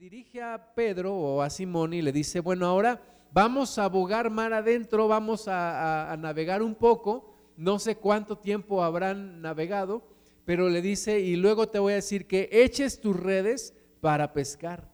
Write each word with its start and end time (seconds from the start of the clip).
dirige 0.00 0.40
a 0.40 0.72
Pedro 0.74 1.14
o 1.14 1.42
a 1.42 1.50
Simón 1.50 1.92
y 1.92 2.00
le 2.00 2.10
dice, 2.10 2.40
bueno, 2.40 2.64
ahora 2.64 3.02
vamos 3.34 3.76
a 3.76 3.86
bogar 3.86 4.30
mar 4.30 4.54
adentro, 4.54 5.06
vamos 5.08 5.46
a, 5.46 6.10
a, 6.10 6.16
navegar 6.16 6.62
un 6.62 6.74
poco, 6.74 7.34
no 7.58 7.78
sé 7.78 7.96
cuánto 7.96 8.38
tiempo 8.38 8.82
habrán 8.82 9.42
navegado, 9.42 10.02
pero 10.46 10.70
le 10.70 10.80
dice, 10.80 11.20
y 11.20 11.36
luego 11.36 11.68
te 11.68 11.78
voy 11.78 11.92
a 11.92 11.96
decir 11.96 12.26
que 12.26 12.48
eches 12.50 13.02
tus 13.02 13.14
redes 13.14 13.74
para 14.00 14.32
pescar. 14.32 14.90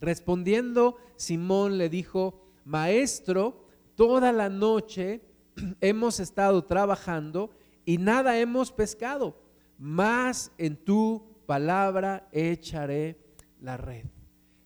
Respondiendo, 0.00 0.96
Simón 1.16 1.76
le 1.76 1.90
dijo, 1.90 2.40
maestro, 2.64 3.66
toda 3.96 4.32
la 4.32 4.48
noche 4.48 5.20
hemos 5.82 6.20
estado 6.20 6.64
trabajando 6.64 7.50
y 7.84 7.98
nada 7.98 8.38
hemos 8.38 8.72
pescado, 8.72 9.36
mas 9.78 10.52
en 10.56 10.74
tu 10.74 11.22
palabra 11.44 12.26
echaré 12.32 13.25
la 13.60 13.76
red. 13.76 14.04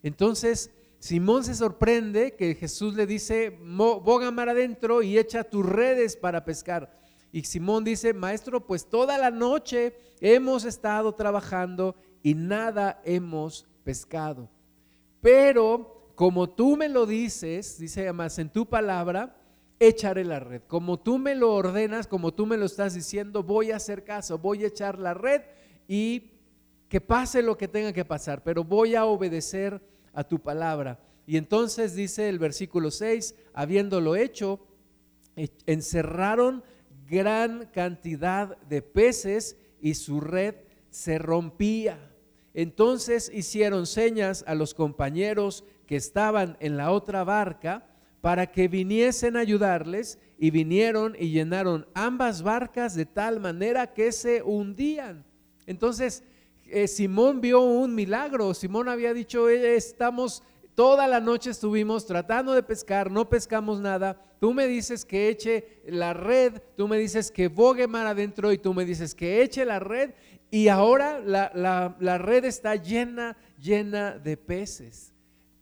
Entonces, 0.02 0.70
Simón 0.98 1.44
se 1.44 1.54
sorprende 1.54 2.34
que 2.36 2.54
Jesús 2.54 2.94
le 2.94 3.06
dice, 3.06 3.58
boga 3.60 4.30
mar 4.30 4.48
adentro 4.48 5.02
y 5.02 5.18
echa 5.18 5.44
tus 5.44 5.64
redes 5.64 6.16
para 6.16 6.44
pescar. 6.44 7.00
Y 7.32 7.44
Simón 7.44 7.84
dice, 7.84 8.12
maestro, 8.12 8.66
pues 8.66 8.86
toda 8.88 9.16
la 9.16 9.30
noche 9.30 9.94
hemos 10.20 10.64
estado 10.64 11.14
trabajando 11.14 11.94
y 12.22 12.34
nada 12.34 13.00
hemos 13.04 13.66
pescado. 13.84 14.50
Pero 15.20 16.12
como 16.14 16.50
tú 16.50 16.76
me 16.76 16.88
lo 16.88 17.06
dices, 17.06 17.78
dice 17.78 18.02
además, 18.02 18.38
en 18.38 18.50
tu 18.50 18.66
palabra, 18.66 19.36
echaré 19.78 20.24
la 20.24 20.38
red. 20.40 20.62
Como 20.66 21.00
tú 21.00 21.18
me 21.18 21.34
lo 21.34 21.54
ordenas, 21.54 22.06
como 22.06 22.34
tú 22.34 22.44
me 22.44 22.58
lo 22.58 22.66
estás 22.66 22.92
diciendo, 22.92 23.42
voy 23.42 23.70
a 23.70 23.76
hacer 23.76 24.04
caso, 24.04 24.38
voy 24.38 24.64
a 24.64 24.66
echar 24.66 24.98
la 24.98 25.14
red 25.14 25.40
y 25.88 26.30
que 26.90 27.00
pase 27.00 27.40
lo 27.40 27.56
que 27.56 27.68
tenga 27.68 27.92
que 27.92 28.04
pasar, 28.04 28.42
pero 28.42 28.64
voy 28.64 28.96
a 28.96 29.04
obedecer 29.04 29.80
a 30.12 30.24
tu 30.24 30.40
palabra. 30.40 30.98
Y 31.24 31.36
entonces 31.36 31.94
dice 31.94 32.28
el 32.28 32.40
versículo 32.40 32.90
6, 32.90 33.36
habiéndolo 33.54 34.16
hecho, 34.16 34.58
e-, 35.36 35.50
encerraron 35.66 36.64
gran 37.08 37.66
cantidad 37.66 38.58
de 38.62 38.82
peces 38.82 39.56
y 39.80 39.94
su 39.94 40.20
red 40.20 40.56
se 40.90 41.18
rompía. 41.18 42.10
Entonces 42.54 43.30
hicieron 43.32 43.86
señas 43.86 44.42
a 44.48 44.56
los 44.56 44.74
compañeros 44.74 45.62
que 45.86 45.94
estaban 45.94 46.56
en 46.58 46.76
la 46.76 46.90
otra 46.90 47.22
barca 47.22 47.86
para 48.20 48.50
que 48.50 48.66
viniesen 48.66 49.36
a 49.36 49.40
ayudarles 49.40 50.18
y 50.38 50.50
vinieron 50.50 51.14
y 51.16 51.30
llenaron 51.30 51.86
ambas 51.94 52.42
barcas 52.42 52.96
de 52.96 53.06
tal 53.06 53.38
manera 53.38 53.94
que 53.94 54.10
se 54.10 54.42
hundían. 54.42 55.24
Entonces 55.66 56.24
eh, 56.70 56.88
Simón 56.88 57.40
vio 57.40 57.60
un 57.60 57.94
milagro. 57.94 58.54
Simón 58.54 58.88
había 58.88 59.12
dicho, 59.12 59.48
estamos, 59.48 60.42
toda 60.74 61.06
la 61.06 61.20
noche 61.20 61.50
estuvimos 61.50 62.06
tratando 62.06 62.52
de 62.52 62.62
pescar, 62.62 63.10
no 63.10 63.28
pescamos 63.28 63.80
nada. 63.80 64.20
Tú 64.40 64.54
me 64.54 64.66
dices 64.66 65.04
que 65.04 65.28
eche 65.28 65.82
la 65.86 66.14
red, 66.14 66.62
tú 66.76 66.88
me 66.88 66.98
dices 66.98 67.30
que 67.30 67.48
bogue 67.48 67.86
mar 67.86 68.06
adentro 68.06 68.52
y 68.52 68.58
tú 68.58 68.72
me 68.72 68.84
dices 68.84 69.14
que 69.14 69.42
eche 69.42 69.64
la 69.64 69.78
red. 69.78 70.12
Y 70.50 70.68
ahora 70.68 71.20
la, 71.20 71.52
la 71.98 72.18
red 72.18 72.44
está 72.44 72.74
llena, 72.76 73.36
llena 73.58 74.18
de 74.18 74.36
peces. 74.36 75.12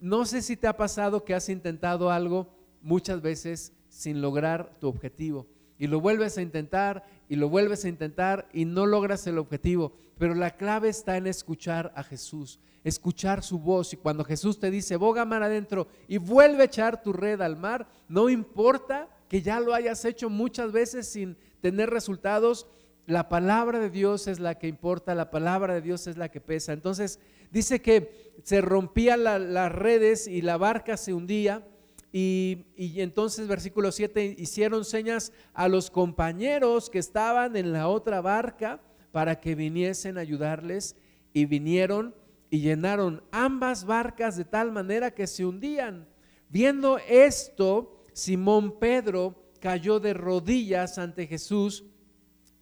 No 0.00 0.24
sé 0.24 0.42
si 0.42 0.56
te 0.56 0.66
ha 0.66 0.76
pasado 0.76 1.24
que 1.24 1.34
has 1.34 1.48
intentado 1.48 2.10
algo 2.10 2.48
muchas 2.80 3.20
veces 3.20 3.72
sin 3.88 4.20
lograr 4.20 4.78
tu 4.78 4.88
objetivo. 4.88 5.46
Y 5.78 5.86
lo 5.86 6.00
vuelves 6.00 6.38
a 6.38 6.42
intentar 6.42 7.04
y 7.28 7.36
lo 7.36 7.48
vuelves 7.48 7.84
a 7.84 7.88
intentar 7.88 8.48
y 8.52 8.64
no 8.64 8.86
logras 8.86 9.26
el 9.26 9.38
objetivo. 9.38 9.92
Pero 10.18 10.34
la 10.34 10.56
clave 10.56 10.88
está 10.88 11.16
en 11.16 11.26
escuchar 11.26 11.92
a 11.94 12.02
Jesús, 12.02 12.58
escuchar 12.84 13.42
su 13.42 13.58
voz. 13.58 13.92
Y 13.92 13.96
cuando 13.96 14.24
Jesús 14.24 14.58
te 14.58 14.70
dice, 14.70 14.96
boga 14.96 15.24
mar 15.24 15.42
adentro 15.42 15.88
y 16.08 16.18
vuelve 16.18 16.62
a 16.62 16.66
echar 16.66 17.02
tu 17.02 17.12
red 17.12 17.40
al 17.40 17.56
mar, 17.56 17.88
no 18.08 18.28
importa 18.28 19.08
que 19.28 19.42
ya 19.42 19.60
lo 19.60 19.74
hayas 19.74 20.04
hecho 20.04 20.30
muchas 20.30 20.72
veces 20.72 21.06
sin 21.06 21.36
tener 21.60 21.90
resultados, 21.90 22.66
la 23.06 23.28
palabra 23.28 23.78
de 23.78 23.90
Dios 23.90 24.26
es 24.26 24.38
la 24.38 24.58
que 24.58 24.68
importa, 24.68 25.14
la 25.14 25.30
palabra 25.30 25.74
de 25.74 25.80
Dios 25.80 26.06
es 26.06 26.16
la 26.16 26.30
que 26.30 26.40
pesa. 26.40 26.72
Entonces 26.72 27.20
dice 27.50 27.80
que 27.80 28.34
se 28.42 28.60
rompían 28.60 29.24
las 29.24 29.72
redes 29.72 30.26
y 30.26 30.42
la 30.42 30.56
barca 30.56 30.96
se 30.96 31.14
hundía 31.14 31.66
y, 32.12 32.64
entonces, 32.76 33.46
versículo 33.46 33.92
7, 33.92 34.36
hicieron 34.38 34.84
señas 34.84 35.32
a 35.52 35.68
los 35.68 35.90
compañeros 35.90 36.88
que 36.88 36.98
estaban 36.98 37.56
en 37.56 37.72
la 37.72 37.88
otra 37.88 38.20
barca 38.20 38.80
para 39.12 39.40
que 39.40 39.54
viniesen 39.54 40.16
a 40.16 40.22
ayudarles 40.22 40.96
y 41.32 41.44
vinieron 41.44 42.14
y 42.50 42.60
llenaron 42.60 43.22
ambas 43.30 43.84
barcas 43.84 44.36
de 44.36 44.44
tal 44.44 44.72
manera 44.72 45.10
que 45.10 45.26
se 45.26 45.44
hundían. 45.44 46.08
Viendo 46.48 46.98
esto, 46.98 48.04
Simón 48.14 48.78
Pedro 48.78 49.52
cayó 49.60 50.00
de 50.00 50.14
rodillas 50.14 50.96
ante 50.96 51.26
Jesús 51.26 51.84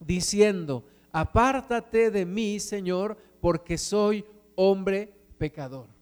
diciendo, 0.01 0.85
apártate 1.13 2.11
de 2.11 2.27
mí, 2.27 2.59
Señor, 2.59 3.17
porque 3.41 3.79
soy 3.79 4.25
hombre 4.57 5.15
pecador. 5.39 5.96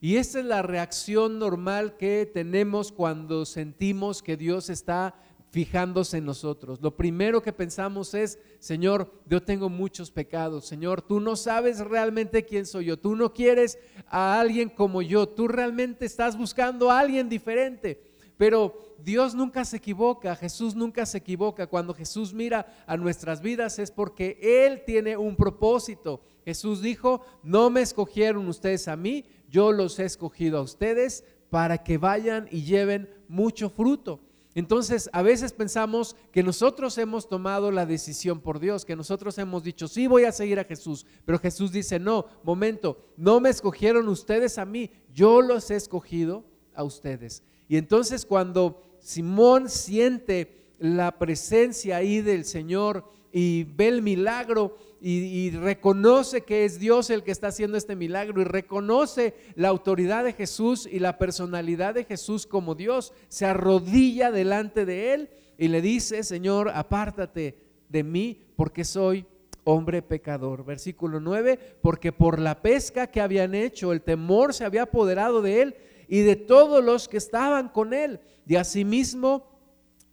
Y 0.00 0.16
esa 0.16 0.40
es 0.40 0.44
la 0.44 0.62
reacción 0.62 1.38
normal 1.38 1.96
que 1.96 2.30
tenemos 2.32 2.92
cuando 2.92 3.46
sentimos 3.46 4.22
que 4.22 4.36
Dios 4.36 4.68
está 4.68 5.14
fijándose 5.50 6.18
en 6.18 6.26
nosotros. 6.26 6.80
Lo 6.82 6.94
primero 6.94 7.40
que 7.40 7.52
pensamos 7.52 8.12
es, 8.12 8.38
Señor, 8.58 9.10
yo 9.26 9.42
tengo 9.42 9.70
muchos 9.70 10.10
pecados. 10.10 10.66
Señor, 10.66 11.00
tú 11.00 11.18
no 11.18 11.34
sabes 11.34 11.78
realmente 11.80 12.44
quién 12.44 12.66
soy 12.66 12.86
yo. 12.86 12.98
Tú 12.98 13.16
no 13.16 13.32
quieres 13.32 13.78
a 14.08 14.38
alguien 14.38 14.68
como 14.68 15.00
yo. 15.00 15.26
Tú 15.26 15.48
realmente 15.48 16.04
estás 16.04 16.36
buscando 16.36 16.90
a 16.90 17.00
alguien 17.00 17.30
diferente. 17.30 18.02
Pero 18.36 18.96
Dios 18.98 19.34
nunca 19.34 19.64
se 19.64 19.78
equivoca, 19.78 20.36
Jesús 20.36 20.74
nunca 20.74 21.06
se 21.06 21.18
equivoca. 21.18 21.66
Cuando 21.66 21.94
Jesús 21.94 22.34
mira 22.34 22.66
a 22.86 22.96
nuestras 22.96 23.40
vidas 23.40 23.78
es 23.78 23.90
porque 23.90 24.38
Él 24.42 24.82
tiene 24.84 25.16
un 25.16 25.36
propósito. 25.36 26.20
Jesús 26.44 26.82
dijo, 26.82 27.22
no 27.42 27.70
me 27.70 27.80
escogieron 27.80 28.46
ustedes 28.48 28.88
a 28.88 28.96
mí, 28.96 29.24
yo 29.48 29.72
los 29.72 29.98
he 29.98 30.04
escogido 30.04 30.58
a 30.58 30.62
ustedes 30.62 31.24
para 31.50 31.78
que 31.78 31.98
vayan 31.98 32.48
y 32.50 32.62
lleven 32.62 33.08
mucho 33.28 33.70
fruto. 33.70 34.20
Entonces, 34.54 35.10
a 35.12 35.20
veces 35.20 35.52
pensamos 35.52 36.16
que 36.32 36.42
nosotros 36.42 36.96
hemos 36.96 37.28
tomado 37.28 37.70
la 37.70 37.84
decisión 37.84 38.40
por 38.40 38.58
Dios, 38.58 38.86
que 38.86 38.96
nosotros 38.96 39.36
hemos 39.36 39.62
dicho, 39.62 39.86
sí 39.86 40.06
voy 40.06 40.24
a 40.24 40.32
seguir 40.32 40.58
a 40.58 40.64
Jesús, 40.64 41.04
pero 41.26 41.38
Jesús 41.38 41.72
dice, 41.72 41.98
no, 41.98 42.24
momento, 42.42 42.98
no 43.18 43.38
me 43.38 43.50
escogieron 43.50 44.08
ustedes 44.08 44.56
a 44.56 44.64
mí, 44.64 44.90
yo 45.12 45.42
los 45.42 45.70
he 45.70 45.76
escogido 45.76 46.42
a 46.74 46.84
ustedes. 46.84 47.42
Y 47.68 47.76
entonces 47.76 48.26
cuando 48.26 48.82
Simón 49.00 49.68
siente 49.68 50.56
la 50.78 51.18
presencia 51.18 51.96
ahí 51.96 52.20
del 52.20 52.44
Señor 52.44 53.04
y 53.32 53.64
ve 53.64 53.88
el 53.88 54.02
milagro, 54.02 54.76
y, 55.00 55.50
reconoce 55.50 56.40
que 56.40 56.64
es 56.64 56.78
Dios 56.78 57.10
el 57.10 57.22
que 57.22 57.30
está 57.30 57.48
haciendo 57.48 57.76
este 57.76 57.94
milagro 57.94 58.40
y 58.40 58.44
reconoce 58.44 59.34
la 59.54 59.68
autoridad 59.68 60.24
de 60.24 60.32
Jesús 60.32 60.88
y 60.90 60.98
la 60.98 61.18
personalidad 61.18 61.94
de 61.94 62.04
Jesús 62.04 62.46
como 62.46 62.74
Dios, 62.74 63.12
se 63.28 63.46
arrodilla 63.46 64.30
delante 64.30 64.84
de 64.84 65.14
Él 65.14 65.30
y 65.58 65.68
le 65.68 65.80
dice, 65.82 66.22
Señor, 66.22 66.70
apártate 66.74 67.58
de 67.88 68.02
mí 68.02 68.40
porque 68.56 68.84
soy 68.84 69.26
hombre 69.64 70.00
pecador. 70.00 70.64
Versículo 70.64 71.20
9, 71.20 71.76
porque 71.82 72.12
por 72.12 72.38
la 72.38 72.62
pesca 72.62 73.08
que 73.08 73.20
habían 73.20 73.54
hecho, 73.54 73.92
el 73.92 74.00
temor 74.00 74.54
se 74.54 74.64
había 74.64 74.84
apoderado 74.84 75.42
de 75.42 75.62
Él 75.62 75.76
y 76.08 76.20
de 76.20 76.36
todos 76.36 76.84
los 76.84 77.08
que 77.08 77.16
estaban 77.16 77.68
con 77.68 77.92
Él. 77.92 78.20
Y 78.46 78.56
asimismo 78.56 79.46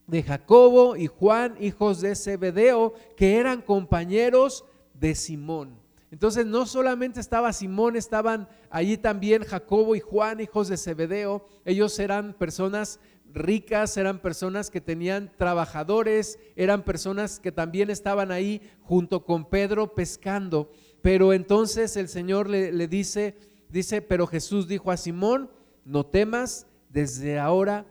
de 0.07 0.23
Jacobo 0.23 0.95
y 0.95 1.07
Juan, 1.07 1.55
hijos 1.59 2.01
de 2.01 2.15
Zebedeo, 2.15 2.93
que 3.15 3.37
eran 3.37 3.61
compañeros 3.61 4.65
de 4.93 5.15
Simón. 5.15 5.83
Entonces 6.11 6.45
no 6.45 6.67
solamente 6.67 7.19
estaba 7.19 7.51
Simón, 7.53 7.95
estaban 7.95 8.47
allí 8.69 8.97
también 8.97 9.43
Jacobo 9.43 9.95
y 9.95 9.99
Juan, 9.99 10.39
hijos 10.41 10.67
de 10.67 10.77
Zebedeo. 10.77 11.47
Ellos 11.65 11.97
eran 11.97 12.33
personas 12.33 12.99
ricas, 13.33 13.97
eran 13.97 14.19
personas 14.19 14.69
que 14.69 14.79
tenían 14.79 15.31
trabajadores, 15.37 16.37
eran 16.55 16.83
personas 16.83 17.39
que 17.39 17.51
también 17.51 17.89
estaban 17.89 18.31
ahí 18.31 18.61
junto 18.83 19.25
con 19.25 19.49
Pedro 19.49 19.95
pescando. 19.95 20.69
Pero 21.01 21.33
entonces 21.33 21.97
el 21.97 22.07
Señor 22.07 22.47
le, 22.47 22.71
le 22.71 22.87
dice, 22.87 23.35
dice, 23.69 24.03
pero 24.03 24.27
Jesús 24.27 24.67
dijo 24.67 24.91
a 24.91 24.97
Simón, 24.97 25.49
no 25.85 26.05
temas, 26.05 26.67
desde 26.89 27.39
ahora 27.39 27.85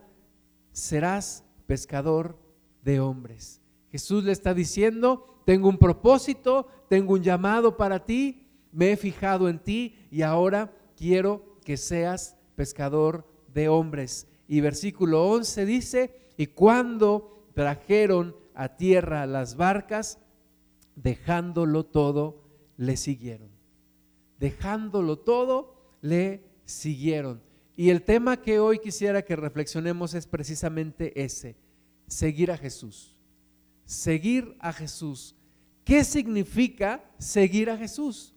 serás 0.72 1.44
pescador 1.66 2.38
de 2.82 3.00
hombres. 3.00 3.60
Jesús 3.90 4.24
le 4.24 4.32
está 4.32 4.54
diciendo, 4.54 5.42
tengo 5.44 5.68
un 5.68 5.78
propósito, 5.78 6.66
tengo 6.88 7.14
un 7.14 7.22
llamado 7.22 7.76
para 7.76 8.04
ti, 8.04 8.48
me 8.72 8.92
he 8.92 8.96
fijado 8.96 9.48
en 9.48 9.58
ti 9.58 9.96
y 10.10 10.22
ahora 10.22 10.72
quiero 10.96 11.58
que 11.64 11.76
seas 11.76 12.36
pescador 12.56 13.26
de 13.52 13.68
hombres. 13.68 14.26
Y 14.48 14.60
versículo 14.60 15.28
11 15.28 15.66
dice, 15.66 16.28
y 16.36 16.46
cuando 16.46 17.48
trajeron 17.54 18.34
a 18.54 18.76
tierra 18.76 19.26
las 19.26 19.56
barcas, 19.56 20.18
dejándolo 20.96 21.84
todo, 21.84 22.42
le 22.76 22.96
siguieron. 22.96 23.50
Dejándolo 24.38 25.18
todo, 25.18 25.74
le 26.00 26.44
siguieron. 26.64 27.42
Y 27.82 27.90
el 27.90 28.04
tema 28.04 28.40
que 28.40 28.60
hoy 28.60 28.78
quisiera 28.78 29.22
que 29.22 29.34
reflexionemos 29.34 30.14
es 30.14 30.28
precisamente 30.28 31.20
ese, 31.20 31.56
seguir 32.06 32.52
a 32.52 32.56
Jesús. 32.56 33.16
Seguir 33.84 34.54
a 34.60 34.72
Jesús. 34.72 35.34
¿Qué 35.82 36.04
significa 36.04 37.02
seguir 37.18 37.70
a 37.70 37.76
Jesús? 37.76 38.36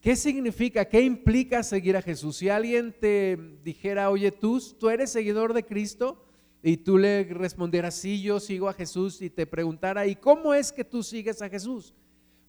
¿Qué 0.00 0.16
significa, 0.16 0.84
qué 0.84 1.00
implica 1.00 1.62
seguir 1.62 1.96
a 1.96 2.02
Jesús? 2.02 2.38
Si 2.38 2.48
alguien 2.48 2.92
te 2.92 3.38
dijera, 3.62 4.10
oye, 4.10 4.32
tú, 4.32 4.60
tú 4.80 4.90
eres 4.90 5.12
seguidor 5.12 5.52
de 5.54 5.64
Cristo, 5.64 6.26
y 6.60 6.78
tú 6.78 6.98
le 6.98 7.22
respondieras, 7.22 7.94
sí, 7.94 8.20
yo 8.20 8.40
sigo 8.40 8.68
a 8.68 8.72
Jesús, 8.72 9.22
y 9.22 9.30
te 9.30 9.46
preguntara, 9.46 10.08
¿y 10.08 10.16
cómo 10.16 10.54
es 10.54 10.72
que 10.72 10.82
tú 10.82 11.04
sigues 11.04 11.40
a 11.40 11.48
Jesús? 11.48 11.94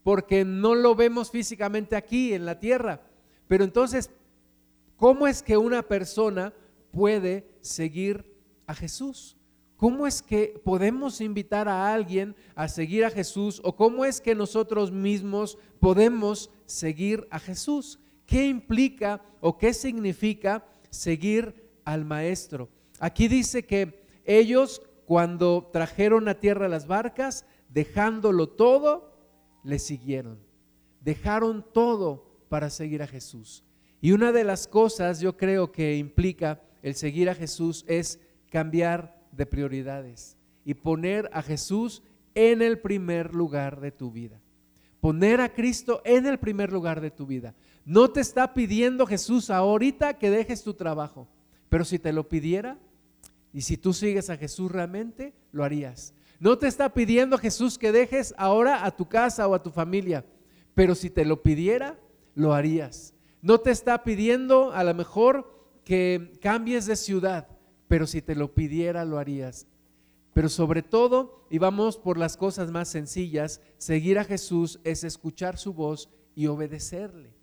Porque 0.01 0.43
no 0.43 0.73
lo 0.73 0.95
vemos 0.95 1.29
físicamente 1.29 1.95
aquí 1.95 2.33
en 2.33 2.47
la 2.47 2.59
tierra. 2.59 3.03
Pero 3.47 3.63
entonces, 3.63 4.09
¿cómo 4.97 5.27
es 5.27 5.41
que 5.41 5.55
una 5.57 5.81
persona 5.81 6.53
puede 6.91 7.47
seguir 7.61 8.35
a 8.65 8.73
Jesús? 8.73 9.37
¿Cómo 9.77 10.07
es 10.07 10.23
que 10.23 10.59
podemos 10.65 11.21
invitar 11.21 11.69
a 11.69 11.93
alguien 11.93 12.35
a 12.55 12.67
seguir 12.67 13.05
a 13.05 13.11
Jesús 13.11 13.61
o 13.63 13.75
cómo 13.75 14.05
es 14.05 14.19
que 14.19 14.33
nosotros 14.33 14.91
mismos 14.91 15.57
podemos 15.79 16.49
seguir 16.65 17.27
a 17.29 17.39
Jesús? 17.39 17.99
¿Qué 18.25 18.47
implica 18.47 19.21
o 19.39 19.57
qué 19.57 19.73
significa 19.73 20.65
seguir 20.89 21.71
al 21.85 22.05
Maestro? 22.05 22.69
Aquí 22.99 23.27
dice 23.27 23.65
que 23.65 24.03
ellos 24.25 24.81
cuando 25.05 25.69
trajeron 25.71 26.27
a 26.27 26.39
tierra 26.39 26.67
las 26.67 26.87
barcas, 26.87 27.45
dejándolo 27.69 28.49
todo, 28.49 29.13
le 29.63 29.79
siguieron. 29.79 30.39
Dejaron 31.01 31.63
todo 31.71 32.25
para 32.49 32.69
seguir 32.69 33.03
a 33.03 33.07
Jesús. 33.07 33.63
Y 34.01 34.11
una 34.11 34.31
de 34.31 34.43
las 34.43 34.67
cosas 34.67 35.19
yo 35.19 35.37
creo 35.37 35.71
que 35.71 35.97
implica 35.97 36.61
el 36.81 36.95
seguir 36.95 37.29
a 37.29 37.35
Jesús 37.35 37.83
es 37.87 38.19
cambiar 38.49 39.19
de 39.31 39.45
prioridades 39.45 40.37
y 40.63 40.73
poner 40.73 41.29
a 41.33 41.41
Jesús 41.41 42.03
en 42.35 42.61
el 42.61 42.79
primer 42.79 43.33
lugar 43.33 43.79
de 43.79 43.91
tu 43.91 44.11
vida. 44.11 44.39
Poner 44.99 45.41
a 45.41 45.53
Cristo 45.53 46.01
en 46.05 46.25
el 46.25 46.39
primer 46.39 46.71
lugar 46.71 47.01
de 47.01 47.11
tu 47.11 47.25
vida. 47.25 47.55
No 47.85 48.09
te 48.09 48.19
está 48.19 48.53
pidiendo 48.53 49.05
Jesús 49.05 49.49
ahorita 49.49 50.17
que 50.17 50.29
dejes 50.29 50.63
tu 50.63 50.73
trabajo, 50.73 51.27
pero 51.69 51.85
si 51.85 51.99
te 51.99 52.11
lo 52.11 52.27
pidiera 52.27 52.77
y 53.53 53.61
si 53.61 53.77
tú 53.77 53.93
sigues 53.93 54.29
a 54.29 54.37
Jesús 54.37 54.71
realmente, 54.71 55.33
lo 55.51 55.63
harías. 55.63 56.13
No 56.39 56.57
te 56.57 56.67
está 56.67 56.93
pidiendo 56.93 57.37
Jesús 57.37 57.77
que 57.77 57.91
dejes 57.91 58.35
ahora 58.37 58.85
a 58.85 58.91
tu 58.95 59.07
casa 59.07 59.47
o 59.47 59.55
a 59.55 59.63
tu 59.63 59.71
familia, 59.71 60.25
pero 60.75 60.93
si 60.93 61.09
te 61.09 61.25
lo 61.25 61.41
pidiera, 61.41 61.99
lo 62.35 62.53
harías. 62.53 63.13
No 63.41 63.59
te 63.59 63.71
está 63.71 64.03
pidiendo 64.03 64.71
a 64.71 64.83
lo 64.83 64.93
mejor 64.93 65.57
que 65.83 66.37
cambies 66.41 66.85
de 66.85 66.95
ciudad, 66.95 67.47
pero 67.87 68.07
si 68.07 68.21
te 68.21 68.35
lo 68.35 68.53
pidiera 68.53 69.05
lo 69.05 69.19
harías. 69.19 69.67
Pero 70.33 70.49
sobre 70.49 70.83
todo, 70.83 71.47
y 71.49 71.57
vamos 71.57 71.97
por 71.97 72.17
las 72.17 72.37
cosas 72.37 72.71
más 72.71 72.89
sencillas, 72.89 73.61
seguir 73.77 74.19
a 74.19 74.23
Jesús 74.23 74.79
es 74.83 75.03
escuchar 75.03 75.57
su 75.57 75.73
voz 75.73 76.09
y 76.35 76.47
obedecerle. 76.47 77.33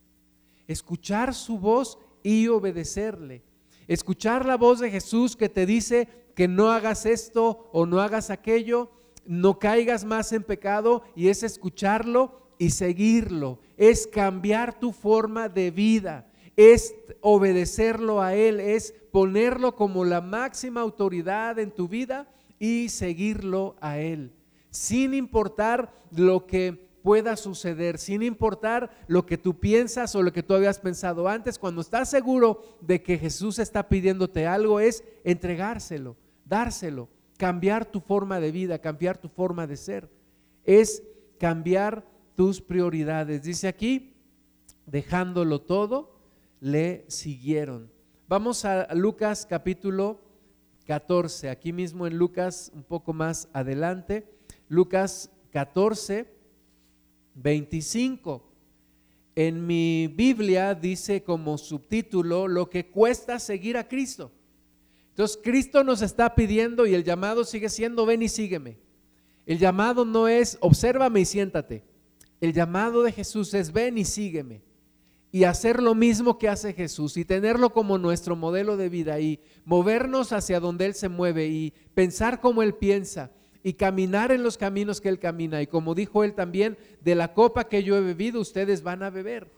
Escuchar 0.69 1.35
su 1.35 1.59
voz 1.59 1.99
y 2.23 2.49
obedecerle. 2.49 3.43
Escuchar 3.89 4.47
la 4.47 4.57
voz 4.57 4.81
de 4.81 4.91
Jesús 4.91 5.37
que 5.37 5.49
te 5.49 5.67
dice 5.67 6.09
que 6.35 6.49
no 6.49 6.71
hagas 6.71 7.07
esto 7.07 7.69
o 7.73 7.87
no 7.87 8.01
hagas 8.01 8.31
aquello, 8.31 8.91
no 9.27 9.59
caigas 9.59 10.05
más 10.05 10.33
en 10.33 10.43
pecado 10.43 11.03
y 11.15 11.29
es 11.29 11.43
escucharlo 11.43 12.44
y 12.59 12.71
seguirlo. 12.71 13.59
Es 13.77 14.07
cambiar 14.07 14.79
tu 14.79 14.93
forma 14.93 15.49
de 15.49 15.71
vida. 15.71 16.31
Es 16.57 16.95
obedecerlo 17.21 18.23
a 18.23 18.35
Él, 18.35 18.61
es 18.61 18.95
ponerlo 19.11 19.75
como 19.75 20.05
la 20.05 20.21
máxima 20.21 20.81
autoridad 20.81 21.59
en 21.59 21.71
tu 21.71 21.89
vida 21.89 22.29
y 22.59 22.89
seguirlo 22.89 23.77
a 23.81 23.99
Él, 23.99 24.33
sin 24.71 25.15
importar 25.15 25.93
lo 26.13 26.47
que 26.47 26.85
pueda 27.05 27.37
suceder, 27.37 27.99
sin 27.99 28.23
importar 28.23 28.91
lo 29.09 29.27
que 29.27 29.37
tú 29.37 29.61
piensas 29.61 30.15
o 30.15 30.23
lo 30.23 30.33
que 30.33 30.43
tú 30.43 30.55
habías 30.55 30.79
pensado 30.79 31.29
antes, 31.29 31.59
cuando 31.59 31.83
estás 31.83 32.09
seguro 32.09 32.79
de 32.81 33.03
que 33.03 33.19
Jesús 33.19 33.59
está 33.59 33.89
pidiéndote 33.89 34.47
algo, 34.47 34.81
es 34.81 35.05
entregárselo, 35.23 36.17
dárselo, 36.47 37.11
cambiar 37.37 37.85
tu 37.85 38.01
forma 38.01 38.41
de 38.41 38.53
vida, 38.53 38.79
cambiar 38.79 39.19
tu 39.19 39.29
forma 39.29 39.67
de 39.67 39.77
ser, 39.77 40.09
es 40.65 41.03
cambiar 41.39 42.07
tus 42.35 42.61
prioridades. 42.61 43.43
Dice 43.43 43.69
aquí, 43.69 44.15
dejándolo 44.87 45.61
todo 45.61 46.15
le 46.61 47.05
siguieron. 47.09 47.91
Vamos 48.29 48.65
a 48.65 48.93
Lucas 48.95 49.47
capítulo 49.47 50.21
14, 50.87 51.51
aquí 51.51 51.73
mismo 51.73 52.07
en 52.07 52.19
Lucas 52.19 52.71
un 52.75 52.83
poco 52.83 53.13
más 53.13 53.49
adelante, 53.53 54.27
Lucas 54.69 55.31
14, 55.51 56.27
25. 57.35 58.51
En 59.37 59.67
mi 59.67 60.07
Biblia 60.07 60.75
dice 60.75 61.23
como 61.23 61.59
subtítulo 61.59 62.49
lo 62.49 62.71
que 62.71 62.87
cuesta 62.87 63.39
seguir 63.39 63.77
a 63.77 63.89
Cristo. 63.89 64.31
Entonces 65.11 65.39
Cristo 65.43 65.85
nos 65.85 66.03
está 66.03 66.35
pidiendo 66.35 66.87
y 66.87 66.95
el 66.95 67.05
llamado 67.05 67.45
sigue 67.45 67.69
siendo 67.69 68.07
ven 68.07 68.23
y 68.23 68.29
sígueme. 68.29 68.79
El 69.47 69.59
llamado 69.59 70.05
no 70.05 70.29
es 70.29 70.57
obsérvame 70.61 71.21
y 71.21 71.25
siéntate. 71.25 71.94
El 72.45 72.53
llamado 72.53 73.03
de 73.03 73.11
Jesús 73.11 73.55
es 73.55 73.73
ven 73.73 73.97
y 73.97 74.05
sígueme 74.05 74.61
y 75.33 75.45
hacer 75.45 75.83
lo 75.83 75.95
mismo 75.95 76.37
que 76.37 76.51
hace 76.51 76.75
Jesús 76.75 77.17
y 77.17 77.25
tenerlo 77.25 77.73
como 77.73 77.97
nuestro 77.97 78.37
modelo 78.37 78.77
de 78.77 78.91
vida 78.91 79.19
y 79.19 79.41
movernos 79.65 80.31
hacia 80.31 80.61
donde 80.61 80.85
Él 80.85 80.93
se 80.93 81.09
mueve 81.09 81.47
y 81.47 81.73
pensar 81.95 82.43
como 82.43 82.63
Él 82.63 82.75
piensa 82.75 83.31
y 83.63 83.73
caminar 83.73 84.31
en 84.31 84.43
los 84.43 84.59
caminos 84.59 85.01
que 85.01 85.09
Él 85.09 85.19
camina. 85.19 85.63
Y 85.63 85.67
como 85.67 85.95
dijo 85.95 86.23
Él 86.23 86.35
también, 86.35 86.77
de 87.01 87.15
la 87.15 87.33
copa 87.33 87.67
que 87.67 87.83
yo 87.83 87.97
he 87.97 88.03
bebido, 88.03 88.43
ustedes 88.43 88.83
van 88.83 89.03
a 89.03 89.09
beber. 89.09 89.51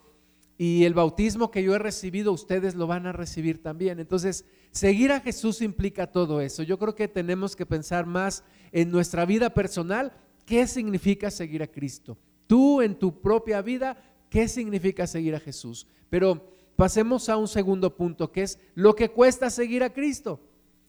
Y 0.56 0.84
el 0.84 0.94
bautismo 0.94 1.50
que 1.50 1.64
yo 1.64 1.74
he 1.74 1.80
recibido, 1.80 2.30
ustedes 2.30 2.76
lo 2.76 2.86
van 2.86 3.08
a 3.08 3.12
recibir 3.12 3.60
también. 3.60 3.98
Entonces, 3.98 4.44
seguir 4.70 5.10
a 5.10 5.18
Jesús 5.18 5.60
implica 5.60 6.12
todo 6.12 6.40
eso. 6.40 6.62
Yo 6.62 6.78
creo 6.78 6.94
que 6.94 7.08
tenemos 7.08 7.56
que 7.56 7.66
pensar 7.66 8.06
más 8.06 8.44
en 8.70 8.92
nuestra 8.92 9.26
vida 9.26 9.52
personal, 9.52 10.12
qué 10.44 10.68
significa 10.68 11.32
seguir 11.32 11.64
a 11.64 11.66
Cristo. 11.66 12.16
Tú 12.46 12.82
en 12.82 12.98
tu 12.98 13.20
propia 13.20 13.62
vida, 13.62 13.96
qué 14.30 14.48
significa 14.48 15.06
seguir 15.06 15.34
a 15.34 15.40
Jesús. 15.40 15.86
Pero 16.10 16.50
pasemos 16.76 17.28
a 17.28 17.36
un 17.36 17.48
segundo 17.48 17.96
punto, 17.96 18.30
que 18.30 18.42
es 18.42 18.58
lo 18.74 18.94
que 18.94 19.10
cuesta 19.10 19.50
seguir 19.50 19.82
a 19.82 19.92
Cristo. 19.92 20.40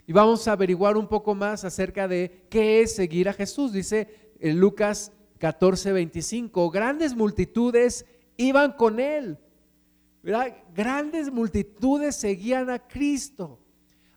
Y 0.05 0.13
vamos 0.13 0.47
a 0.47 0.53
averiguar 0.53 0.95
un 0.95 1.07
poco 1.07 1.35
más 1.35 1.65
acerca 1.65 2.07
de 2.07 2.45
qué 2.49 2.81
es 2.81 2.95
seguir 2.95 3.27
a 3.27 3.33
Jesús. 3.33 3.73
Dice 3.73 4.33
en 4.39 4.59
Lucas 4.59 5.11
14, 5.39 5.91
25, 5.91 6.69
grandes 6.69 7.15
multitudes 7.15 8.05
iban 8.37 8.73
con 8.73 8.99
él. 8.99 9.37
Grandes 10.73 11.31
multitudes 11.31 12.15
seguían 12.15 12.69
a 12.69 12.79
Cristo. 12.79 13.59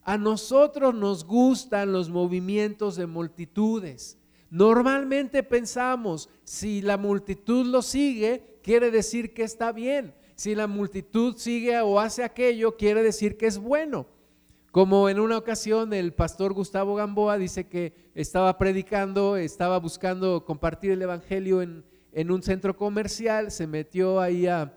A 0.03 0.17
nosotros 0.17 0.95
nos 0.95 1.25
gustan 1.25 1.93
los 1.93 2.09
movimientos 2.09 2.97
de 2.97 3.07
multitudes. 3.07 4.19
Normalmente 4.51 5.45
pensamos, 5.45 6.29
si 6.43 6.83
la 6.83 6.97
multitud 6.97 7.67
lo 7.67 7.83
sigue, 7.83 8.59
quiere 8.63 8.91
decir 8.91 9.33
que 9.33 9.45
está 9.45 9.71
bien. 9.71 10.13
Si 10.35 10.55
la 10.57 10.67
multitud 10.67 11.37
sigue 11.37 11.79
o 11.81 12.01
hace 12.01 12.25
aquello, 12.25 12.77
quiere 12.77 13.03
decir 13.03 13.37
que 13.37 13.47
es 13.47 13.59
bueno. 13.59 14.07
Como 14.73 15.09
en 15.09 15.21
una 15.21 15.39
ocasión 15.39 15.93
el 15.93 16.13
pastor 16.13 16.53
Gustavo 16.53 16.95
Gamboa 16.95 17.39
dice 17.39 17.69
que 17.69 17.93
estaba 18.15 18.57
predicando, 18.57 19.37
estaba 19.37 19.79
buscando 19.79 20.45
compartir 20.45 20.93
el 20.93 21.03
Evangelio 21.03 21.63
en, 21.63 21.85
un 22.31 22.43
centro 22.43 22.77
comercial, 22.77 23.51
se 23.51 23.67
metió 23.67 24.21
ahí 24.21 24.47
a, 24.47 24.73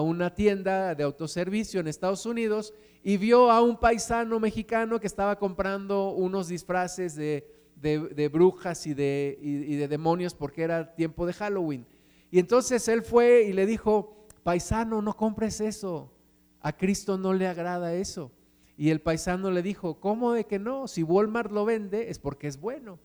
una 0.00 0.34
tienda 0.34 0.94
de 0.94 1.04
autoservicio 1.04 1.80
en 1.80 1.86
Estados 1.86 2.26
Unidos 2.26 2.74
y 3.04 3.16
vio 3.16 3.50
a 3.50 3.62
un 3.62 3.78
paisano 3.78 4.40
mexicano 4.40 4.98
que 4.98 5.06
estaba 5.06 5.38
comprando 5.38 6.10
unos 6.10 6.48
disfraces 6.48 7.14
de, 7.14 7.55
brujas 8.32 8.86
y 8.86 8.94
de, 8.94 9.38
y 9.40 9.76
de 9.76 9.88
demonios 9.88 10.34
porque 10.34 10.62
era 10.62 10.94
tiempo 10.94 11.26
de 11.26 11.32
Halloween. 11.32 11.86
Y 12.30 12.38
entonces 12.38 12.88
él 12.88 13.02
fue 13.02 13.44
y 13.44 13.52
le 13.52 13.66
dijo, 13.66 14.26
paisano, 14.42 15.02
no 15.02 15.16
compres 15.16 15.60
eso. 15.60 16.12
A 16.60 16.76
Cristo 16.76 17.16
no 17.16 17.32
le 17.32 17.46
agrada 17.46 17.94
eso. 17.94 18.32
Y 18.76 18.90
el 18.90 19.00
paisano 19.00 19.50
le 19.50 19.62
dijo, 19.62 20.00
¿cómo 20.00 20.32
de 20.32 20.44
que 20.44 20.58
no? 20.58 20.86
Si 20.86 21.02
Walmart 21.02 21.50
lo 21.50 21.64
vende 21.64 22.10
es 22.10 22.18
porque 22.18 22.46
es 22.46 22.60
bueno, 22.60 22.98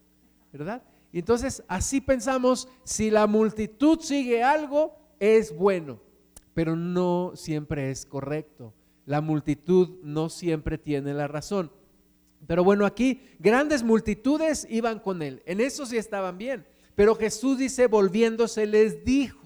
¿verdad? 0.51 0.83
Y 1.11 1.19
entonces 1.19 1.63
así 1.67 2.01
pensamos, 2.01 2.67
si 2.83 3.09
la 3.09 3.27
multitud 3.27 3.99
sigue 3.99 4.43
algo, 4.43 4.95
es 5.19 5.55
bueno, 5.55 5.99
pero 6.53 6.75
no 6.75 7.31
siempre 7.35 7.91
es 7.91 8.05
correcto. 8.05 8.73
La 9.05 9.21
multitud 9.21 9.99
no 10.03 10.29
siempre 10.29 10.77
tiene 10.77 11.13
la 11.13 11.27
razón. 11.27 11.71
Pero 12.47 12.63
bueno, 12.63 12.85
aquí 12.85 13.21
grandes 13.39 13.83
multitudes 13.83 14.67
iban 14.69 14.99
con 14.99 15.21
él. 15.21 15.41
En 15.45 15.61
eso 15.61 15.85
sí 15.85 15.97
estaban 15.97 16.37
bien. 16.37 16.65
Pero 16.95 17.15
Jesús 17.15 17.57
dice, 17.57 17.87
volviéndose, 17.87 18.65
les 18.65 19.03
dijo, 19.05 19.40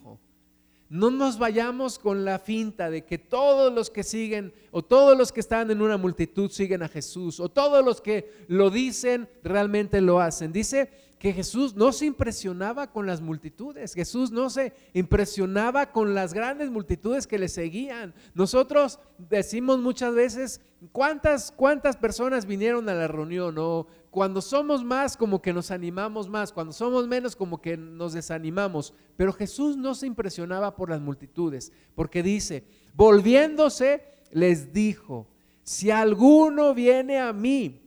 No 0.87 1.09
nos 1.09 1.39
vayamos 1.39 1.97
con 1.97 2.25
la 2.25 2.37
finta 2.37 2.91
de 2.91 3.05
que 3.05 3.17
todos 3.17 3.73
los 3.73 3.89
que 3.89 4.03
siguen 4.03 4.53
o 4.69 4.83
todos 4.83 5.17
los 5.17 5.31
que 5.31 5.39
están 5.39 5.71
en 5.71 5.81
una 5.81 5.97
multitud 5.97 6.51
siguen 6.51 6.83
a 6.83 6.87
Jesús 6.87 7.39
o 7.39 7.49
todos 7.49 7.83
los 7.83 8.01
que 8.01 8.31
lo 8.47 8.69
dicen 8.69 9.27
realmente 9.43 9.99
lo 9.99 10.19
hacen. 10.19 10.53
Dice 10.53 10.91
que 11.17 11.33
Jesús 11.33 11.75
no 11.75 11.91
se 11.91 12.05
impresionaba 12.05 12.91
con 12.91 13.07
las 13.07 13.19
multitudes, 13.19 13.95
Jesús 13.95 14.31
no 14.31 14.51
se 14.51 14.73
impresionaba 14.93 15.91
con 15.91 16.13
las 16.13 16.35
grandes 16.35 16.69
multitudes 16.69 17.25
que 17.25 17.39
le 17.39 17.47
seguían. 17.47 18.13
Nosotros 18.35 18.99
decimos 19.17 19.79
muchas 19.79 20.13
veces, 20.13 20.61
¿cuántas, 20.91 21.51
cuántas 21.51 21.97
personas 21.97 22.45
vinieron 22.45 22.87
a 22.89 22.93
la 22.93 23.07
reunión? 23.07 23.55
O 23.57 23.87
cuando 24.15 24.41
somos 24.41 24.81
más 24.81 25.17
como 25.17 25.41
que 25.41 25.51
nos 25.51 25.71
animamos 25.71 26.29
más, 26.29 26.53
cuando 26.53 26.71
somos 26.71 27.05
menos 27.05 27.35
como 27.35 27.59
que 27.59 27.75
nos 27.75 28.13
desanimamos. 28.13 28.93
Pero 29.17 29.33
Jesús 29.33 29.75
no 29.75 29.93
se 29.93 30.07
impresionaba 30.07 30.73
por 30.77 30.89
las 30.89 31.01
multitudes, 31.01 31.73
porque 31.95 32.23
dice, 32.23 32.63
volviéndose, 32.93 34.05
les 34.31 34.71
dijo, 34.71 35.27
si 35.63 35.91
alguno 35.91 36.73
viene 36.73 37.19
a 37.19 37.33
mí 37.33 37.81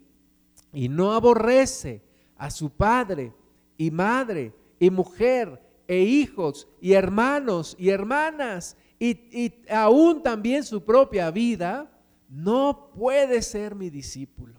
y 0.70 0.90
no 0.90 1.14
aborrece, 1.14 2.02
a 2.36 2.50
su 2.50 2.68
padre 2.68 3.32
y 3.78 3.90
madre 3.90 4.52
y 4.78 4.90
mujer 4.90 5.62
e 5.86 6.00
hijos 6.00 6.68
y 6.78 6.92
hermanos 6.92 7.74
y 7.78 7.88
hermanas 7.88 8.76
y, 9.00 9.54
aún 9.70 10.22
también 10.22 10.62
su 10.62 10.84
propia 10.84 11.30
vida, 11.30 11.90
no 12.28 12.90
puede 12.94 13.40
ser 13.40 13.74
mi 13.74 13.88
discípulo. 13.88 14.57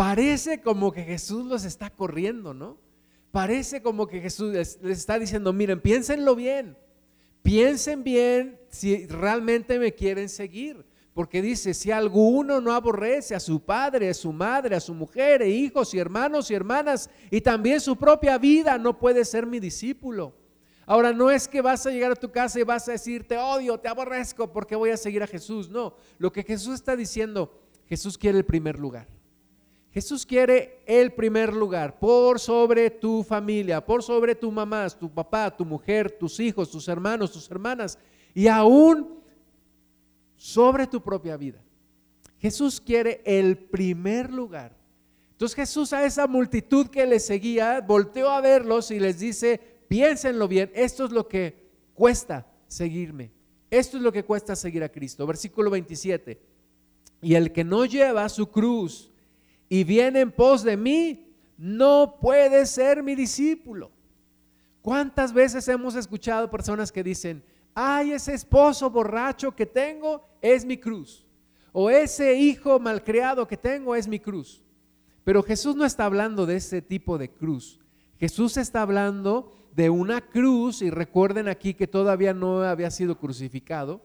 Parece 0.00 0.62
como 0.62 0.92
que 0.92 1.02
Jesús 1.02 1.44
los 1.44 1.66
está 1.66 1.90
corriendo, 1.90 2.54
¿no? 2.54 2.78
Parece 3.30 3.82
como 3.82 4.06
que 4.06 4.22
Jesús 4.22 4.50
les, 4.50 4.78
está 4.82 5.18
diciendo, 5.18 5.52
miren, 5.52 5.78
piénsenlo 5.78 6.34
bien, 6.34 6.74
piensen 7.42 8.02
bien 8.02 8.58
si 8.70 9.06
realmente 9.08 9.78
me 9.78 9.92
quieren 9.92 10.30
seguir. 10.30 10.86
Porque 11.12 11.42
dice, 11.42 11.74
si 11.74 11.90
alguno 11.90 12.62
no 12.62 12.72
aborrece 12.72 13.34
a 13.34 13.40
su 13.40 13.62
padre, 13.62 14.08
a 14.08 14.14
su 14.14 14.32
madre, 14.32 14.74
a 14.74 14.80
su 14.80 14.94
mujer, 14.94 15.42
e 15.42 15.50
hijos 15.50 15.92
y 15.92 15.98
hermanos 15.98 16.50
y 16.50 16.54
hermanas, 16.54 17.10
y 17.30 17.42
también 17.42 17.78
su 17.78 17.94
propia 17.94 18.38
vida, 18.38 18.78
no 18.78 18.98
puede 18.98 19.22
ser 19.26 19.44
mi 19.44 19.60
discípulo. 19.60 20.32
Ahora, 20.86 21.12
no 21.12 21.30
es 21.30 21.46
que 21.46 21.60
vas 21.60 21.84
a 21.84 21.90
llegar 21.90 22.12
a 22.12 22.16
tu 22.16 22.30
casa 22.30 22.58
y 22.58 22.62
vas 22.62 22.88
a 22.88 22.92
decir, 22.92 23.28
te 23.28 23.36
odio, 23.36 23.76
te 23.76 23.88
aborrezco 23.88 24.50
porque 24.50 24.74
voy 24.74 24.92
a 24.92 24.96
seguir 24.96 25.22
a 25.22 25.26
Jesús. 25.26 25.68
No, 25.68 25.94
lo 26.16 26.32
que 26.32 26.42
Jesús 26.42 26.76
está 26.76 26.96
diciendo, 26.96 27.52
Jesús 27.84 28.16
quiere 28.16 28.38
el 28.38 28.46
primer 28.46 28.78
lugar. 28.78 29.19
Jesús 29.92 30.24
quiere 30.24 30.82
el 30.86 31.12
primer 31.12 31.52
lugar 31.52 31.98
por 31.98 32.38
sobre 32.38 32.90
tu 32.90 33.24
familia, 33.24 33.84
por 33.84 34.02
sobre 34.02 34.34
tu 34.36 34.50
mamá, 34.52 34.88
tu 34.90 35.10
papá, 35.10 35.54
tu 35.54 35.64
mujer, 35.64 36.10
tus 36.12 36.38
hijos, 36.38 36.70
tus 36.70 36.86
hermanos, 36.86 37.32
tus 37.32 37.50
hermanas 37.50 37.98
y 38.32 38.46
aún 38.46 39.20
sobre 40.36 40.86
tu 40.86 41.02
propia 41.02 41.36
vida. 41.36 41.60
Jesús 42.38 42.80
quiere 42.80 43.20
el 43.24 43.58
primer 43.58 44.32
lugar. 44.32 44.76
Entonces 45.32 45.56
Jesús 45.56 45.92
a 45.92 46.04
esa 46.04 46.26
multitud 46.26 46.86
que 46.86 47.06
le 47.06 47.18
seguía, 47.18 47.80
volteó 47.80 48.30
a 48.30 48.40
verlos 48.40 48.90
y 48.90 49.00
les 49.00 49.18
dice, 49.18 49.60
piénsenlo 49.88 50.46
bien, 50.46 50.70
esto 50.74 51.04
es 51.04 51.10
lo 51.10 51.26
que 51.26 51.68
cuesta 51.94 52.46
seguirme. 52.68 53.32
Esto 53.70 53.96
es 53.96 54.02
lo 54.02 54.12
que 54.12 54.24
cuesta 54.24 54.56
seguir 54.56 54.82
a 54.82 54.88
Cristo. 54.88 55.26
Versículo 55.26 55.70
27. 55.70 56.40
Y 57.22 57.34
el 57.34 57.52
que 57.52 57.64
no 57.64 57.84
lleva 57.84 58.28
su 58.28 58.50
cruz 58.50 59.09
y 59.70 59.84
viene 59.84 60.20
en 60.20 60.32
pos 60.32 60.62
de 60.62 60.76
mí, 60.76 61.32
no 61.56 62.18
puede 62.20 62.66
ser 62.66 63.02
mi 63.02 63.14
discípulo. 63.14 63.90
¿Cuántas 64.82 65.32
veces 65.32 65.66
hemos 65.68 65.94
escuchado 65.94 66.50
personas 66.50 66.90
que 66.90 67.04
dicen, 67.04 67.42
ay, 67.74 68.12
ese 68.12 68.34
esposo 68.34 68.90
borracho 68.90 69.54
que 69.54 69.66
tengo 69.66 70.22
es 70.42 70.64
mi 70.64 70.76
cruz. 70.76 71.24
O 71.72 71.88
ese 71.88 72.34
hijo 72.34 72.80
malcriado 72.80 73.46
que 73.46 73.56
tengo 73.56 73.94
es 73.94 74.08
mi 74.08 74.18
cruz. 74.18 74.62
Pero 75.22 75.42
Jesús 75.42 75.76
no 75.76 75.84
está 75.84 76.04
hablando 76.04 76.46
de 76.46 76.56
ese 76.56 76.82
tipo 76.82 77.16
de 77.16 77.30
cruz. 77.30 77.78
Jesús 78.18 78.56
está 78.56 78.82
hablando 78.82 79.52
de 79.74 79.88
una 79.88 80.20
cruz, 80.20 80.82
y 80.82 80.90
recuerden 80.90 81.46
aquí 81.46 81.74
que 81.74 81.86
todavía 81.86 82.34
no 82.34 82.64
había 82.64 82.90
sido 82.90 83.16
crucificado, 83.16 84.02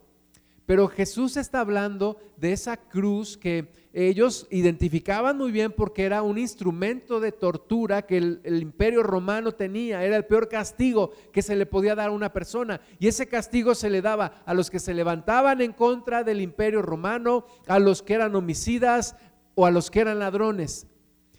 pero 0.65 0.87
Jesús 0.87 1.37
está 1.37 1.59
hablando 1.59 2.17
de 2.37 2.53
esa 2.53 2.77
cruz 2.77 3.37
que 3.37 3.71
ellos 3.95 4.47
identificaban 4.51 5.37
muy 5.37 5.51
bien 5.51 5.71
porque 5.71 6.03
era 6.03 6.21
un 6.21 6.37
instrumento 6.37 7.19
de 7.19 7.31
tortura 7.31 8.05
que 8.05 8.17
el, 8.17 8.41
imperio 8.61 9.03
romano 9.03 9.53
tenía, 9.53 10.03
era 10.03 10.17
el 10.17 10.25
peor 10.25 10.49
castigo 10.49 11.11
que 11.31 11.41
se 11.41 11.55
le 11.55 11.65
podía 11.65 11.95
dar 11.95 12.09
a 12.09 12.11
una 12.11 12.33
persona. 12.33 12.81
Y 12.99 13.07
ese 13.07 13.27
castigo 13.27 13.73
se 13.73 13.89
le 13.89 14.01
daba 14.01 14.43
a 14.45 14.53
los 14.53 14.69
que 14.69 14.79
se 14.79 14.93
levantaban 14.93 15.61
en 15.61 15.71
contra 15.71 16.23
del 16.23 16.41
imperio 16.41 16.81
romano, 16.81 17.45
a 17.67 17.79
los 17.79 18.01
que 18.01 18.15
eran 18.15 18.35
homicidas 18.35 19.15
o 19.55 19.65
a 19.65 19.71
los 19.71 19.89
que 19.89 20.01
eran 20.01 20.19
ladrones. 20.19 20.87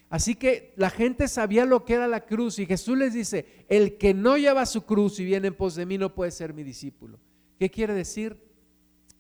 Así 0.08 0.34
que 0.34 0.72
la 0.76 0.90
gente 0.90 1.28
sabía 1.28 1.66
lo 1.66 1.84
que 1.84 1.94
era 1.94 2.08
la 2.08 2.24
cruz 2.24 2.58
y 2.58 2.66
Jesús 2.66 2.96
les 2.96 3.12
dice, 3.12 3.66
el 3.68 3.98
que 3.98 4.14
no 4.14 4.38
lleva 4.38 4.64
su 4.64 4.82
cruz 4.82 5.20
y 5.20 5.24
viene 5.24 5.48
en 5.48 5.54
pos 5.54 5.74
de 5.74 5.84
mí 5.84 5.98
no 5.98 6.14
puede 6.14 6.30
ser 6.30 6.54
mi 6.54 6.62
discípulo. 6.62 7.18
¿Qué 7.58 7.70
quiere 7.70 7.92
decir? 7.92 8.46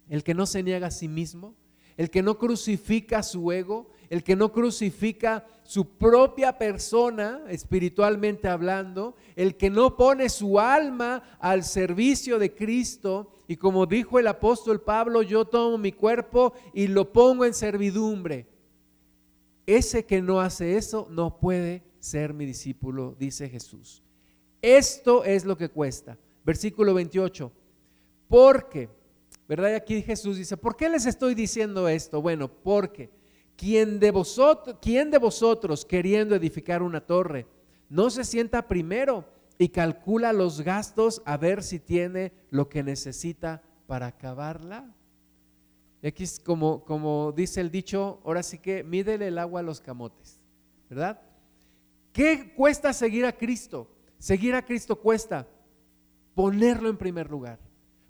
el 0.08 0.22
que 0.22 0.34
no 0.34 0.46
se 0.46 0.62
niega 0.62 0.88
a 0.88 0.90
sí 0.90 1.08
mismo, 1.08 1.54
el 1.96 2.10
que 2.10 2.22
no 2.22 2.38
crucifica 2.38 3.22
su 3.22 3.50
ego, 3.52 3.90
el 4.10 4.22
que 4.22 4.36
no 4.36 4.52
crucifica 4.52 5.46
su 5.64 5.96
propia 5.96 6.58
persona, 6.58 7.42
espiritualmente 7.48 8.48
hablando, 8.48 9.16
el 9.34 9.56
que 9.56 9.70
no 9.70 9.96
pone 9.96 10.28
su 10.28 10.60
alma 10.60 11.22
al 11.40 11.64
servicio 11.64 12.38
de 12.38 12.54
Cristo. 12.54 13.32
Y 13.48 13.56
como 13.56 13.86
dijo 13.86 14.18
el 14.18 14.26
apóstol 14.26 14.80
Pablo, 14.80 15.22
yo 15.22 15.44
tomo 15.44 15.78
mi 15.78 15.92
cuerpo 15.92 16.52
y 16.72 16.86
lo 16.86 17.12
pongo 17.12 17.44
en 17.44 17.54
servidumbre. 17.54 18.46
Ese 19.66 20.04
que 20.04 20.22
no 20.22 20.40
hace 20.40 20.76
eso 20.76 21.08
no 21.10 21.38
puede 21.38 21.82
ser 21.98 22.32
mi 22.32 22.46
discípulo, 22.46 23.16
dice 23.18 23.48
Jesús. 23.48 24.02
Esto 24.62 25.24
es 25.24 25.44
lo 25.44 25.56
que 25.56 25.68
cuesta. 25.68 26.16
Versículo 26.44 26.94
28. 26.94 27.50
Porque 28.28 28.88
¿Verdad? 29.48 29.70
Y 29.70 29.74
aquí 29.74 30.02
Jesús 30.02 30.38
dice, 30.38 30.56
¿por 30.56 30.76
qué 30.76 30.88
les 30.88 31.06
estoy 31.06 31.34
diciendo 31.34 31.88
esto? 31.88 32.20
Bueno, 32.20 32.48
porque 32.48 33.10
quien 33.56 34.00
de 34.00 34.10
vosotros, 34.10 34.76
quien 34.82 35.10
de 35.10 35.18
vosotros 35.18 35.84
queriendo 35.84 36.34
edificar 36.34 36.82
una 36.82 37.00
torre, 37.00 37.46
no 37.88 38.10
se 38.10 38.24
sienta 38.24 38.66
primero 38.66 39.24
y 39.56 39.68
calcula 39.68 40.32
los 40.32 40.60
gastos 40.62 41.22
a 41.24 41.36
ver 41.36 41.62
si 41.62 41.78
tiene 41.78 42.32
lo 42.50 42.68
que 42.68 42.82
necesita 42.82 43.62
para 43.86 44.08
acabarla. 44.08 44.92
Y 46.02 46.08
aquí 46.08 46.24
es 46.24 46.40
como, 46.40 46.84
como 46.84 47.32
dice 47.32 47.60
el 47.60 47.70
dicho, 47.70 48.20
ahora 48.24 48.42
sí 48.42 48.58
que 48.58 48.82
mídele 48.82 49.28
el 49.28 49.38
agua 49.38 49.60
a 49.60 49.62
los 49.62 49.80
camotes, 49.80 50.40
¿verdad? 50.90 51.20
¿Qué 52.12 52.52
cuesta 52.54 52.92
seguir 52.92 53.24
a 53.24 53.32
Cristo? 53.32 53.88
Seguir 54.18 54.54
a 54.56 54.64
Cristo 54.64 54.96
cuesta 54.96 55.46
ponerlo 56.34 56.88
en 56.88 56.96
primer 56.96 57.30
lugar 57.30 57.65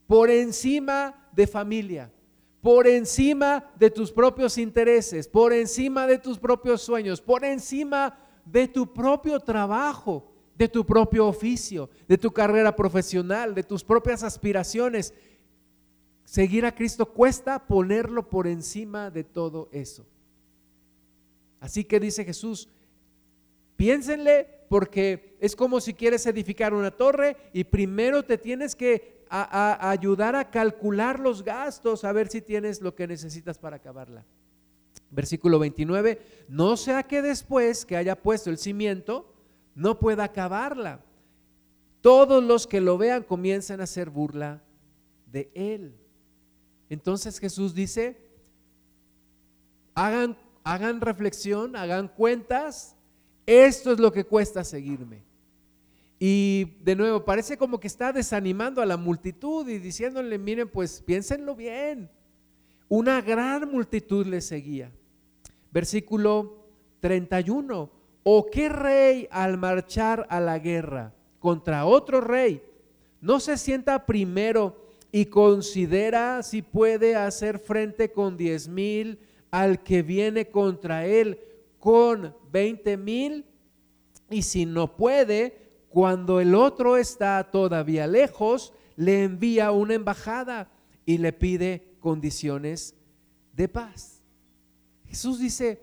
por 0.07 0.31
encima 0.31 1.29
de 1.33 1.47
familia, 1.47 2.13
por 2.61 2.87
encima 2.87 3.65
de 3.79 3.91
tus 3.91 4.11
propios 4.13 4.59
intereses, 4.59 5.29
por 5.29 5.53
encima 5.53 6.07
de 6.07 6.19
tus 6.19 6.39
propios 6.39 6.83
sueños, 6.83 7.21
por 7.21 7.45
encima 7.45 8.19
de 8.45 8.69
tu 8.69 8.93
propio 8.93 9.41
trabajo, 9.41 10.33
de 10.57 10.69
tu 10.69 10.85
propio 10.87 11.27
oficio, 11.27 11.91
de 12.09 12.17
tu 12.17 12.31
carrera 12.31 12.75
profesional, 12.75 13.55
de 13.55 13.63
tus 13.63 13.85
propias 13.85 14.23
aspiraciones. 14.23 15.13
Seguir 16.25 16.65
a 16.65 16.75
Cristo 16.75 17.07
cuesta 17.07 17.67
ponerlo 17.67 18.29
por 18.29 18.47
encima 18.47 19.11
de 19.11 19.25
todo 19.25 19.69
eso. 19.73 20.07
Así 21.61 21.85
que 21.85 22.01
dice 22.01 22.25
Jesús, 22.25 22.69
piénsenle 23.77 24.49
porque 24.69 25.37
es 25.41 25.55
como 25.55 25.81
si 25.81 25.95
quieres 25.95 26.27
edificar 26.27 26.75
una 26.75 26.91
torre 26.91 27.37
y 27.53 27.65
primero 27.65 28.25
te 28.25 28.39
tienes 28.39 28.75
que 28.75 29.16
a, 29.29 29.91
ayudar 29.91 30.37
a 30.37 30.51
calcular 30.51 31.21
los 31.21 31.43
gastos, 31.43 32.05
a 32.05 32.13
ver 32.13 32.29
si 32.29 32.41
tienes 32.41 32.81
lo 32.81 32.95
que 32.95 33.07
necesitas 33.07 33.59
para 33.59 33.77
acabarla. 33.77 34.25
Versículo 35.11 35.59
29, 35.59 36.21
no 36.49 36.77
sea 36.77 37.03
que 37.03 37.23
después 37.23 37.85
que 37.85 37.97
haya 37.97 38.21
puesto 38.21 38.51
el 38.51 38.59
cimiento, 38.59 39.33
no 39.75 39.99
pueda 39.99 40.25
acabarla. 40.25 41.01
Todos 42.01 42.43
los 42.43 42.67
que 42.67 42.81
lo 42.81 42.99
vean 42.99 43.23
comienzan 43.23 43.81
a 43.81 43.85
hacer 43.85 44.11
burla 44.11 44.63
de 45.27 45.51
él. 45.55 45.95
Entonces 46.89 47.39
Jesús 47.39 47.75
dice, 47.75 48.17
hagan, 49.95 50.37
hagan 50.65 51.01
reflexión, 51.01 51.77
hagan 51.77 52.09
cuentas, 52.09 52.97
esto 53.45 53.93
es 53.93 53.99
lo 53.99 54.13
que 54.13 54.25
cuesta 54.25 54.65
seguirme. 54.65 55.26
Y 56.19 56.79
de 56.83 56.97
nuevo, 56.97 57.25
parece 57.25 57.59
como 57.59 57.79
que 57.79 57.87
está 57.87 58.13
desanimando 58.13 58.81
a 58.81 58.87
la 58.87 58.97
multitud 58.97 59.69
y 59.69 59.79
diciéndole, 59.79 60.39
miren, 60.39 60.69
pues 60.69 61.03
piénsenlo 61.03 61.55
bien. 61.55 62.11
Una 62.89 63.21
gran 63.21 63.71
multitud 63.71 64.27
le 64.27 64.41
seguía. 64.41 64.91
Versículo 65.73 66.65
31. 67.01 67.91
¿O 68.23 68.47
qué 68.51 68.69
rey 68.69 69.29
al 69.31 69.59
marchar 69.59 70.27
a 70.31 70.41
la 70.41 70.59
guerra 70.59 71.15
contra 71.39 71.85
otro 71.87 72.21
rey 72.21 72.61
no 73.21 73.41
se 73.41 73.57
sienta 73.57 74.05
primero 74.07 74.93
y 75.13 75.27
considera 75.27 76.43
si 76.43 76.63
puede 76.63 77.15
hacer 77.15 77.59
frente 77.59 78.11
con 78.11 78.37
diez 78.37 78.69
mil 78.69 79.19
al 79.51 79.83
que 79.83 80.03
viene 80.03 80.49
contra 80.49 81.07
él 81.07 81.39
con 81.79 82.35
veinte 82.51 82.97
mil 82.97 83.45
y 84.29 84.43
si 84.43 84.67
no 84.67 84.97
puede, 84.97 85.66
cuando 85.97 86.41
el 86.41 86.55
otro 86.55 86.99
está 86.99 87.43
todavía 87.51 88.07
lejos, 88.07 88.75
le 88.97 89.25
envía 89.25 89.71
una 89.71 89.95
embajada 89.95 90.71
y 91.07 91.17
le 91.17 91.33
pide 91.33 91.97
condiciones 92.01 92.95
de 93.55 93.67
paz. 93.67 94.21
Jesús 95.07 95.39
dice, 95.39 95.81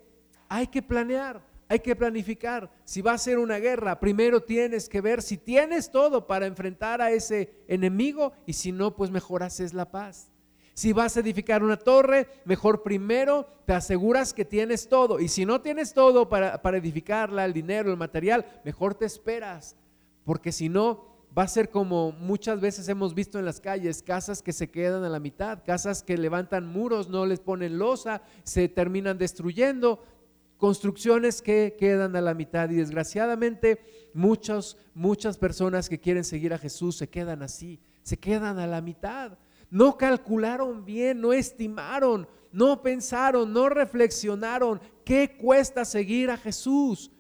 hay 0.48 0.68
que 0.68 0.84
planear, 0.84 1.44
hay 1.68 1.80
que 1.80 1.96
planificar. 1.96 2.70
Si 2.86 3.02
va 3.02 3.14
a 3.14 3.18
ser 3.18 3.40
una 3.40 3.58
guerra, 3.58 4.00
primero 4.00 4.44
tienes 4.44 4.88
que 4.88 5.02
ver 5.02 5.24
si 5.24 5.36
tienes 5.36 5.90
todo 5.90 6.28
para 6.28 6.46
enfrentar 6.46 7.02
a 7.02 7.10
ese 7.10 7.64
enemigo 7.68 8.34
y 8.46 8.54
si 8.54 8.72
no, 8.72 8.96
pues 8.96 9.10
mejor 9.10 9.42
haces 9.42 9.74
la 9.74 9.90
paz. 9.90 10.30
Si 10.76 10.94
vas 10.94 11.18
a 11.18 11.22
edificar 11.22 11.64
una 11.64 11.78
torre, 11.78 12.28
mejor 12.46 12.84
primero 12.84 13.48
te 13.66 13.74
aseguras 13.74 14.32
que 14.32 14.46
tienes 14.46 14.88
todo. 14.88 15.20
Y 15.20 15.28
si 15.28 15.44
no 15.44 15.62
tienes 15.62 15.92
todo 15.92 16.30
para, 16.30 16.62
para 16.62 16.78
edificarla, 16.78 17.46
el 17.46 17.54
dinero, 17.54 17.90
el 17.90 17.98
material, 17.98 18.62
mejor 18.64 18.94
te 18.94 19.06
esperas. 19.06 19.76
Porque 20.24 20.52
si 20.52 20.70
no, 20.70 21.14
va 21.38 21.44
a 21.44 21.48
ser 21.48 21.70
como 21.70 22.12
muchas 22.12 22.62
veces 22.62 22.88
hemos 22.90 23.14
visto 23.14 23.40
en 23.40 23.46
las 23.46 23.60
calles, 23.60 24.04
casas 24.04 24.42
que 24.42 24.54
se 24.54 24.70
quedan 24.70 25.04
a 25.04 25.10
la 25.10 25.20
mitad, 25.20 25.64
casas 25.66 26.04
que 26.04 26.18
levantan 26.18 26.68
muros, 26.68 27.10
no 27.10 27.26
les 27.26 27.40
ponen 27.40 27.80
losa, 27.80 28.22
se 28.44 28.70
terminan 28.70 29.18
destruyendo, 29.18 30.04
construcciones 30.58 31.42
que 31.42 31.76
quedan 31.78 32.16
a 32.16 32.22
la 32.22 32.34
mitad 32.34 32.70
y 32.70 32.76
desgraciadamente 32.76 33.80
muchas, 34.14 34.78
muchas 34.94 35.38
personas 35.38 35.90
que 35.90 36.00
quieren 36.00 36.24
seguir 36.24 36.54
a 36.54 36.60
Jesús 36.60 36.98
se 36.98 37.10
quedan 37.10 37.42
así, 37.42 37.80
se 38.04 38.18
quedan 38.18 38.60
a 38.60 38.68
la 38.68 38.82
mitad. 38.82 39.38
No 39.70 39.98
calcularon 39.98 40.86
bien, 40.86 41.20
no 41.20 41.34
estimaron, 41.34 42.28
no 42.52 42.84
pensaron, 42.84 43.52
no 43.52 43.70
reflexionaron 43.70 44.80
qué 45.04 45.36
cuesta 45.36 45.84
seguir 45.84 46.30
a 46.30 46.38
Jesús. 46.38 47.12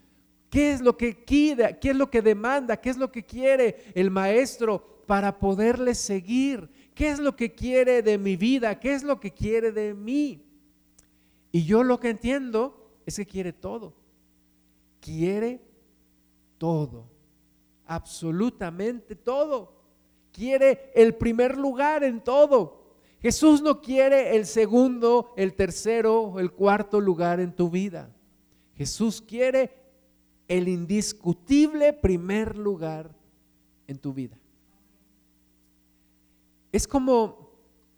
¿Qué 0.53 0.71
es 0.71 0.81
lo 0.81 0.95
que 0.95 1.15
quiere? 1.15 1.79
¿Qué 1.79 1.89
es 1.89 1.95
lo 1.95 2.11
que 2.11 2.21
demanda? 2.21 2.77
¿Qué 2.77 2.91
es 2.91 2.97
lo 2.97 3.11
que 3.11 3.25
quiere 3.25 3.85
el 3.95 4.11
maestro 4.11 5.01
para 5.07 5.39
poderle 5.39 5.95
seguir? 5.95 6.69
¿Qué 6.93 7.09
es 7.09 7.17
lo 7.17 7.35
que 7.35 7.55
quiere 7.55 8.03
de 8.03 8.19
mi 8.19 8.35
vida? 8.35 8.79
¿Qué 8.79 8.93
es 8.93 9.01
lo 9.01 9.19
que 9.19 9.31
quiere 9.31 9.71
de 9.71 9.95
mí? 9.95 10.45
Y 11.51 11.65
yo 11.65 11.81
lo 11.81 11.99
que 11.99 12.09
entiendo 12.09 12.99
es 13.03 13.15
que 13.15 13.25
quiere 13.25 13.51
todo. 13.51 13.95
Quiere 14.99 15.59
todo. 16.59 17.09
Absolutamente 17.87 19.15
todo. 19.15 19.73
Quiere 20.31 20.91
el 20.93 21.15
primer 21.15 21.57
lugar 21.57 22.03
en 22.03 22.23
todo. 22.23 22.93
Jesús 23.23 23.63
no 23.63 23.81
quiere 23.81 24.35
el 24.35 24.45
segundo, 24.45 25.33
el 25.35 25.55
tercero, 25.55 26.39
el 26.39 26.51
cuarto 26.51 27.01
lugar 27.01 27.39
en 27.39 27.55
tu 27.55 27.71
vida. 27.71 28.15
Jesús 28.75 29.19
quiere 29.19 29.82
el 30.53 30.67
indiscutible 30.67 31.93
primer 31.93 32.55
lugar 32.55 33.09
en 33.87 33.97
tu 33.97 34.13
vida. 34.13 34.37
Es 36.71 36.87
como 36.87 37.49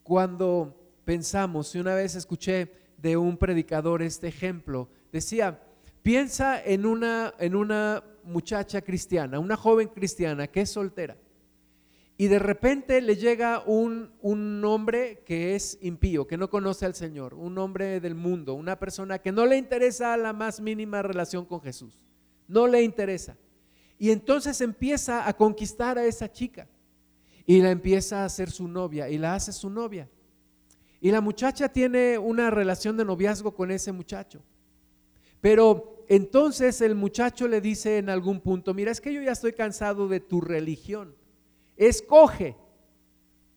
cuando 0.03 0.74
pensamos, 1.03 1.75
y 1.75 1.79
una 1.79 1.95
vez 1.95 2.15
escuché 2.15 2.71
de 2.97 3.17
un 3.17 3.35
predicador 3.35 4.01
este 4.01 4.29
ejemplo. 4.29 4.88
Decía, 5.12 5.62
piensa 6.01 6.63
en 6.63 6.85
una, 6.85 7.33
en 7.39 7.57
una 7.57 8.01
muchacha 8.24 8.81
cristiana, 8.81 9.38
una 9.39 9.57
joven 9.57 9.89
cristiana 9.89 10.47
que 10.47 10.62
es 10.62 10.69
soltera. 10.69 11.17
Y 12.15 12.27
de 12.27 12.39
repente 12.39 13.01
le 13.01 13.17
llega 13.17 13.63
un, 13.65 14.12
un, 14.21 14.63
hombre 14.63 15.24
que 15.25 15.55
es 15.55 15.77
impío, 15.81 16.25
que 16.25 16.38
no 16.38 16.50
conoce 16.50 16.85
al 16.85 16.95
Señor, 16.95 17.33
un 17.33 17.57
hombre 17.57 18.00
del 18.00 18.15
mundo, 18.15 18.53
una 18.53 18.79
persona 18.79 19.19
que 19.19 19.33
no 19.33 19.45
le 19.45 19.57
interesa 19.57 20.15
la 20.15 20.31
más 20.31 20.62
mínima 20.62 21.01
relación 21.01 21.43
con 21.43 21.59
Jesús. 21.59 22.04
No 22.48 22.68
le 22.68 22.84
interesa. 22.84 23.38
Y 23.98 24.12
entonces 24.12 24.60
empieza 24.62 25.27
a 25.27 25.34
conquistar 25.34 25.98
a 25.98 26.05
esa 26.05 26.31
chica 26.31 26.68
y 27.46 27.62
la 27.62 27.72
empieza 27.72 28.22
a 28.22 28.25
hacer 28.25 28.51
su 28.51 28.68
novia 28.68 29.10
y 29.10 29.18
la 29.18 29.36
hace 29.36 29.51
su 29.53 29.70
novia. 29.70 30.10
Y 31.00 31.12
la 31.12 31.22
muchacha 31.22 31.70
tiene 31.70 32.18
una 32.18 32.50
relación 32.50 32.98
de 32.98 33.05
noviazgo 33.05 33.53
con 33.53 33.72
ese 33.72 33.92
muchacho. 33.92 34.42
Pero 35.40 36.03
entonces 36.08 36.81
el 36.81 36.96
muchacho 36.96 37.48
le 37.48 37.62
dice 37.62 37.98
en 37.98 38.10
algún 38.10 38.40
punto, 38.42 38.74
mira, 38.74 38.92
es 38.92 39.01
que 39.01 39.14
yo 39.14 39.22
ya 39.22 39.31
estoy 39.31 39.53
cansado 39.53 40.08
de 40.08 40.20
tu 40.20 40.42
religión. 40.42 41.16
Escoge 41.77 42.55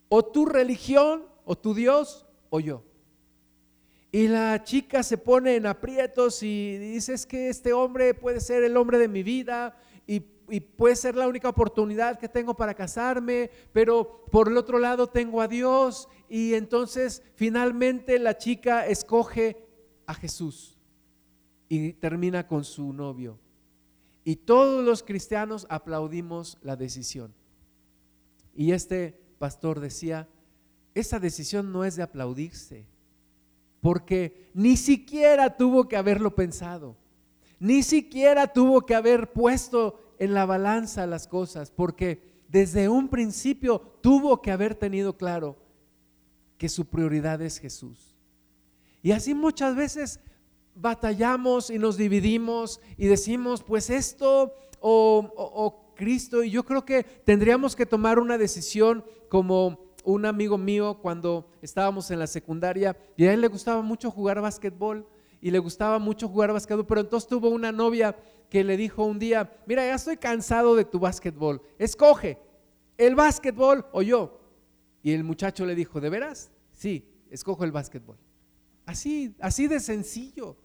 o 0.08 0.24
tu 0.24 0.46
religión 0.46 1.26
o 1.44 1.56
tu 1.56 1.74
Dios 1.74 2.26
o 2.50 2.60
yo. 2.60 2.82
Y 4.10 4.28
la 4.28 4.62
chica 4.64 5.02
se 5.02 5.18
pone 5.18 5.56
en 5.56 5.66
aprietos 5.66 6.42
y 6.42 6.78
dice, 6.78 7.14
es 7.14 7.26
que 7.26 7.48
este 7.48 7.72
hombre 7.72 8.14
puede 8.14 8.40
ser 8.40 8.64
el 8.64 8.76
hombre 8.76 8.98
de 8.98 9.08
mi 9.08 9.22
vida 9.22 9.76
y 10.06 10.22
y 10.50 10.60
puede 10.60 10.96
ser 10.96 11.14
la 11.14 11.28
única 11.28 11.48
oportunidad 11.48 12.18
que 12.18 12.28
tengo 12.28 12.54
para 12.54 12.74
casarme, 12.74 13.50
pero 13.72 14.24
por 14.30 14.48
el 14.48 14.56
otro 14.56 14.78
lado 14.78 15.08
tengo 15.08 15.40
a 15.40 15.48
Dios 15.48 16.08
y 16.28 16.54
entonces 16.54 17.22
finalmente 17.34 18.18
la 18.18 18.38
chica 18.38 18.86
escoge 18.86 19.56
a 20.06 20.14
Jesús 20.14 20.78
y 21.68 21.92
termina 21.94 22.46
con 22.46 22.64
su 22.64 22.92
novio. 22.92 23.38
Y 24.24 24.36
todos 24.36 24.84
los 24.84 25.02
cristianos 25.02 25.66
aplaudimos 25.70 26.58
la 26.62 26.76
decisión. 26.76 27.34
Y 28.54 28.72
este 28.72 29.20
pastor 29.38 29.80
decía, 29.80 30.28
esa 30.94 31.20
decisión 31.20 31.72
no 31.72 31.84
es 31.84 31.96
de 31.96 32.02
aplaudirse, 32.02 32.86
porque 33.88 34.50
ni 34.52 34.76
siquiera 34.76 35.56
tuvo 35.56 35.88
que 35.88 35.96
haberlo 35.96 36.34
pensado, 36.34 36.94
ni 37.58 37.82
siquiera 37.82 38.46
tuvo 38.46 38.82
que 38.84 38.94
haber 38.94 39.32
puesto 39.32 40.14
en 40.18 40.34
la 40.34 40.44
balanza 40.44 41.06
las 41.06 41.26
cosas, 41.26 41.70
porque 41.70 42.20
desde 42.48 42.90
un 42.90 43.08
principio 43.08 43.80
tuvo 44.02 44.42
que 44.42 44.50
haber 44.50 44.74
tenido 44.74 45.16
claro 45.16 45.56
que 46.58 46.68
su 46.68 46.84
prioridad 46.84 47.40
es 47.40 47.56
Jesús. 47.56 48.14
Y 49.02 49.12
así 49.12 49.32
muchas 49.32 49.74
veces 49.74 50.20
batallamos 50.74 51.70
y 51.70 51.78
nos 51.78 51.96
dividimos 51.96 52.82
y 52.98 53.06
decimos, 53.06 53.62
pues 53.62 53.88
esto 53.88 54.52
o, 54.80 55.94
Cristo. 55.96 56.44
Y 56.44 56.50
yo 56.50 56.62
creo 56.62 56.84
que 56.84 57.04
tendríamos 57.04 57.74
que 57.74 57.86
tomar 57.86 58.18
una 58.18 58.36
decisión 58.36 59.02
como 59.30 59.87
un 60.12 60.24
amigo 60.24 60.56
mío 60.56 60.98
cuando 61.02 61.50
estábamos 61.60 62.10
en 62.10 62.18
la 62.18 62.26
secundaria 62.26 62.96
y 63.14 63.26
a 63.26 63.34
él 63.34 63.42
le 63.42 63.48
gustaba 63.48 63.82
mucho 63.82 64.10
jugar 64.10 64.40
básquetbol 64.40 65.06
y 65.38 65.50
le 65.50 65.58
gustaba 65.58 65.98
mucho 65.98 66.28
jugar 66.28 66.50
básquetbol, 66.50 66.86
pero 66.86 67.02
entonces 67.02 67.28
tuvo 67.28 67.50
una 67.50 67.72
novia 67.72 68.16
que 68.48 68.64
le 68.64 68.78
dijo 68.78 69.04
un 69.04 69.18
día, 69.18 69.52
mira, 69.66 69.84
ya 69.84 69.94
estoy 69.94 70.16
cansado 70.16 70.74
de 70.74 70.86
tu 70.86 70.98
básquetbol, 70.98 71.60
escoge 71.78 72.38
el 72.96 73.14
básquetbol 73.14 73.84
o 73.92 74.00
yo. 74.00 74.40
Y 75.02 75.12
el 75.12 75.24
muchacho 75.24 75.66
le 75.66 75.74
dijo, 75.74 76.00
¿de 76.00 76.08
veras? 76.08 76.50
Sí, 76.72 77.06
escojo 77.30 77.64
el 77.64 77.72
básquetbol. 77.72 78.16
Así, 78.86 79.36
así 79.40 79.68
de 79.68 79.78
sencillo. 79.78 80.56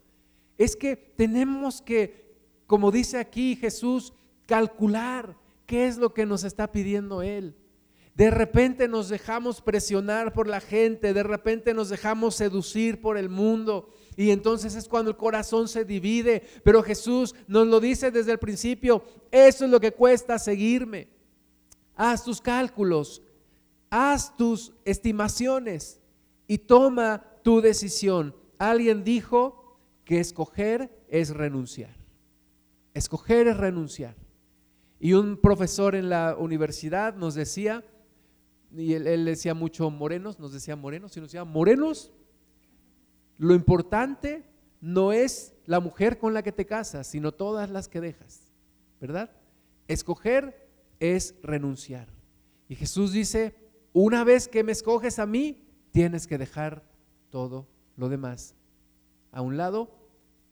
Es 0.57 0.77
que 0.77 0.95
tenemos 0.95 1.81
que, 1.81 2.37
como 2.65 2.91
dice 2.91 3.17
aquí 3.17 3.57
Jesús, 3.57 4.13
calcular 4.45 5.35
qué 5.65 5.87
es 5.87 5.97
lo 5.97 6.13
que 6.13 6.25
nos 6.25 6.45
está 6.45 6.71
pidiendo 6.71 7.21
Él. 7.21 7.57
De 8.15 8.29
repente 8.29 8.87
nos 8.87 9.09
dejamos 9.09 9.61
presionar 9.61 10.33
por 10.33 10.47
la 10.47 10.61
gente, 10.61 11.13
de 11.13 11.23
repente 11.23 11.73
nos 11.73 11.89
dejamos 11.89 12.35
seducir 12.35 13.01
por 13.01 13.17
el 13.17 13.27
mundo 13.27 13.89
y 14.15 14.29
entonces 14.29 14.75
es 14.75 14.87
cuando 14.87 15.09
el 15.09 15.17
corazón 15.17 15.67
se 15.67 15.83
divide. 15.83 16.43
Pero 16.63 16.83
Jesús 16.83 17.33
nos 17.47 17.67
lo 17.67 17.79
dice 17.79 18.11
desde 18.11 18.31
el 18.31 18.37
principio, 18.37 19.03
eso 19.31 19.65
es 19.65 19.71
lo 19.71 19.79
que 19.79 19.93
cuesta 19.93 20.37
seguirme. 20.37 21.07
Haz 21.95 22.23
tus 22.23 22.39
cálculos, 22.39 23.23
haz 23.89 24.37
tus 24.37 24.73
estimaciones 24.85 25.99
y 26.47 26.59
toma 26.59 27.25
tu 27.41 27.61
decisión. 27.61 28.35
Alguien 28.59 29.03
dijo 29.03 29.79
que 30.05 30.19
escoger 30.19 30.91
es 31.07 31.31
renunciar. 31.31 31.95
Escoger 32.93 33.47
es 33.47 33.57
renunciar. 33.57 34.15
Y 34.99 35.13
un 35.13 35.37
profesor 35.37 35.95
en 35.95 36.09
la 36.09 36.35
universidad 36.37 37.15
nos 37.15 37.33
decía, 37.33 37.83
y 38.75 38.93
él, 38.93 39.25
decía 39.25 39.53
mucho 39.53 39.89
morenos, 39.89 40.39
nos 40.39 40.51
decía 40.51 40.75
morenos, 40.75 41.15
y 41.15 41.19
nos 41.19 41.29
decía, 41.29 41.43
morenos, 41.43 42.11
lo 43.37 43.53
importante 43.53 44.43
no 44.81 45.11
es 45.11 45.53
la 45.65 45.79
mujer 45.79 46.17
con 46.17 46.33
la 46.33 46.43
que 46.43 46.51
te 46.51 46.65
casas, 46.65 47.07
sino 47.07 47.31
todas 47.31 47.69
las 47.69 47.87
que 47.87 48.01
dejas, 48.01 48.51
¿verdad? 48.99 49.31
Escoger 49.87 50.69
es 50.99 51.35
renunciar. 51.41 52.09
Y 52.67 52.75
Jesús 52.75 53.11
dice, 53.11 53.55
una 53.91 54.23
vez 54.23 54.47
que 54.47 54.63
me 54.63 54.71
escoges 54.71 55.19
a 55.19 55.25
mí, 55.25 55.67
tienes 55.91 56.27
que 56.27 56.37
dejar 56.37 56.83
todo 57.29 57.67
lo 57.95 58.09
demás 58.09 58.55
a 59.31 59.41
un 59.41 59.57
lado, 59.57 59.91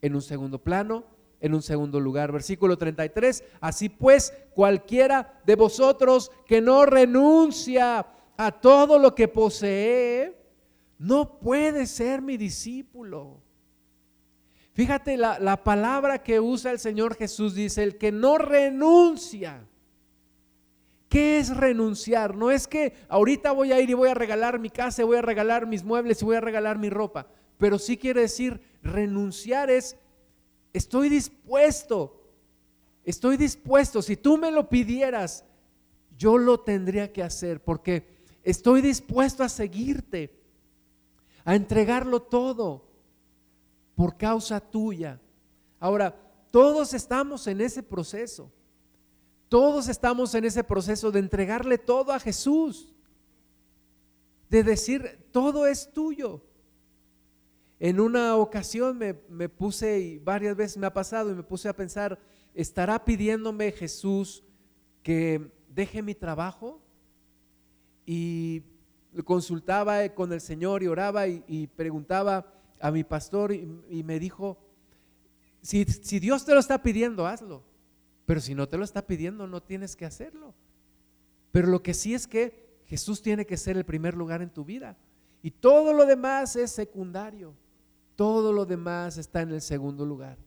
en 0.02 0.16
un 0.16 0.22
segundo 0.22 0.64
plano, 0.64 1.06
en 1.42 1.54
un 1.54 1.62
segundo 1.62 2.00
lugar. 2.00 2.32
Versículo 2.32 2.78
33, 2.78 3.44
así 3.60 3.90
pues 3.90 4.34
cualquiera 4.54 5.42
de 5.46 5.56
vosotros 5.56 6.32
que 6.46 6.62
no 6.62 6.86
renuncia 6.86 8.06
a 8.38 8.52
todo 8.52 8.98
lo 8.98 9.14
que 9.14 9.28
posee, 9.28 10.38
no 10.98 11.40
puede 11.40 11.86
ser 11.88 12.22
mi 12.22 12.38
discípulo. 12.38 13.42
Fíjate 14.74 15.18
la, 15.18 15.38
la, 15.40 15.64
palabra 15.64 16.24
que 16.24 16.40
usa 16.40 16.72
el 16.72 16.80
Señor 16.80 17.16
Jesús, 17.16 17.56
dice, 17.56 17.84
el 17.84 17.98
que 17.98 18.12
no 18.12 18.38
renuncia. 18.38 19.68
¿Qué 21.10 21.40
es 21.40 21.54
renunciar? 21.54 22.38
No 22.38 22.52
es 22.52 22.70
que 22.70 22.94
ahorita 23.10 23.52
voy 23.52 23.74
a 23.74 23.82
ir 23.82 23.90
y 23.90 23.96
voy 23.96 24.08
a 24.08 24.14
regalar 24.14 24.60
mi 24.60 24.70
casa, 24.70 25.04
voy 25.04 25.18
a 25.18 25.22
regalar 25.22 25.68
mis 25.68 25.84
muebles 25.84 26.22
y 26.22 26.26
voy 26.26 26.38
a 26.38 26.42
regalar 26.42 26.78
mi 26.78 26.90
ropa, 26.90 27.28
pero 27.58 27.78
sí 27.78 27.98
quiere 27.98 28.22
decir 28.22 28.62
renunciar 28.82 29.70
es, 29.70 29.98
estoy 30.74 31.10
dispuesto, 31.10 32.22
estoy 33.04 33.38
dispuesto, 33.38 34.02
si 34.02 34.18
tú 34.18 34.38
me 34.38 34.52
lo 34.52 34.70
pidieras, 34.70 35.44
yo 36.18 36.38
lo 36.38 36.60
tendría 36.60 37.12
que 37.12 37.24
hacer 37.24 37.64
porque 37.64 38.08
estoy 38.44 38.82
dispuesto 38.82 39.44
a 39.44 39.50
seguirte, 39.50 40.40
a 41.44 41.56
entregarlo 41.56 42.22
todo 42.22 42.88
por 43.96 44.18
causa 44.18 44.60
tuya. 44.60 45.20
Ahora, 45.80 46.16
todos 46.52 46.94
estamos 46.94 47.48
en 47.48 47.62
ese 47.62 47.82
proceso. 47.82 48.52
Todos 49.52 49.90
estamos 49.90 50.34
en 50.36 50.46
ese 50.46 50.64
proceso 50.64 51.12
de 51.12 51.20
entregarle 51.20 51.78
todo 51.78 52.14
a 52.14 52.20
Jesús, 52.20 52.94
de 54.50 54.64
decir, 54.64 55.28
todo 55.32 55.68
es 55.68 55.92
tuyo. 55.92 56.42
En 57.84 58.00
una 58.00 58.36
ocasión 58.36 59.00
me, 59.00 59.50
puse, 59.50 60.00
y 60.00 60.20
varias 60.20 60.56
veces 60.56 60.78
me 60.78 60.86
ha 60.86 60.94
pasado, 60.94 61.32
y 61.32 61.34
me 61.34 61.42
puse 61.42 61.68
a 61.68 61.76
pensar, 61.76 62.20
¿estará 62.54 63.04
pidiéndome 63.04 63.72
Jesús 63.72 64.44
que 65.02 65.52
deje 65.68 66.04
mi 66.04 66.14
trabajo? 66.14 66.80
Y 68.06 68.62
consultaba 69.26 70.08
con 70.10 70.32
el 70.32 70.42
Señor 70.42 70.84
y 70.84 70.88
oraba 70.90 71.28
y, 71.28 71.66
preguntaba 71.76 72.54
a 72.80 72.92
mi 72.92 73.04
pastor 73.04 73.52
y, 73.52 74.04
me 74.04 74.20
dijo, 74.20 74.60
si, 75.64 75.84
si 75.86 76.20
Dios 76.20 76.46
te 76.46 76.54
lo 76.54 76.60
está 76.60 76.84
pidiendo, 76.84 77.26
hazlo. 77.26 77.64
Pero 78.28 78.42
si 78.42 78.54
no 78.54 78.70
te 78.70 78.78
lo 78.78 78.84
está 78.84 79.08
pidiendo, 79.08 79.48
no 79.48 79.64
tienes 79.64 79.96
que 79.96 80.06
hacerlo. 80.06 80.54
Pero 81.52 81.68
lo 81.68 81.82
que 81.82 81.96
sí 81.96 82.14
es 82.14 82.28
que 82.28 82.84
Jesús 82.86 83.24
tiene 83.24 83.48
que 83.48 83.58
ser 83.58 83.76
el 83.76 83.86
primer 83.86 84.14
lugar 84.14 84.44
en 84.44 84.52
tu 84.52 84.64
vida. 84.64 85.00
Y 85.42 85.50
todo 85.50 85.94
lo 85.94 86.06
demás 86.06 86.56
es 86.56 86.70
secundario. 86.70 87.56
Todo 88.22 88.54
lo 88.54 88.68
demás 88.68 89.18
está 89.18 89.42
en 89.42 89.50
el 89.50 89.62
segundo 89.62 90.06
lugar. 90.06 90.38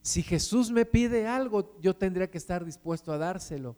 Si 0.00 0.22
Jesús 0.22 0.70
me 0.70 0.86
pide 0.86 1.26
algo, 1.26 1.78
yo 1.78 1.94
tendría 1.94 2.30
que 2.30 2.38
estar 2.38 2.64
dispuesto 2.64 3.12
a 3.12 3.18
dárselo. 3.18 3.76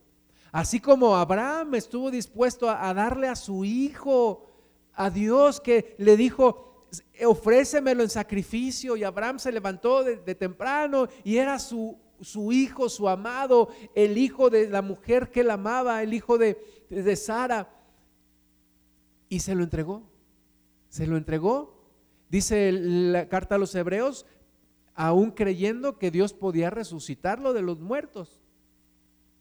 Así 0.53 0.79
como 0.79 1.17
Abraham 1.17 1.75
estuvo 1.75 2.13
dispuesto 2.13 2.71
a, 2.71 2.95
darle 2.95 3.27
a 3.27 3.35
su 3.35 3.65
hijo, 3.65 4.47
a 4.93 5.11
Dios 5.11 5.61
que 5.61 5.97
le 5.99 6.17
dijo, 6.17 6.87
ofrécemelo 7.27 8.05
en 8.05 8.11
sacrificio. 8.11 8.97
Y 8.97 9.03
Abraham 9.03 9.41
se 9.41 9.51
levantó 9.51 10.05
de, 10.05 10.19
de 10.19 10.37
temprano 10.37 11.09
y 11.25 11.39
era 11.39 11.59
su 11.59 11.99
su 12.21 12.53
hijo, 12.53 12.89
su 12.89 13.09
amado, 13.09 13.71
el 13.97 14.19
hijo 14.19 14.51
de 14.51 14.71
la 14.71 14.83
mujer 14.83 15.33
que 15.33 15.41
él 15.41 15.51
amaba, 15.51 16.01
el 16.01 16.15
hijo 16.15 16.39
de, 16.39 16.57
de 16.89 17.17
Sara, 17.17 17.75
y 19.29 19.41
se 19.41 19.57
lo 19.57 19.65
entregó. 19.65 20.05
Se 20.89 21.09
lo 21.09 21.17
entregó. 21.17 21.76
Dice 22.29 22.73
la 22.73 23.29
carta 23.29 23.55
a 23.55 23.59
los 23.59 23.75
hebreos, 23.75 24.27
aún 24.95 25.31
creyendo 25.31 25.99
que 25.99 26.11
Dios 26.11 26.33
podía 26.33 26.71
resucitarlo 26.71 27.53
de 27.53 27.63
los 27.63 27.81
muertos. 27.81 28.41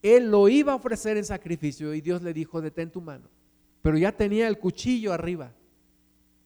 Él 0.02 0.30
lo 0.30 0.48
iba 0.48 0.72
a 0.72 0.76
ofrecer 0.76 1.16
en 1.16 1.24
sacrificio 1.24 1.94
y 1.94 2.00
Dios 2.00 2.22
le 2.22 2.32
dijo, 2.32 2.60
detén 2.60 2.90
tu 2.90 3.00
mano. 3.00 3.28
Pero 3.82 3.98
ya 3.98 4.12
tenía 4.12 4.46
el 4.48 4.58
cuchillo 4.58 5.12
arriba 5.12 5.52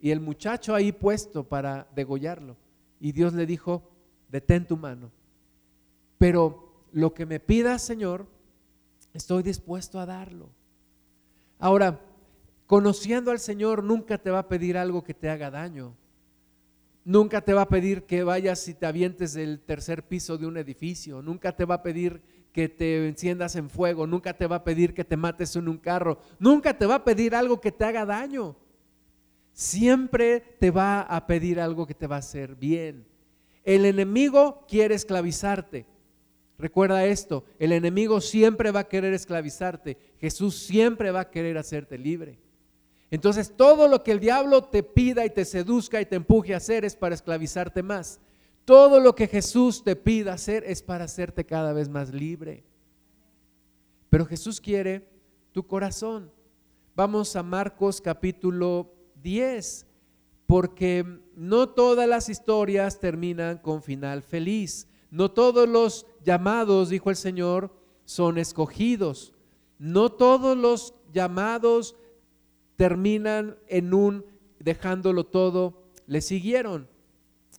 y 0.01 0.11
el 0.11 0.21
muchacho 0.21 0.75
ahí 0.75 0.93
puesto 0.93 1.45
para 1.45 1.89
degollarlo. 1.95 2.57
Y 3.01 3.13
Dios 3.13 3.35
le 3.35 3.47
dijo, 3.47 3.83
detén 4.29 4.67
tu 4.67 4.77
mano. 4.77 5.11
Pero 6.19 6.85
lo 6.93 7.13
que 7.13 7.27
me 7.27 7.41
pidas, 7.41 7.83
Señor, 7.83 8.27
estoy 9.13 9.43
dispuesto 9.43 9.99
a 9.99 10.07
darlo. 10.07 10.49
Ahora, 11.59 12.01
conociendo 12.67 13.31
al 13.31 13.41
Señor, 13.41 13.83
nunca 13.83 14.19
te 14.19 14.31
va 14.31 14.41
a 14.41 14.49
pedir 14.49 14.79
algo 14.79 15.03
que 15.03 15.15
te 15.15 15.29
haga 15.29 15.51
daño. 15.51 15.95
Nunca 17.05 17.41
te 17.41 17.55
va 17.55 17.63
a 17.63 17.69
pedir 17.69 18.05
que 18.05 18.23
vayas 18.23 18.67
y 18.69 18.75
te 18.75 18.87
avientes 18.87 19.35
del 19.35 19.61
tercer 19.61 20.07
piso 20.07 20.37
de 20.37 20.47
un 20.47 20.57
edificio. 20.57 21.23
Nunca 21.23 21.57
te 21.57 21.65
va 21.65 21.77
a 21.77 21.83
pedir 21.83 22.21
que 22.53 22.69
te 22.69 23.09
enciendas 23.09 23.57
en 23.57 23.71
fuego. 23.71 24.07
Nunca 24.07 24.35
te 24.37 24.47
va 24.47 24.57
a 24.57 24.65
pedir 24.65 24.93
que 24.93 25.05
te 25.05 25.17
mates 25.17 25.57
en 25.57 25.69
un 25.69 25.79
carro. 25.79 26.19
Nunca 26.39 26.77
te 26.77 26.87
va 26.87 26.97
a 26.97 27.05
pedir 27.05 27.35
algo 27.35 27.61
que 27.61 27.73
te 27.73 27.85
haga 27.85 28.05
daño. 28.05 28.57
Siempre 29.53 30.41
te 30.59 30.71
va 30.71 31.03
a 31.03 31.27
pedir 31.27 31.61
algo 31.61 31.87
que 31.87 31.95
te 31.95 32.07
va 32.07 32.17
a 32.17 32.21
hacer 32.21 32.55
bien. 32.55 33.07
El 33.65 33.85
enemigo 33.85 34.65
quiere 34.69 34.95
esclavizarte. 34.95 35.87
Recuerda 36.61 37.07
esto, 37.07 37.45
el 37.59 37.73
enemigo 37.73 38.21
siempre 38.21 38.71
va 38.71 38.81
a 38.81 38.89
querer 38.89 39.15
esclavizarte, 39.15 39.97
Jesús 40.19 40.59
siempre 40.59 41.11
va 41.11 41.21
a 41.21 41.31
querer 41.31 41.57
hacerte 41.57 41.97
libre. 41.97 42.39
Entonces 43.11 43.57
todo 43.57 43.89
lo 43.89 44.03
que 44.03 44.13
el 44.13 44.21
diablo 44.21 44.65
te 44.65 44.83
pida 44.83 45.25
y 45.25 45.31
te 45.31 45.45
seduzca 45.45 46.01
y 46.01 46.07
te 46.07 46.17
empuje 46.17 46.55
a 46.55 46.59
hacer 46.59 46.85
es 46.85 46.95
para 46.95 47.15
esclavizarte 47.15 47.83
más. 47.83 48.21
Todo 48.65 49.01
lo 49.01 49.15
que 49.15 49.27
Jesús 49.27 49.83
te 49.83 49.97
pida 49.97 50.35
hacer 50.35 50.63
es 50.65 50.83
para 50.83 51.05
hacerte 51.05 51.45
cada 51.45 51.73
vez 51.73 51.89
más 51.89 52.13
libre. 52.13 52.65
Pero 54.11 54.27
Jesús 54.27 54.61
quiere 54.61 55.09
tu 55.53 55.67
corazón. 55.67 56.31
Vamos 56.95 57.35
a 57.35 57.43
Marcos 57.43 58.01
capítulo 58.01 58.95
10, 59.23 59.87
porque 60.47 61.05
no 61.35 61.69
todas 61.69 62.09
las 62.09 62.29
historias 62.29 63.01
terminan 63.01 63.59
con 63.59 63.83
final 63.83 64.23
feliz. 64.23 64.87
No 65.11 65.31
todos 65.33 65.69
los 65.69 66.07
llamados, 66.25 66.91
dijo 66.91 67.11
el 67.11 67.17
Señor, 67.17 67.73
son 68.05 68.39
escogidos. 68.39 69.33
No 69.79 70.11
todos 70.11 70.57
los 70.57 70.95
llamados 71.13 71.97
terminan 72.81 73.59
en 73.69 73.93
un 73.93 74.25
dejándolo 74.59 75.27
todo, 75.27 75.83
le 76.07 76.23
siguieron. 76.23 76.89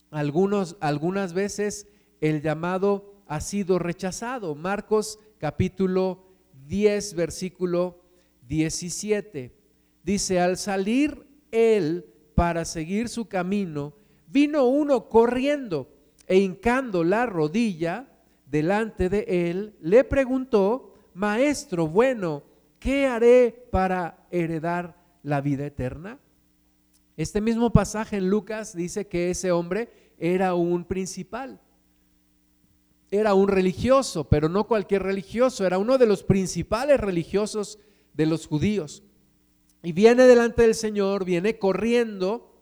Algunos, 0.09 0.77
algunas 0.79 1.33
veces 1.33 1.87
el 2.21 2.41
llamado 2.41 3.13
ha 3.27 3.39
sido 3.39 3.77
rechazado. 3.77 4.55
Marcos 4.55 5.19
capítulo 5.37 6.23
10, 6.65 7.13
versículo 7.13 8.01
17. 8.47 9.55
Dice, 10.01 10.39
al 10.39 10.57
salir 10.57 11.23
él 11.51 12.03
para 12.33 12.65
seguir 12.65 13.07
su 13.07 13.27
camino, 13.27 13.93
vino 14.25 14.65
uno 14.65 15.07
corriendo 15.07 15.87
e 16.25 16.39
hincando 16.39 17.03
la 17.03 17.27
rodilla 17.27 18.09
delante 18.47 19.07
de 19.07 19.51
él, 19.51 19.75
le 19.81 20.03
preguntó, 20.03 20.95
Maestro 21.13 21.87
bueno, 21.87 22.41
¿qué 22.79 23.05
haré 23.05 23.67
para 23.69 24.25
heredar 24.31 24.99
la 25.23 25.41
vida 25.41 25.65
eterna? 25.65 26.19
Este 27.17 27.41
mismo 27.41 27.71
pasaje 27.71 28.17
en 28.17 28.29
Lucas 28.29 28.75
dice 28.75 29.07
que 29.07 29.29
ese 29.29 29.51
hombre 29.51 30.13
era 30.17 30.53
un 30.53 30.85
principal, 30.85 31.59
era 33.09 33.33
un 33.33 33.47
religioso, 33.47 34.29
pero 34.29 34.47
no 34.47 34.67
cualquier 34.67 35.03
religioso, 35.03 35.65
era 35.65 35.77
uno 35.77 35.97
de 35.97 36.05
los 36.05 36.23
principales 36.23 36.99
religiosos 36.99 37.77
de 38.13 38.25
los 38.25 38.47
judíos. 38.47 39.03
Y 39.83 39.91
viene 39.91 40.23
delante 40.23 40.61
del 40.61 40.75
Señor, 40.75 41.25
viene 41.25 41.57
corriendo, 41.57 42.53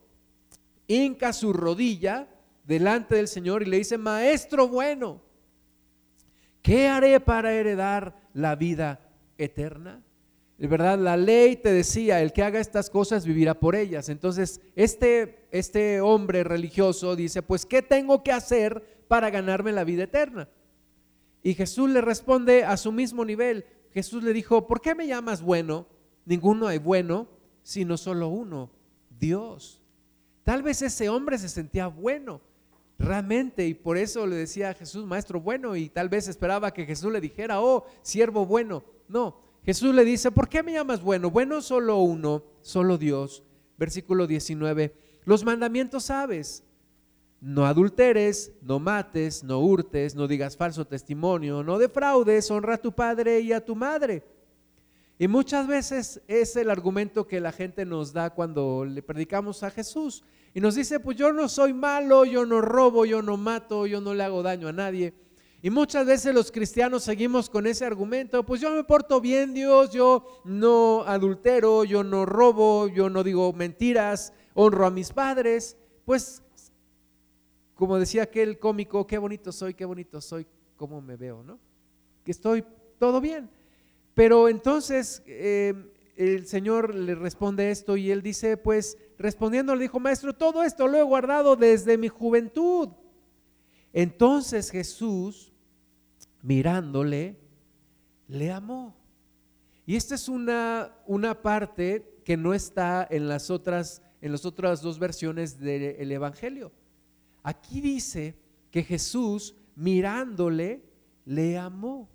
hinca 0.88 1.34
su 1.34 1.54
rodilla 1.54 2.28
delante 2.64 3.16
del 3.16 3.28
Señor 3.28 3.62
y 3.62 3.66
le 3.66 3.78
dice, 3.78 3.98
Maestro 3.98 4.68
bueno, 4.68 5.22
¿qué 6.62 6.88
haré 6.88 7.20
para 7.20 7.54
heredar 7.54 8.16
la 8.34 8.56
vida 8.56 9.00
eterna? 9.38 10.04
Verdad, 10.68 11.00
la 11.00 11.16
ley 11.16 11.56
te 11.56 11.72
decía, 11.72 12.22
el 12.22 12.34
que 12.34 12.44
haga 12.44 12.60
estas 12.60 12.90
cosas 12.90 13.26
vivirá 13.26 13.60
por 13.60 13.76
ellas. 13.76 14.10
Entonces, 14.10 14.60
este, 14.76 15.48
este 15.52 16.02
hombre 16.02 16.44
religioso 16.44 17.16
dice, 17.16 17.42
pues, 17.42 17.66
¿qué 17.66 17.82
tengo 17.82 18.24
que 18.24 18.34
hacer 18.34 19.04
para 19.08 19.30
ganarme 19.30 19.72
la 19.72 19.86
vida 19.86 20.04
eterna? 20.04 20.50
Y 21.42 21.54
Jesús 21.54 21.90
le 21.90 22.02
responde 22.02 22.66
a 22.66 22.76
su 22.76 22.92
mismo 22.92 23.24
nivel. 23.24 23.66
Jesús 23.94 24.22
le 24.22 24.34
dijo, 24.34 24.68
¿por 24.68 24.82
qué 24.82 24.96
me 24.96 25.08
llamas 25.08 25.42
bueno? 25.42 25.88
Ninguno 26.26 26.68
hay 26.68 26.78
bueno, 26.78 27.30
sino 27.64 27.96
solo 27.98 28.28
uno, 28.28 28.70
Dios. 29.18 29.82
Tal 30.44 30.62
vez 30.62 30.82
ese 30.82 31.10
hombre 31.10 31.38
se 31.38 31.48
sentía 31.48 31.88
bueno, 31.88 32.42
realmente 32.98 33.66
y 33.66 33.74
por 33.74 33.98
eso 33.98 34.28
le 34.28 34.36
decía 34.36 34.72
a 34.72 34.74
Jesús, 34.74 35.06
maestro 35.06 35.40
bueno, 35.40 35.76
y 35.76 35.90
tal 35.90 36.10
vez 36.10 36.28
esperaba 36.28 36.74
que 36.74 36.86
Jesús 36.86 37.12
le 37.12 37.22
dijera, 37.22 37.62
oh, 37.62 37.86
siervo 38.02 38.46
bueno. 38.46 38.84
No, 39.08 39.49
Jesús 39.66 39.94
le 39.94 40.06
dice, 40.06 40.32
¿por 40.32 40.50
qué 40.50 40.64
me 40.64 40.74
llamas 40.74 41.02
bueno? 41.02 41.30
Bueno 41.30 41.62
solo 41.62 41.98
uno, 41.98 42.44
solo 42.62 42.98
Dios. 42.98 43.44
Versículo 43.78 44.28
19, 44.28 44.94
los 45.24 45.44
mandamientos 45.44 46.06
sabes. 46.06 46.64
no 47.42 47.66
adulteres, 47.66 48.52
no 48.62 48.80
mates, 48.80 49.44
no 49.44 49.60
hurtes, 49.60 50.14
no 50.14 50.28
digas 50.28 50.58
falso 50.58 50.86
testimonio, 50.86 51.64
no 51.64 51.78
defraudes, 51.78 52.52
honra 52.52 52.76
a 52.76 52.78
tu 52.78 52.92
padre 52.92 53.40
y 53.40 53.54
a 53.54 53.64
tu 53.64 53.76
madre. 53.76 54.24
Y 55.18 55.28
muchas 55.28 55.68
veces 55.68 56.22
es 56.28 56.56
el 56.56 56.70
argumento 56.70 57.28
que 57.28 57.42
la 57.42 57.52
gente 57.52 57.86
nos 57.86 58.14
da 58.14 58.30
cuando 58.30 58.86
le 58.86 59.02
predicamos 59.02 59.64
a 59.64 59.70
Jesús. 59.70 60.24
Y 60.54 60.62
nos 60.62 60.76
dice, 60.76 61.00
pues 61.00 61.18
yo 61.18 61.34
no 61.34 61.50
soy 61.50 61.74
malo, 61.74 62.26
yo 62.26 62.46
no 62.46 62.62
robo, 62.62 63.06
yo 63.06 63.22
no 63.22 63.38
mato, 63.38 63.86
yo 63.86 64.02
no 64.02 64.14
le 64.14 64.24
hago 64.24 64.42
daño 64.44 64.70
a 64.70 64.74
nadie. 64.74 65.14
Y 65.62 65.70
muchas 65.70 66.06
veces 66.06 66.34
los 66.34 66.52
cristianos 66.52 67.04
seguimos 67.04 67.50
con 67.50 67.68
ese 67.68 67.86
argumento, 67.86 68.46
pues 68.46 68.62
yo 68.62 68.72
me 68.72 68.84
porto 68.86 69.20
bien 69.20 69.54
Dios, 69.54 69.92
yo 69.92 70.42
no 70.46 71.04
adultero, 71.06 71.84
yo 71.84 72.02
no 72.02 72.26
robo, 72.26 72.88
yo 72.88 73.10
no 73.10 73.24
digo 73.24 73.52
mentiras, 73.52 74.32
honro 74.54 74.86
a 74.86 74.92
mis 74.92 75.12
padres. 75.12 75.76
Pues 76.06 76.42
como 77.76 78.00
decía 78.00 78.24
aquel 78.24 78.58
cómico, 78.58 79.06
qué 79.06 79.18
bonito 79.18 79.52
soy, 79.52 79.74
qué 79.74 79.84
bonito 79.84 80.22
soy, 80.22 80.48
cómo 80.78 81.02
me 81.02 81.18
veo, 81.18 81.44
¿no? 81.44 81.60
Que 82.24 82.32
estoy 82.32 82.64
todo 82.98 83.20
bien. 83.20 83.50
Pero 84.14 84.48
entonces 84.48 85.24
eh, 85.26 85.74
el 86.16 86.46
Señor 86.48 86.96
le 86.96 87.16
responde 87.16 87.72
esto 87.72 87.98
y 87.98 88.12
él 88.12 88.22
dice, 88.22 88.58
pues 88.58 88.98
respondiendo 89.18 89.76
le 89.76 89.84
dijo, 89.84 90.00
maestro, 90.00 90.34
todo 90.34 90.64
esto 90.64 90.88
lo 90.88 90.98
he 90.98 91.04
guardado 91.04 91.56
desde 91.56 91.98
mi 91.98 92.08
juventud. 92.08 92.90
Entonces 93.94 94.70
Jesús, 94.70 95.49
mirándole, 96.42 97.40
le 98.28 98.52
amó. 98.52 98.96
Y 99.86 99.96
esta 99.96 100.16
es 100.16 100.30
una, 100.30 100.94
una 101.08 101.42
parte 101.42 102.20
que 102.24 102.38
no 102.38 102.54
está 102.54 103.08
en 103.10 103.28
las 103.28 103.50
otras, 103.50 104.02
en 104.22 104.32
las 104.32 104.46
otras 104.46 104.82
dos 104.82 105.00
versiones 105.00 105.60
del 105.60 106.12
Evangelio. 106.12 106.72
Aquí 107.42 107.82
dice 107.82 108.36
que 108.70 108.84
Jesús, 108.84 109.56
mirándole, 109.76 110.84
le 111.26 111.58
amó. 111.58 112.10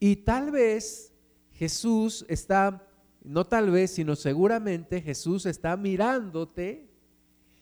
Y 0.00 0.16
tal 0.16 0.50
vez 0.50 1.12
Jesús 1.52 2.24
está, 2.28 2.86
no 3.22 3.46
tal 3.46 3.70
vez, 3.70 3.92
sino 3.92 4.16
seguramente 4.16 5.00
Jesús 5.00 5.46
está 5.46 5.76
mirándote 5.76 6.88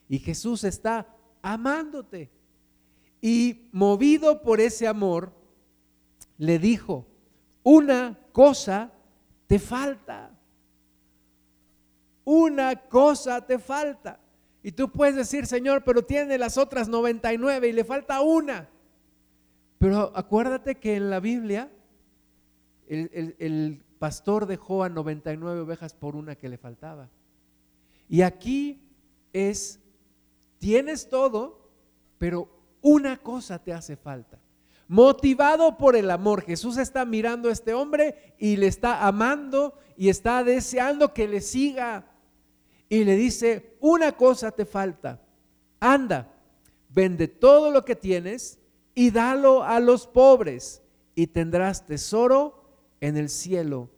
y 0.09 0.19
Jesús 0.19 0.65
está 0.65 1.07
amándote. 1.41 2.31
Y 3.23 3.71
movido 3.73 4.43
por 4.43 4.61
ese 4.61 4.87
amor, 4.87 5.33
le 6.39 6.59
dijo, 6.59 7.07
una 7.63 8.19
cosa 8.33 8.93
te 9.47 9.59
falta. 9.59 10.37
Una 12.25 12.77
cosa 12.89 13.47
te 13.47 13.59
falta. 13.59 14.19
Y 14.63 14.73
tú 14.73 14.91
puedes 14.91 15.17
decir, 15.17 15.47
Señor, 15.47 15.83
pero 15.85 16.05
tiene 16.05 16.37
las 16.37 16.59
otras 16.59 16.89
99 16.89 17.69
y 17.69 17.73
le 17.73 17.85
falta 17.85 18.21
una. 18.21 18.69
Pero 19.79 20.13
acuérdate 20.15 20.77
que 20.77 20.97
en 20.97 21.11
la 21.11 21.19
Biblia 21.19 21.71
el, 22.89 23.83
pastor 23.99 24.47
dejó 24.47 24.83
a 24.83 24.89
99 24.89 25.61
ovejas 25.61 25.95
por 25.95 26.17
una 26.17 26.35
que 26.35 26.49
le 26.49 26.59
faltaba. 26.59 27.09
Y 28.09 28.23
aquí 28.23 28.81
es, 29.33 29.81
tienes 30.59 31.09
todo, 31.09 31.71
pero 32.19 32.62
una 32.83 33.17
cosa 33.17 33.59
te 33.59 33.73
hace 33.73 33.97
falta. 33.97 34.39
Motivado 34.89 35.79
por 35.79 35.97
el 35.97 36.11
amor, 36.11 36.43
Jesús 36.43 36.77
está 36.77 37.07
mirando 37.07 37.49
a 37.49 37.53
este 37.53 37.73
hombre 37.73 38.35
y 38.39 38.57
le 38.57 38.67
está 38.67 39.07
amando 39.07 39.79
y 39.97 40.11
está 40.11 40.45
deseando 40.45 41.15
que 41.15 41.27
le 41.27 41.41
siga. 41.41 42.11
Y 42.89 43.05
le 43.05 43.17
dice, 43.17 43.77
una 43.81 44.13
cosa 44.13 44.51
te 44.51 44.67
falta, 44.67 45.23
anda, 45.81 46.31
vende 46.91 47.27
todo 47.27 47.71
lo 47.71 47.87
que 47.87 47.97
tienes 47.97 48.59
y 48.95 49.11
dalo 49.11 49.63
a 49.63 49.81
los 49.81 50.07
pobres 50.07 50.83
y 51.15 51.29
tendrás 51.29 51.87
tesoro 51.87 52.63
en 53.01 53.17
el 53.17 53.31
cielo 53.31 53.89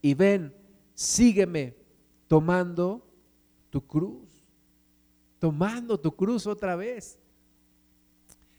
y 0.00 0.14
ven, 0.14 0.54
sígueme 0.94 1.74
tomando 2.28 3.04
tu 3.70 3.84
cruz, 3.86 4.28
tomando 5.38 5.98
tu 5.98 6.14
cruz 6.14 6.46
otra 6.46 6.76
vez. 6.76 7.18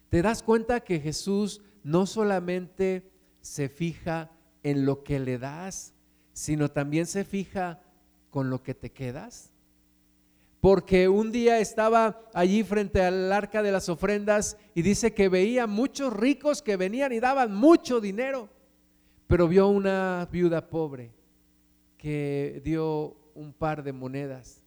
Te 0.08 0.22
das 0.22 0.42
cuenta 0.42 0.80
que 0.80 1.00
Jesús 1.00 1.62
no 1.82 2.06
solamente 2.06 3.10
se 3.40 3.68
fija 3.68 4.30
en 4.62 4.84
lo 4.84 5.04
que 5.04 5.20
le 5.20 5.38
das, 5.38 5.94
sino 6.32 6.70
también 6.70 7.06
se 7.06 7.24
fija 7.24 7.80
con 8.30 8.50
lo 8.50 8.62
que 8.62 8.74
te 8.74 8.90
quedas. 8.90 9.52
Porque 10.60 11.08
un 11.08 11.30
día 11.30 11.60
estaba 11.60 12.20
allí 12.34 12.64
frente 12.64 13.02
al 13.02 13.32
arca 13.32 13.62
de 13.62 13.72
las 13.72 13.88
ofrendas 13.88 14.56
y 14.74 14.82
dice 14.82 15.14
que 15.14 15.28
veía 15.28 15.66
muchos 15.66 16.12
ricos 16.12 16.62
que 16.62 16.76
venían 16.76 17.12
y 17.12 17.20
daban 17.20 17.54
mucho 17.54 18.00
dinero. 18.00 18.48
Pero 19.26 19.48
vio 19.48 19.68
una 19.68 20.28
viuda 20.30 20.68
pobre 20.68 21.12
que 21.98 22.60
dio 22.64 23.16
un 23.34 23.52
par 23.52 23.82
de 23.82 23.92
monedas 23.92 24.62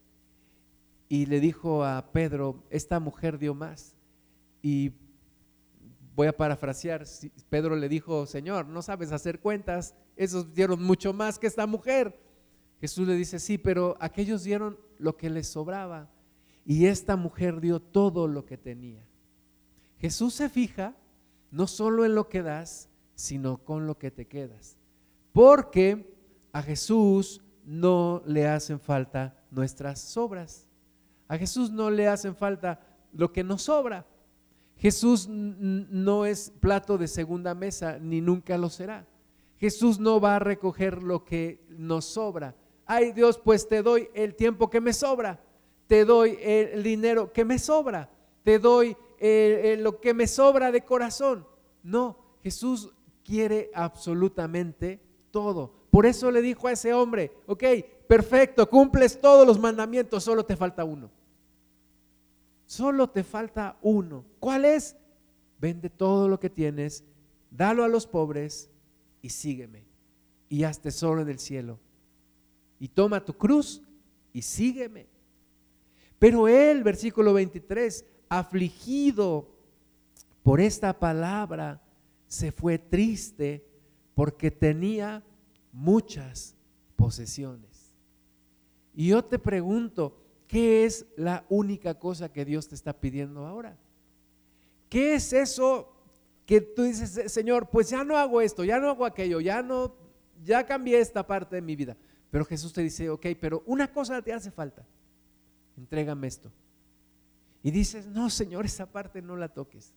y 1.10 1.25
le 1.25 1.39
dijo 1.39 1.84
a 1.84 2.12
Pedro, 2.12 2.63
esta 2.69 2.99
mujer 2.99 3.39
dio 3.39 3.56
más. 3.56 3.95
Y 4.62 4.91
voy 6.19 6.27
a 6.27 6.36
parafrasear, 6.36 7.05
Pedro 7.49 7.77
le 7.77 7.88
dijo, 7.88 8.25
Señor, 8.25 8.67
no 8.67 8.82
sabes 8.82 9.13
hacer 9.13 9.39
cuentas, 9.39 9.95
esos 10.17 10.53
dieron 10.53 10.84
mucho 10.84 11.13
más 11.13 11.39
que 11.39 11.47
esta 11.47 11.65
mujer. 11.65 12.19
Jesús 12.82 13.08
le 13.08 13.15
dice, 13.15 13.39
sí, 13.39 13.58
pero 13.58 13.95
aquellos 14.01 14.43
dieron 14.43 14.77
lo 14.97 15.15
que 15.15 15.29
les 15.29 15.47
sobraba 15.47 16.12
y 16.65 16.88
esta 16.88 17.15
mujer 17.15 17.62
dio 17.62 17.79
todo 17.79 18.27
lo 18.27 18.45
que 18.45 18.58
tenía. 18.58 19.08
Jesús 19.97 20.34
se 20.34 20.49
fija 20.49 20.93
no 21.51 21.67
solo 21.67 22.03
en 22.03 22.15
lo 22.15 22.27
que 22.27 22.43
das, 22.43 22.89
sino 23.15 23.63
con 23.63 23.88
lo 23.88 23.97
que 23.97 24.12
te 24.12 24.27
quedas. 24.27 24.75
Porque 25.32 26.17
a 26.51 26.62
Jesús 26.62 27.41
no 27.63 28.23
le 28.25 28.45
hacen 28.45 28.82
falta 28.82 29.41
nuestras 29.51 30.01
sobras. 30.01 30.67
A 31.29 31.38
Jesús 31.38 31.71
no 31.71 31.89
le 31.89 32.10
hacen 32.10 32.36
falta 32.36 32.82
lo 33.13 33.32
que 33.32 33.45
nos 33.45 33.62
sobra. 33.62 34.05
Jesús 34.80 35.28
no 35.30 36.26
es 36.26 36.52
plato 36.60 36.98
de 36.98 37.08
segunda 37.08 37.54
mesa, 37.54 38.00
ni 38.00 38.22
nunca 38.22 38.58
lo 38.58 38.70
será. 38.70 39.06
Jesús 39.58 40.00
no 40.00 40.22
va 40.22 40.38
a 40.38 40.39
recoger 40.39 41.04
lo 41.04 41.26
que 41.26 41.65
nos 41.70 42.06
sobra. 42.06 42.56
Ay 42.86 43.12
Dios, 43.12 43.38
pues 43.38 43.68
te 43.68 43.84
doy 43.84 44.10
el 44.13 44.36
tiempo 44.36 44.70
que 44.70 44.80
me 44.80 44.94
sobra, 44.94 45.44
te 45.86 46.06
doy 46.06 46.38
el 46.42 46.82
dinero 46.82 47.34
que 47.34 47.44
me 47.44 47.60
sobra, 47.60 48.10
te 48.44 48.58
doy 48.58 48.96
lo 49.20 50.00
que 50.00 50.13
me 50.13 50.28
sobra 50.28 50.72
de 50.72 50.82
corazón. 50.86 51.46
No, 51.84 52.18
Jesús 52.42 52.89
quiere 53.24 53.70
absolutamente 53.74 55.02
todo. 55.30 55.74
Por 55.92 56.06
eso 56.06 56.32
le 56.32 56.42
dijo 56.42 56.68
a 56.68 56.72
ese 56.72 56.94
hombre, 56.94 57.34
ok, 57.48 57.63
perfecto, 58.08 58.70
cumples 58.70 59.20
todos 59.20 59.46
los 59.46 59.60
mandamientos, 59.60 60.24
solo 60.24 60.46
te 60.46 60.56
falta 60.56 60.86
uno. 60.86 61.12
Solo 62.69 63.10
te 63.10 63.23
falta 63.23 63.79
uno. 63.82 64.23
¿Cuál 64.39 64.63
es? 64.63 64.95
Vende 65.60 65.89
todo 65.89 66.27
lo 66.27 66.39
que 66.39 66.51
tienes, 66.51 67.03
dalo 67.49 67.84
a 67.84 67.88
los 67.88 68.05
pobres 68.05 68.69
y 69.23 69.29
sígueme. 69.29 69.88
Y 70.49 70.65
haz 70.65 70.79
tesoro 70.79 71.19
en 71.23 71.29
el 71.29 71.39
cielo. 71.39 71.79
Y 72.79 72.89
toma 72.89 73.25
tu 73.25 73.34
cruz 73.34 73.82
y 74.34 74.43
sígueme. 74.43 75.08
Pero 76.19 76.47
él, 76.47 76.84
versículo 76.84 77.34
23, 77.34 78.05
afligido 78.29 79.49
por 80.43 80.62
esta 80.62 80.99
palabra, 80.99 81.82
se 82.27 82.51
fue 82.51 82.77
triste 82.77 83.65
porque 84.13 84.51
tenía 84.51 85.23
muchas 85.71 86.55
posesiones. 86.95 87.95
Y 88.93 89.08
yo 89.08 89.25
te 89.25 89.39
pregunto, 89.39 90.29
¿qué 90.50 90.84
es 90.84 91.06
la 91.16 91.46
única 91.48 91.94
cosa 92.00 92.34
que 92.34 92.44
Dios 92.44 92.68
te 92.68 92.76
está 92.76 93.00
pidiendo 93.00 93.46
ahora? 93.46 93.78
¿Qué 94.90 95.14
es 95.14 95.32
eso 95.32 95.94
que 96.48 96.60
tú 96.60 96.84
dices, 96.84 97.32
Señor, 97.32 97.70
pues 97.70 97.92
ya 97.92 98.04
no 98.04 98.18
hago 98.18 98.42
esto, 98.42 98.64
ya 98.66 98.80
no 98.80 98.90
hago 98.90 99.06
aquello, 99.06 99.40
ya 99.40 99.62
no, 99.62 99.96
ya 100.44 100.66
cambié 100.66 101.00
esta 101.00 101.26
parte 101.26 101.56
de 101.56 101.62
mi 101.62 101.76
vida? 101.76 101.96
Pero 102.32 102.46
Jesús 102.46 102.74
te 102.74 102.82
dice, 102.82 103.12
ok, 103.12 103.28
pero 103.40 103.62
una 103.68 103.94
cosa 103.94 104.24
te 104.24 104.34
hace 104.34 104.50
falta, 104.50 104.84
entrégame 105.78 106.28
esto. 106.28 106.52
Y 107.62 107.70
dices, 107.70 108.08
no, 108.08 108.32
Señor, 108.32 108.66
esa 108.66 108.92
parte 108.92 109.22
no 109.22 109.36
la 109.36 109.50
toques. 109.50 109.94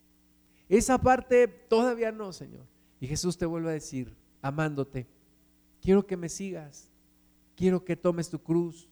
Esa 0.69 0.99
parte 0.99 1.49
todavía 1.49 2.12
no, 2.12 2.31
Señor. 2.35 2.67
Y 3.01 3.07
Jesús 3.07 3.38
te 3.38 3.47
vuelve 3.47 3.71
a 3.71 3.73
decir, 3.73 4.15
amándote, 4.43 5.07
quiero 5.81 6.07
que 6.07 6.19
me 6.19 6.29
sigas, 6.29 6.91
quiero 7.57 7.85
que 7.85 7.97
tomes 7.97 8.29
tu 8.29 8.38
cruz. 8.38 8.91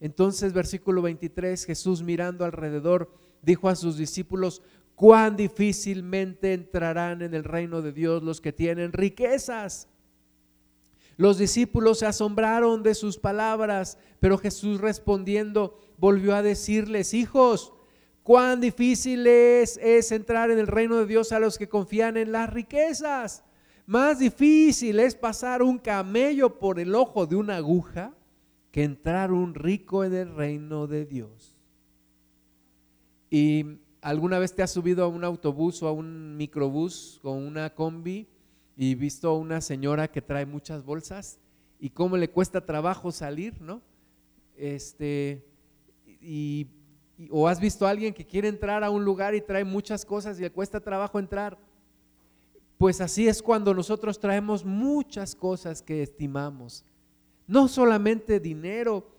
Entonces, 0.00 0.52
versículo 0.52 1.02
23, 1.02 1.64
Jesús 1.64 2.02
mirando 2.02 2.44
alrededor, 2.44 3.12
dijo 3.42 3.68
a 3.68 3.76
sus 3.76 3.96
discípulos, 3.96 4.62
cuán 4.94 5.36
difícilmente 5.36 6.52
entrarán 6.52 7.22
en 7.22 7.34
el 7.34 7.44
reino 7.44 7.82
de 7.82 7.92
Dios 7.92 8.22
los 8.22 8.40
que 8.40 8.52
tienen 8.52 8.92
riquezas. 8.92 9.88
Los 11.16 11.38
discípulos 11.38 11.98
se 12.00 12.06
asombraron 12.06 12.82
de 12.82 12.94
sus 12.94 13.18
palabras, 13.18 13.98
pero 14.20 14.38
Jesús 14.38 14.80
respondiendo 14.80 15.78
volvió 15.98 16.34
a 16.34 16.42
decirles, 16.42 17.12
hijos, 17.14 17.72
cuán 18.22 18.60
difícil 18.60 19.26
es, 19.26 19.78
es 19.78 20.12
entrar 20.12 20.50
en 20.50 20.58
el 20.58 20.68
reino 20.68 20.96
de 20.96 21.06
Dios 21.06 21.32
a 21.32 21.40
los 21.40 21.58
que 21.58 21.68
confían 21.68 22.16
en 22.16 22.30
las 22.30 22.52
riquezas. 22.52 23.44
Más 23.86 24.18
difícil 24.18 25.00
es 25.00 25.14
pasar 25.14 25.62
un 25.62 25.78
camello 25.78 26.58
por 26.58 26.78
el 26.78 26.94
ojo 26.94 27.26
de 27.26 27.36
una 27.36 27.56
aguja 27.56 28.17
que 28.78 28.84
entrar 28.84 29.32
un 29.32 29.54
rico 29.54 30.04
en 30.04 30.14
el 30.14 30.32
reino 30.36 30.86
de 30.86 31.04
Dios. 31.04 31.56
¿Y 33.28 33.80
alguna 34.00 34.38
vez 34.38 34.54
te 34.54 34.62
has 34.62 34.70
subido 34.70 35.02
a 35.02 35.08
un 35.08 35.24
autobús 35.24 35.82
o 35.82 35.88
a 35.88 35.92
un 35.92 36.36
microbús 36.36 37.18
con 37.20 37.44
una 37.44 37.74
combi 37.74 38.28
y 38.76 38.94
visto 38.94 39.30
a 39.30 39.36
una 39.36 39.60
señora 39.62 40.06
que 40.06 40.22
trae 40.22 40.46
muchas 40.46 40.84
bolsas 40.84 41.40
y 41.80 41.90
cómo 41.90 42.16
le 42.16 42.30
cuesta 42.30 42.64
trabajo 42.64 43.10
salir, 43.10 43.60
¿no? 43.60 43.82
Este, 44.56 45.44
y 46.22 46.68
o 47.32 47.48
has 47.48 47.58
visto 47.58 47.84
a 47.84 47.90
alguien 47.90 48.14
que 48.14 48.28
quiere 48.28 48.46
entrar 48.46 48.84
a 48.84 48.90
un 48.90 49.04
lugar 49.04 49.34
y 49.34 49.40
trae 49.40 49.64
muchas 49.64 50.04
cosas 50.04 50.38
y 50.38 50.42
le 50.42 50.52
cuesta 50.52 50.78
trabajo 50.78 51.18
entrar. 51.18 51.58
Pues 52.76 53.00
así 53.00 53.26
es 53.26 53.42
cuando 53.42 53.74
nosotros 53.74 54.20
traemos 54.20 54.64
muchas 54.64 55.34
cosas 55.34 55.82
que 55.82 56.00
estimamos. 56.00 56.84
No 57.48 57.66
solamente 57.66 58.38
dinero, 58.38 59.10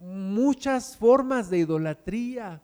muchas 0.00 0.96
formas 0.96 1.50
de 1.50 1.58
idolatría 1.58 2.62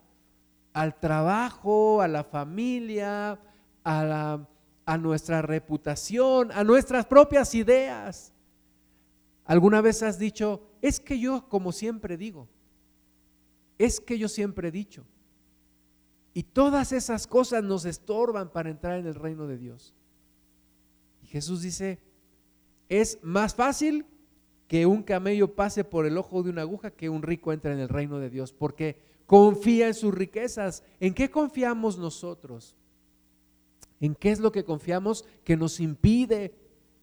al 0.72 0.98
trabajo, 0.98 2.00
a 2.00 2.08
la 2.08 2.24
familia, 2.24 3.38
a, 3.84 4.48
a 4.86 4.98
nuestra 4.98 5.42
reputación, 5.42 6.50
a 6.52 6.64
nuestras 6.64 7.06
propias 7.06 7.54
ideas. 7.54 8.32
¿Alguna 9.44 9.80
vez 9.82 10.02
has 10.02 10.18
dicho, 10.18 10.62
es 10.80 11.00
que 11.00 11.20
yo 11.20 11.48
como 11.48 11.70
siempre 11.70 12.16
digo, 12.16 12.48
es 13.78 14.00
que 14.00 14.18
yo 14.18 14.28
siempre 14.28 14.68
he 14.68 14.72
dicho. 14.72 15.04
Y 16.32 16.42
todas 16.42 16.92
esas 16.92 17.26
cosas 17.26 17.62
nos 17.62 17.84
estorban 17.84 18.50
para 18.50 18.70
entrar 18.70 18.98
en 18.98 19.06
el 19.06 19.14
reino 19.14 19.46
de 19.46 19.58
Dios. 19.58 19.94
Y 21.22 21.26
Jesús 21.26 21.62
dice, 21.62 21.98
es 22.88 23.18
más 23.22 23.54
fácil 23.54 24.06
que 24.68 24.86
un 24.86 25.02
camello 25.02 25.54
pase 25.54 25.84
por 25.84 26.06
el 26.06 26.18
ojo 26.18 26.42
de 26.42 26.50
una 26.50 26.62
aguja 26.62 26.90
que 26.90 27.08
un 27.08 27.22
rico 27.22 27.52
entre 27.52 27.72
en 27.72 27.78
el 27.78 27.88
reino 27.88 28.18
de 28.18 28.30
Dios, 28.30 28.52
porque 28.52 28.96
confía 29.26 29.88
en 29.88 29.94
sus 29.94 30.14
riquezas. 30.14 30.82
¿En 31.00 31.14
qué 31.14 31.30
confiamos 31.30 31.98
nosotros? 31.98 32.76
¿En 34.00 34.14
qué 34.14 34.30
es 34.30 34.40
lo 34.40 34.52
que 34.52 34.64
confiamos 34.64 35.24
que 35.44 35.56
nos 35.56 35.80
impide 35.80 36.54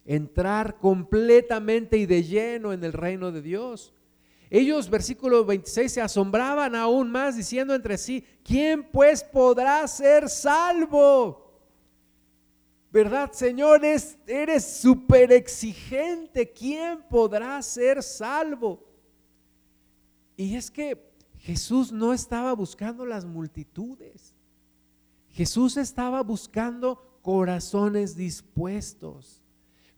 entrar 0.04 0.78
completamente 0.78 1.96
y 1.96 2.06
de 2.06 2.22
lleno 2.22 2.72
en 2.72 2.84
el 2.84 2.92
reino 2.92 3.32
de 3.32 3.42
Dios? 3.42 3.92
Ellos, 4.50 4.88
versículo 4.88 5.44
26, 5.44 5.90
se 5.90 6.00
asombraban 6.00 6.74
aún 6.74 7.10
más 7.10 7.36
diciendo 7.36 7.74
entre 7.74 7.98
sí, 7.98 8.24
¿quién 8.44 8.84
pues 8.84 9.24
podrá 9.24 9.86
ser 9.88 10.28
salvo? 10.28 11.43
¿Verdad, 12.94 13.32
Señor? 13.32 13.84
Eres 13.84 14.64
súper 14.64 15.32
exigente. 15.32 16.52
¿Quién 16.52 17.02
podrá 17.10 17.60
ser 17.60 18.00
salvo? 18.04 18.84
Y 20.36 20.54
es 20.54 20.70
que 20.70 21.04
Jesús 21.38 21.90
no 21.90 22.12
estaba 22.12 22.52
buscando 22.52 23.04
las 23.04 23.24
multitudes. 23.24 24.36
Jesús 25.30 25.76
estaba 25.76 26.22
buscando 26.22 27.18
corazones 27.20 28.14
dispuestos. 28.14 29.42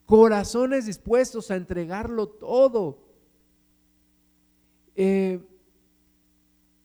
Corazones 0.07 0.87
dispuestos 0.87 1.51
a 1.51 1.55
entregarlo 1.55 2.27
todo 2.27 2.97
eh, 4.95 5.39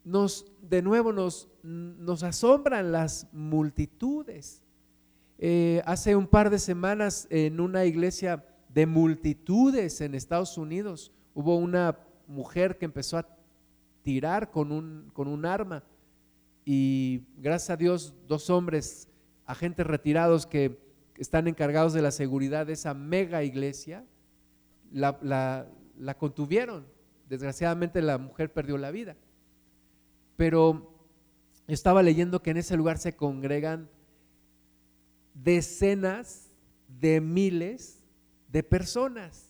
nos, 0.04 0.44
de 0.60 0.82
nuevo 0.82 1.10
nos, 1.10 1.48
nos 1.62 2.22
asombran 2.22 2.92
las 2.92 3.32
multitudes. 3.32 4.62
Eh, 5.44 5.82
hace 5.86 6.14
un 6.14 6.28
par 6.28 6.50
de 6.50 6.60
semanas 6.60 7.26
en 7.28 7.58
una 7.58 7.84
iglesia 7.84 8.44
de 8.68 8.86
multitudes 8.86 10.00
en 10.00 10.14
Estados 10.14 10.56
Unidos 10.56 11.10
hubo 11.34 11.56
una 11.56 11.98
mujer 12.28 12.78
que 12.78 12.84
empezó 12.84 13.18
a 13.18 13.26
tirar 14.04 14.52
con 14.52 14.70
un, 14.70 15.10
con 15.12 15.26
un 15.26 15.44
arma 15.44 15.82
y 16.64 17.24
gracias 17.38 17.70
a 17.70 17.76
Dios 17.76 18.14
dos 18.28 18.50
hombres, 18.50 19.08
agentes 19.44 19.84
retirados 19.84 20.46
que 20.46 20.78
están 21.16 21.48
encargados 21.48 21.92
de 21.92 22.02
la 22.02 22.12
seguridad 22.12 22.64
de 22.64 22.74
esa 22.74 22.94
mega 22.94 23.42
iglesia, 23.42 24.04
la, 24.92 25.18
la, 25.22 25.66
la 25.98 26.16
contuvieron 26.16 26.86
Desgraciadamente 27.28 28.00
la 28.00 28.18
mujer 28.18 28.52
perdió 28.52 28.78
la 28.78 28.92
vida. 28.92 29.16
Pero 30.36 30.94
estaba 31.66 32.02
leyendo 32.04 32.42
que 32.42 32.50
en 32.50 32.58
ese 32.58 32.76
lugar 32.76 32.98
se 32.98 33.16
congregan 33.16 33.88
decenas 35.34 36.50
de 37.00 37.20
miles 37.20 38.02
de 38.48 38.62
personas. 38.62 39.48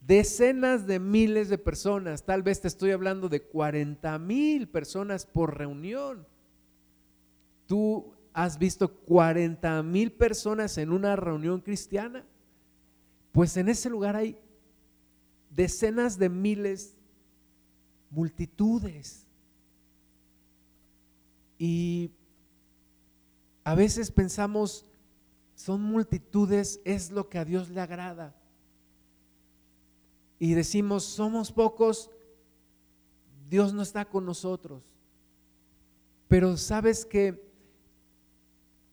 Decenas 0.00 0.86
de 0.86 0.98
miles 0.98 1.48
de 1.48 1.58
personas. 1.58 2.24
Tal 2.24 2.42
vez 2.42 2.60
te 2.60 2.68
estoy 2.68 2.92
hablando 2.92 3.28
de 3.28 3.42
40 3.42 4.18
mil 4.18 4.68
personas 4.68 5.26
por 5.26 5.58
reunión. 5.58 6.26
¿Tú 7.66 8.14
has 8.32 8.58
visto 8.58 9.00
40 9.00 9.82
mil 9.82 10.12
personas 10.12 10.78
en 10.78 10.92
una 10.92 11.16
reunión 11.16 11.60
cristiana? 11.60 12.24
Pues 13.32 13.56
en 13.56 13.68
ese 13.68 13.90
lugar 13.90 14.16
hay 14.16 14.38
decenas 15.50 16.18
de 16.18 16.28
miles 16.28 16.96
multitudes. 18.10 19.26
Y 21.58 22.12
a 23.64 23.74
veces 23.74 24.10
pensamos, 24.10 24.87
son 25.58 25.82
multitudes, 25.82 26.80
es 26.84 27.10
lo 27.10 27.28
que 27.28 27.36
a 27.36 27.44
Dios 27.44 27.68
le 27.68 27.80
agrada. 27.80 28.32
Y 30.38 30.54
decimos, 30.54 31.02
somos 31.02 31.50
pocos, 31.50 32.12
Dios 33.50 33.74
no 33.74 33.82
está 33.82 34.04
con 34.04 34.24
nosotros. 34.24 34.84
Pero 36.28 36.56
sabes 36.56 37.04
que 37.04 37.44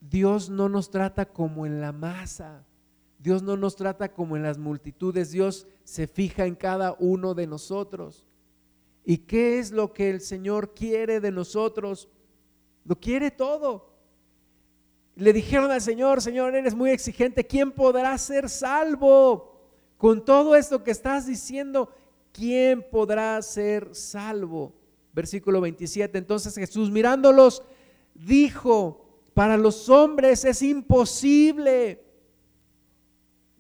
Dios 0.02 0.50
no 0.50 0.68
nos 0.68 0.90
trata 0.90 1.32
como 1.32 1.68
en 1.68 1.82
la 1.82 1.92
masa. 1.92 2.66
Dios 3.20 3.44
no 3.44 3.58
nos 3.58 3.76
trata 3.76 4.12
como 4.12 4.36
en 4.36 4.42
las 4.42 4.58
multitudes. 4.58 5.30
Dios 5.30 5.68
se 5.84 6.08
fija 6.08 6.48
en 6.48 6.56
cada 6.56 6.96
uno 6.98 7.36
de 7.36 7.46
nosotros. 7.46 8.26
¿Y 9.04 9.20
qué 9.20 9.60
es 9.60 9.72
lo 9.72 9.94
que 9.94 10.10
el 10.10 10.20
Señor 10.20 10.74
quiere 10.74 11.20
de 11.20 11.30
nosotros? 11.30 12.10
Lo 12.86 13.00
quiere 13.00 13.30
todo. 13.30 13.95
Le 15.16 15.32
dijeron 15.32 15.72
al 15.72 15.82
Señor, 15.82 16.22
Señor, 16.22 16.56
eres 16.56 16.76
muy 16.76 16.92
exigente, 16.92 17.46
¿quién 17.46 17.72
podrá 17.72 18.18
ser 18.18 18.50
salvo? 18.50 19.56
Con 19.98 20.26
todo 20.26 20.56
esto 20.56 20.84
que 20.84 20.92
estás 20.92 21.26
diciendo, 21.26 21.90
¿quién 22.34 22.86
podrá 22.92 23.42
ser 23.42 23.96
salvo? 23.96 24.74
Versículo 25.14 25.62
27, 25.62 26.18
entonces 26.18 26.54
Jesús 26.56 26.92
mirándolos, 26.92 27.64
dijo, 28.14 29.06
para 29.34 29.56
los 29.56 29.90
hombres 29.90 30.44
es 30.44 30.62
imposible 30.62 32.05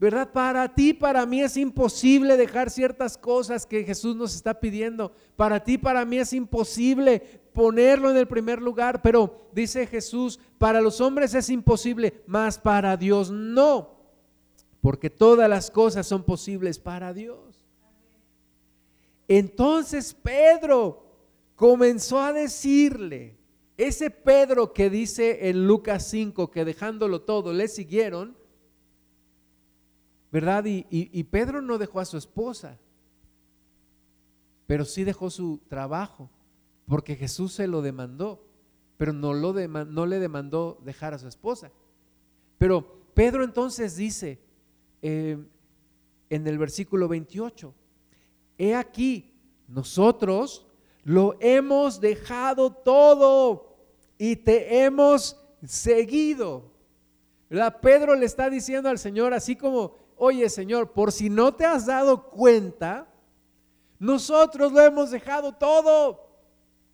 ¿Verdad? 0.05 0.31
Para 0.31 0.71
ti, 0.71 0.93
para 0.93 1.25
mí 1.25 1.41
es 1.41 1.57
imposible 1.57 2.37
dejar 2.37 2.69
ciertas 2.69 3.17
cosas 3.17 3.65
que 3.65 3.83
Jesús 3.83 4.15
nos 4.15 4.35
está 4.35 4.59
pidiendo. 4.59 5.11
Para 5.35 5.63
ti, 5.63 5.79
para 5.79 6.05
mí 6.05 6.19
es 6.19 6.31
imposible 6.31 7.41
ponerlo 7.53 8.11
en 8.11 8.17
el 8.17 8.27
primer 8.27 8.61
lugar. 8.61 9.01
Pero 9.01 9.49
dice 9.51 9.87
Jesús, 9.87 10.39
para 10.59 10.79
los 10.79 11.01
hombres 11.01 11.33
es 11.33 11.49
imposible, 11.49 12.21
mas 12.27 12.59
para 12.59 12.95
Dios 12.97 13.31
no. 13.31 13.95
Porque 14.79 15.09
todas 15.09 15.49
las 15.49 15.71
cosas 15.71 16.05
son 16.05 16.21
posibles 16.21 16.77
para 16.77 17.11
Dios. 17.11 17.65
Entonces 19.27 20.13
Pedro 20.13 21.03
comenzó 21.55 22.21
a 22.21 22.31
decirle, 22.31 23.39
ese 23.75 24.11
Pedro 24.11 24.71
que 24.71 24.91
dice 24.91 25.49
en 25.49 25.65
Lucas 25.65 26.07
5 26.11 26.51
que 26.51 26.63
dejándolo 26.63 27.21
todo 27.23 27.53
le 27.53 27.67
siguieron, 27.67 28.44
¿verdad? 30.35 30.65
Y, 30.65 31.23
Pedro 31.23 31.61
no 31.61 31.77
dejó 31.77 32.01
a 32.01 32.05
su 32.05 32.17
esposa, 32.17 32.77
pero 34.67 34.83
sí 34.83 35.05
dejó 35.05 35.29
su 35.29 35.61
trabajo, 35.69 36.29
porque 36.89 37.15
Jesús 37.15 37.53
se 37.53 37.67
lo 37.67 37.81
demandó, 37.81 38.45
pero 38.97 39.13
no, 39.13 39.33
lo 39.33 39.53
no 39.53 40.05
le 40.05 40.19
demandó 40.19 40.77
dejar 40.83 41.13
a 41.13 41.19
su 41.19 41.29
esposa. 41.29 41.71
Pero 42.57 42.85
Pedro 43.13 43.45
entonces 43.45 43.95
dice 43.95 44.37
eh, 45.01 45.37
en 46.29 46.47
el 46.47 46.57
versículo 46.57 47.07
28, 47.07 47.73
he 48.57 48.75
aquí, 48.75 49.31
nosotros 49.69 50.67
lo 51.05 51.37
hemos 51.39 52.01
dejado 52.01 52.73
todo 52.73 53.77
y 54.17 54.35
te 54.35 54.83
hemos 54.83 55.41
seguido. 55.63 56.73
¿Verdad? 57.49 57.79
Pedro 57.79 58.15
le 58.15 58.25
está 58.25 58.49
diciendo 58.49 58.89
al 58.89 58.99
Señor, 58.99 59.33
así 59.33 59.55
como 59.55 60.03
oye 60.17 60.49
Señor, 60.49 60.91
por 60.91 61.11
si 61.11 61.29
no 61.29 61.53
te 61.53 61.65
has 61.65 61.85
dado 61.85 62.29
cuenta, 62.29 63.07
nosotros 63.99 64.71
lo 64.71 64.81
hemos 64.81 65.11
dejado 65.11 65.53
todo. 65.53 66.25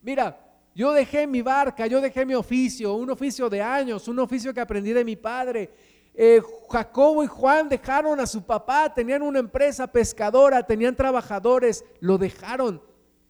Mira, 0.02 0.40
yo 0.74 0.92
dejé 0.94 1.28
mi 1.28 1.42
barca, 1.42 1.88
yo 1.88 2.00
dejé 2.00 2.26
mi 2.26 2.34
oficio, 2.34 2.94
un 2.94 3.10
oficio 3.10 3.50
de 3.50 3.62
años, 3.62 4.08
un 4.08 4.20
oficio 4.20 4.54
que 4.54 4.62
aprendí 4.62 4.94
de 4.94 5.04
mi 5.04 5.16
padre. 5.16 5.70
Eh, 6.14 6.42
Jacobo 6.70 7.24
y 7.24 7.28
Juan 7.28 7.70
dejaron 7.70 8.20
a 8.20 8.28
su 8.28 8.44
papá, 8.44 8.94
tenían 8.94 9.22
una 9.22 9.40
empresa 9.40 9.88
pescadora, 9.88 10.64
tenían 10.64 10.96
trabajadores, 10.96 11.84
lo 12.00 12.18
dejaron. 12.18 12.82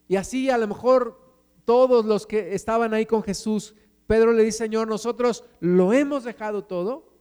Y 0.08 0.16
así 0.16 0.50
a 0.50 0.58
lo 0.58 0.68
mejor 0.68 1.20
todos 1.66 2.06
los 2.06 2.28
que 2.28 2.54
estaban 2.54 2.94
ahí 2.94 3.06
con 3.06 3.24
Jesús, 3.24 3.76
Pedro 4.08 4.34
le 4.34 4.44
dice, 4.44 4.60
Señor, 4.60 4.88
nosotros 4.88 5.44
lo 5.60 5.94
hemos 5.94 6.24
dejado 6.24 6.64
todo 6.64 7.12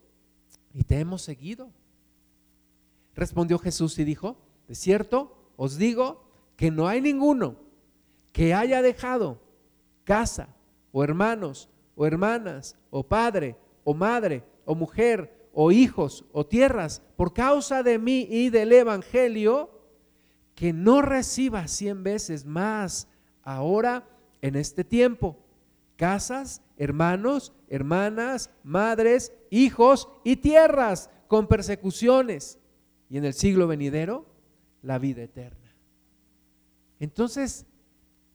y 0.75 0.83
te 0.83 0.99
hemos 0.99 1.23
seguido. 1.23 1.71
Respondió 3.15 3.59
Jesús 3.59 3.99
y 3.99 4.05
dijo, 4.05 4.37
de 4.69 4.75
cierto, 4.75 5.37
os 5.57 5.77
digo 5.77 6.25
que 6.57 6.71
no 6.71 6.89
hay 6.89 7.01
ninguno 7.01 7.57
que 8.33 8.55
haya 8.55 8.83
dejado 8.83 9.41
casa 10.05 10.55
o 10.93 11.03
hermanos 11.03 11.69
o 11.97 12.07
hermanas 12.07 12.77
o 12.91 13.03
padre 13.03 13.57
o 13.85 13.95
madre 13.95 14.45
o 14.65 14.75
mujer 14.75 15.49
o 15.53 15.73
hijos 15.73 16.25
o 16.33 16.47
tierras 16.47 17.03
por 17.17 17.33
causa 17.33 17.83
de 17.83 17.99
mí 17.99 18.27
y 18.31 18.51
del 18.51 18.73
Evangelio, 18.73 19.71
que 20.55 20.73
no 20.73 21.03
reciba 21.03 21.67
cien 21.67 22.03
veces 22.03 22.45
más 22.45 23.09
ahora 23.43 24.07
en 24.43 24.57
este 24.57 24.85
tiempo. 24.85 25.37
Casas, 25.97 26.63
hermanos, 26.77 27.53
hermanas, 27.69 28.51
madres, 28.63 29.33
hijos 29.51 30.09
y 30.25 30.37
tierras 30.37 31.11
con 31.27 31.47
persecuciones. 31.47 32.60
Y 33.11 33.19
en 33.19 33.25
el 33.25 33.35
siglo 33.35 33.67
venidero, 33.67 34.25
la 34.83 34.99
vida 34.99 35.23
eterna. 35.23 35.75
Entonces, 37.01 37.67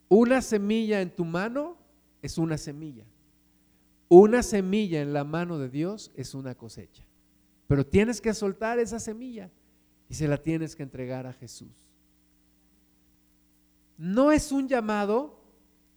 una 0.08 0.42
semilla 0.42 1.00
en 1.00 1.10
tu 1.10 1.24
mano 1.24 1.78
es 2.22 2.38
una 2.38 2.58
semilla. 2.58 3.04
Una 4.08 4.42
semilla 4.42 5.00
en 5.00 5.12
la 5.12 5.24
mano 5.24 5.58
de 5.58 5.68
Dios 5.68 6.12
es 6.14 6.34
una 6.34 6.54
cosecha. 6.54 7.04
Pero 7.66 7.84
tienes 7.84 8.20
que 8.20 8.34
soltar 8.34 8.78
esa 8.78 9.00
semilla 9.00 9.50
y 10.08 10.14
se 10.14 10.28
la 10.28 10.36
tienes 10.36 10.76
que 10.76 10.82
entregar 10.82 11.26
a 11.26 11.32
Jesús. 11.32 11.72
No 13.98 14.30
es 14.30 14.52
un 14.52 14.68
llamado 14.68 15.40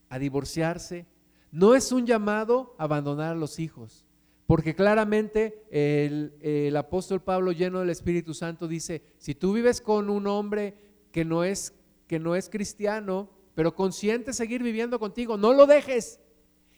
a 0.07 0.17
divorciarse, 0.17 1.05
no 1.51 1.75
es 1.75 1.91
un 1.91 2.05
llamado 2.05 2.75
a 2.77 2.85
abandonar 2.85 3.33
a 3.33 3.39
los 3.39 3.59
hijos, 3.59 4.05
porque 4.49 4.73
claramente 4.73 5.61
el, 5.69 6.33
el, 6.41 6.75
apóstol 6.75 7.21
Pablo 7.21 7.51
lleno 7.51 7.81
del 7.81 7.91
Espíritu 7.91 8.33
Santo 8.33 8.67
dice, 8.67 9.03
si 9.19 9.35
tú 9.35 9.53
vives 9.53 9.79
con 9.79 10.09
un 10.09 10.25
hombre 10.25 10.73
que 11.11 11.23
no 11.23 11.43
es, 11.43 11.75
que 12.07 12.17
no 12.17 12.35
es 12.35 12.49
cristiano, 12.49 13.29
pero 13.53 13.75
consciente 13.75 14.33
seguir 14.33 14.63
viviendo 14.63 14.97
contigo, 14.97 15.37
no 15.37 15.53
lo 15.53 15.67
dejes. 15.67 16.19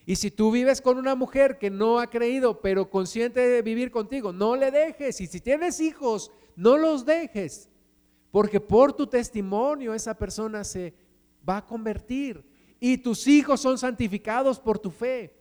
Y 0.05 0.17
si 0.17 0.32
tú 0.32 0.51
vives 0.51 0.82
con 0.82 0.97
una 0.97 1.15
mujer 1.15 1.57
que 1.59 1.69
no 1.69 1.99
ha 1.99 2.09
creído, 2.09 2.59
pero 2.59 2.89
consciente 2.89 3.39
de 3.39 3.61
vivir 3.61 3.89
contigo, 3.89 4.34
no 4.34 4.57
le 4.57 4.69
dejes. 4.69 5.22
Y 5.22 5.28
si 5.28 5.39
tienes 5.39 5.80
hijos, 5.80 6.30
no 6.57 6.78
los 6.78 7.05
dejes. 7.05 7.69
Porque 8.32 8.59
por 8.59 8.91
tu 8.91 9.07
testimonio 9.07 9.93
esa 9.93 10.13
persona 10.13 10.65
se 10.65 10.93
va 11.47 11.55
a 11.55 11.65
convertir. 11.65 12.43
Y 12.82 12.97
tus 12.97 13.28
hijos 13.28 13.61
son 13.61 13.78
santificados 13.78 14.59
por 14.59 14.78
tu 14.78 14.91
fe. 14.91 15.34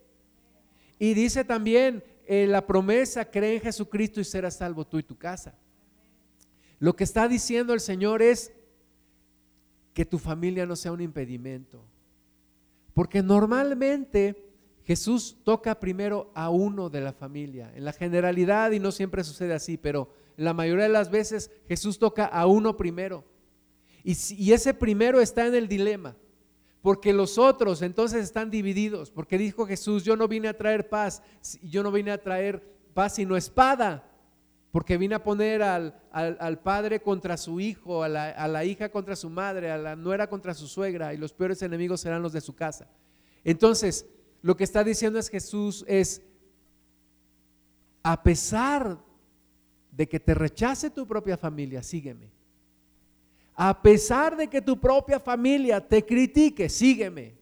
Y 0.97 1.15
dice 1.15 1.45
también 1.45 2.05
eh, 2.33 2.47
la 2.47 2.65
promesa, 2.65 3.25
cree 3.25 3.57
en 3.57 3.61
Jesucristo 3.61 4.21
y 4.21 4.25
serás 4.25 4.57
salvo 4.57 4.87
tú 4.87 4.99
y 4.99 5.03
tu 5.03 5.17
casa. 5.19 5.59
Lo 6.79 6.95
que 6.95 7.03
está 7.03 7.27
diciendo 7.27 7.75
el 7.75 7.81
Señor 7.81 8.23
es, 8.23 8.53
que 9.95 10.05
tu 10.05 10.19
familia 10.19 10.67
no 10.67 10.77
sea 10.77 10.93
un 10.93 11.01
impedimento. 11.01 11.85
Porque 12.95 13.23
normalmente 13.23 14.49
Jesús 14.85 15.39
toca 15.45 15.81
primero 15.81 16.31
a 16.35 16.51
uno 16.51 16.89
de 16.89 17.01
la 17.01 17.13
familia. 17.13 17.73
En 17.75 17.85
la 17.85 17.93
generalidad, 17.93 18.71
y 18.71 18.79
no 18.81 18.93
siempre 18.93 19.25
sucede 19.25 19.55
así, 19.55 19.77
pero 19.77 20.13
la 20.37 20.55
mayoría 20.55 20.85
de 20.85 20.93
las 20.93 21.11
veces 21.11 21.51
Jesús 21.69 21.99
toca 21.99 22.27
a 22.27 22.47
uno 22.47 22.77
primero. 22.77 23.25
Y, 24.03 24.17
y 24.35 24.53
ese 24.53 24.73
primero 24.73 25.21
está 25.21 25.47
en 25.47 25.55
el 25.55 25.69
dilema. 25.69 26.17
Porque 26.83 27.13
los 27.13 27.39
otros 27.39 27.83
entonces 27.83 28.25
están 28.25 28.51
divididos. 28.51 29.11
Porque 29.11 29.39
dijo 29.39 29.67
Jesús, 29.67 30.05
yo 30.05 30.17
no 30.17 30.29
vine 30.29 30.49
a 30.49 30.57
traer 30.57 30.89
paz, 30.89 31.23
yo 31.63 31.83
no 31.83 31.93
vine 31.93 32.11
a 32.11 32.23
traer 32.23 32.63
paz 32.95 33.15
sino 33.15 33.37
espada 33.37 34.11
porque 34.73 34.97
vine 34.97 35.17
a 35.17 35.25
poner 35.25 35.63
al, 35.63 36.61
padre 36.63 37.01
contra 37.01 37.37
su 37.37 37.59
hijo, 37.61 38.05
a 38.05 38.09
la, 38.09 38.65
hija 38.65 38.89
contra 38.89 39.17
su 39.17 39.29
madre, 39.29 39.71
a 39.71 39.79
la 39.79 39.97
nuera 39.97 40.29
contra 40.29 40.55
su 40.55 40.69
suegra, 40.69 41.13
y 41.13 41.17
los 41.17 41.33
peores 41.33 41.61
enemigos 41.63 42.01
serán 42.01 42.23
los 42.23 42.33
de 42.33 42.41
su 42.41 42.55
casa. 42.55 42.89
Entonces, 43.43 44.07
lo 44.43 44.57
que 44.57 44.65
está 44.65 44.85
diciendo 44.85 45.19
es 45.19 45.29
Jesús 45.29 45.85
es, 45.89 46.23
a 48.03 48.23
pesar 48.23 48.99
de 49.91 50.09
que 50.09 50.21
te 50.21 50.35
rechace 50.35 50.91
tu 50.91 51.07
propia 51.07 51.37
familia, 51.37 51.83
sígueme. 51.83 52.31
A 53.63 53.83
pesar 53.83 54.39
de 54.39 54.49
que 54.49 54.63
tu 54.63 54.81
propia 54.81 55.21
familia 55.21 55.87
te 55.87 56.07
critique, 56.07 56.71
sígueme. 56.71 57.35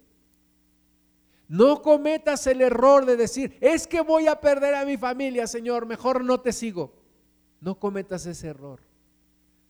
No 1.46 1.80
cometas 1.80 2.44
el 2.48 2.60
error 2.60 3.06
de 3.06 3.16
decir, 3.16 3.56
es 3.60 3.86
que 3.86 4.00
voy 4.00 4.26
a 4.26 4.40
perder 4.40 4.74
a 4.74 4.84
mi 4.84 4.96
familia, 4.96 5.46
Señor, 5.46 5.86
mejor 5.86 6.24
no 6.24 6.40
te 6.40 6.52
sigo. 6.52 6.92
No 7.60 7.78
cometas 7.78 8.26
ese 8.26 8.48
error. 8.48 8.80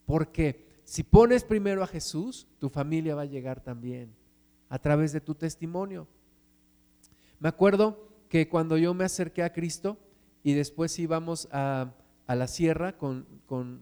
Porque 0.07 0.65
si 0.85 1.03
pones 1.03 1.45
primero 1.45 1.83
a 1.83 1.87
Jesús, 1.87 2.47
tu 2.59 2.71
familia 2.71 3.15
va 3.15 3.23
a 3.23 3.27
llegar 3.27 3.61
también 3.61 4.17
a 4.71 4.79
través 4.79 5.13
de 5.13 5.21
tu 5.21 5.35
testimonio. 5.35 6.09
Me 7.41 7.51
acuerdo 7.51 8.09
que 8.31 8.49
cuando 8.49 8.79
yo 8.79 8.95
me 8.95 9.05
acerqué 9.05 9.43
a 9.43 9.53
Cristo 9.53 9.99
y 10.43 10.55
después 10.55 10.99
íbamos 10.99 11.47
a, 11.53 11.93
la 12.27 12.47
sierra 12.47 12.97
con, 12.97 13.27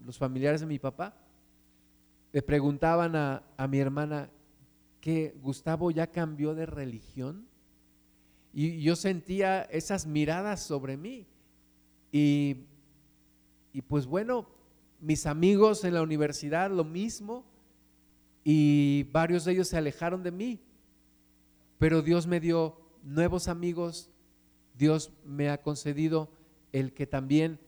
los 0.05 0.17
familiares 0.17 0.59
de 0.59 0.67
mi 0.67 0.79
papá, 0.79 1.15
le 2.31 2.41
preguntaban 2.41 3.15
a, 3.15 3.43
a 3.57 3.67
mi 3.67 3.79
hermana 3.79 4.29
que 5.01 5.35
Gustavo 5.41 5.91
ya 5.91 6.07
cambió 6.07 6.55
de 6.55 6.65
religión. 6.65 7.47
Y 8.53 8.81
yo 8.81 8.95
sentía 8.95 9.61
esas 9.63 10.05
miradas 10.05 10.61
sobre 10.63 10.97
mí. 10.97 11.27
Y 12.11 12.67
y 13.77 13.83
pues 13.83 14.07
bueno, 14.07 14.47
mis 14.99 15.27
amigos 15.27 15.83
en 15.83 15.93
la 15.93 16.01
universidad 16.01 16.71
lo 16.71 16.83
mismo 16.83 17.45
y 18.43 19.03
varios 19.11 19.45
de 19.45 19.51
ellos 19.51 19.67
se 19.67 19.77
alejaron 19.77 20.23
de 20.23 20.31
mí. 20.31 20.59
Pero 21.77 22.01
Dios 22.01 22.25
me 22.25 22.39
dio 22.39 22.81
nuevos 23.03 23.47
amigos, 23.47 24.09
Dios 24.75 25.13
me 25.23 25.51
ha 25.51 25.61
concedido 25.61 26.31
el 26.71 26.91
que 26.91 27.05
también 27.05 27.59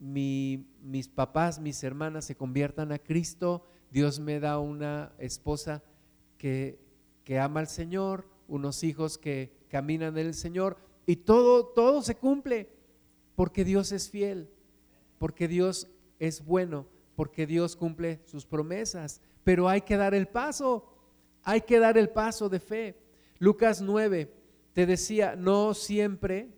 mis 0.00 1.08
papás, 1.14 1.60
mis 1.60 1.84
hermanas 1.84 2.24
se 2.24 2.34
conviertan 2.34 2.90
a 2.90 2.98
Cristo, 2.98 3.66
Dios 3.90 4.20
me 4.20 4.40
da 4.40 4.58
una 4.58 5.12
esposa 5.18 5.82
que, 6.36 6.78
que 7.24 7.38
ama 7.38 7.60
al 7.60 7.68
Señor, 7.68 8.26
unos 8.46 8.84
hijos 8.84 9.18
que 9.18 9.52
caminan 9.68 10.16
en 10.18 10.26
el 10.26 10.34
Señor 10.34 10.76
y 11.06 11.16
todo, 11.16 11.66
todo 11.66 12.02
se 12.02 12.14
cumple 12.14 12.68
porque 13.34 13.64
Dios 13.64 13.92
es 13.92 14.10
fiel 14.10 14.50
porque 15.18 15.48
Dios 15.48 15.88
es 16.18 16.44
bueno, 16.44 16.86
porque 17.16 17.46
Dios 17.46 17.76
cumple 17.76 18.20
sus 18.24 18.46
promesas, 18.46 19.20
pero 19.44 19.68
hay 19.68 19.82
que 19.82 19.96
dar 19.96 20.14
el 20.14 20.28
paso, 20.28 20.88
hay 21.42 21.62
que 21.62 21.78
dar 21.78 21.98
el 21.98 22.08
paso 22.08 22.48
de 22.48 22.60
fe. 22.60 22.96
Lucas 23.38 23.80
9 23.82 24.32
te 24.72 24.86
decía, 24.86 25.36
no 25.36 25.74
siempre 25.74 26.50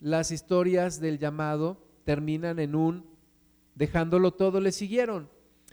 las 0.00 0.30
historias 0.30 1.00
del 1.00 1.18
llamado 1.18 1.82
terminan 2.04 2.58
en 2.58 2.74
un 2.74 3.06
dejándolo 3.74 4.32
todo 4.32 4.60
le 4.60 4.72
siguieron. 4.72 5.28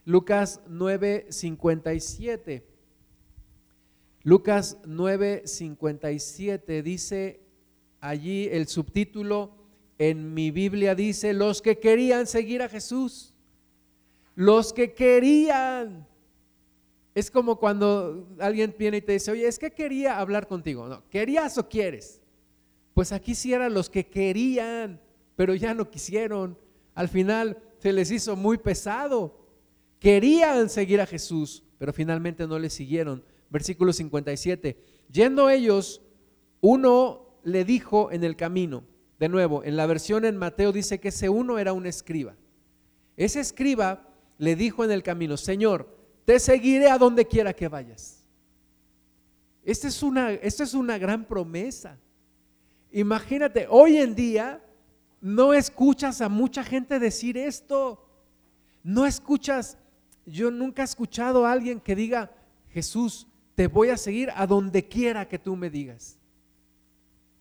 Lucas 0.05 0.61
9, 0.67 1.27
57. 1.29 2.65
Lucas 4.23 4.77
9, 4.85 5.43
57 5.45 6.83
dice 6.83 7.41
allí 7.99 8.47
el 8.51 8.67
subtítulo 8.67 9.63
en 9.97 10.33
mi 10.33 10.51
Biblia 10.51 10.95
dice, 10.95 11.33
los 11.33 11.61
que 11.61 11.79
querían 11.79 12.27
seguir 12.27 12.61
a 12.61 12.69
Jesús, 12.69 13.33
los 14.35 14.73
que 14.73 14.93
querían. 14.93 16.07
Es 17.15 17.29
como 17.29 17.59
cuando 17.59 18.27
alguien 18.39 18.75
viene 18.77 18.97
y 18.97 19.01
te 19.01 19.13
dice, 19.13 19.31
oye, 19.31 19.47
es 19.47 19.59
que 19.59 19.71
quería 19.71 20.19
hablar 20.19 20.47
contigo. 20.47 20.87
No, 20.87 21.07
¿querías 21.09 21.57
o 21.57 21.69
quieres? 21.69 22.19
Pues 22.93 23.11
aquí 23.11 23.35
sí 23.35 23.53
eran 23.53 23.73
los 23.73 23.89
que 23.89 24.07
querían, 24.07 24.99
pero 25.35 25.53
ya 25.53 25.73
no 25.73 25.89
quisieron. 25.89 26.57
Al 26.95 27.07
final 27.07 27.57
se 27.77 27.93
les 27.93 28.09
hizo 28.11 28.35
muy 28.35 28.57
pesado. 28.57 29.42
Querían 30.03 30.69
seguir 30.69 30.99
a 30.99 31.05
Jesús, 31.05 31.63
pero 31.77 31.93
finalmente 31.93 32.45
no 32.45 32.59
le 32.59 32.69
siguieron. 32.69 33.23
Versículo 33.49 33.93
57. 33.93 34.77
Yendo 35.09 35.49
ellos, 35.49 36.01
uno 36.59 37.39
le 37.45 37.63
dijo 37.63 38.11
en 38.11 38.25
el 38.25 38.35
camino, 38.35 38.83
de 39.17 39.29
nuevo, 39.29 39.63
en 39.63 39.77
la 39.77 39.85
versión 39.85 40.25
en 40.25 40.35
Mateo 40.35 40.73
dice 40.73 40.99
que 40.99 41.07
ese 41.07 41.29
uno 41.29 41.57
era 41.57 41.71
un 41.71 41.85
escriba. 41.85 42.35
Ese 43.15 43.39
escriba 43.39 44.09
le 44.37 44.57
dijo 44.57 44.83
en 44.83 44.91
el 44.91 45.03
camino, 45.03 45.37
Señor, 45.37 45.87
te 46.25 46.37
seguiré 46.37 46.89
a 46.89 46.97
donde 46.97 47.25
quiera 47.25 47.53
que 47.53 47.69
vayas. 47.69 48.25
Esta 49.63 49.87
es 49.87 50.03
una, 50.03 50.33
esta 50.33 50.65
es 50.65 50.73
una 50.73 50.97
gran 50.97 51.23
promesa. 51.23 51.97
Imagínate, 52.91 53.67
hoy 53.69 53.99
en 53.99 54.15
día 54.15 54.61
no 55.21 55.53
escuchas 55.53 56.19
a 56.19 56.27
mucha 56.27 56.61
gente 56.61 56.99
decir 56.99 57.37
esto. 57.37 58.05
No 58.83 59.05
escuchas, 59.05 59.77
yo 60.25 60.51
nunca 60.51 60.81
he 60.81 60.85
escuchado 60.85 61.45
a 61.45 61.51
alguien 61.51 61.79
que 61.79 61.95
diga, 61.95 62.31
Jesús, 62.69 63.27
te 63.55 63.67
voy 63.67 63.89
a 63.89 63.97
seguir 63.97 64.29
a 64.35 64.47
donde 64.47 64.87
quiera 64.87 65.27
que 65.27 65.39
tú 65.39 65.55
me 65.55 65.69
digas. 65.69 66.19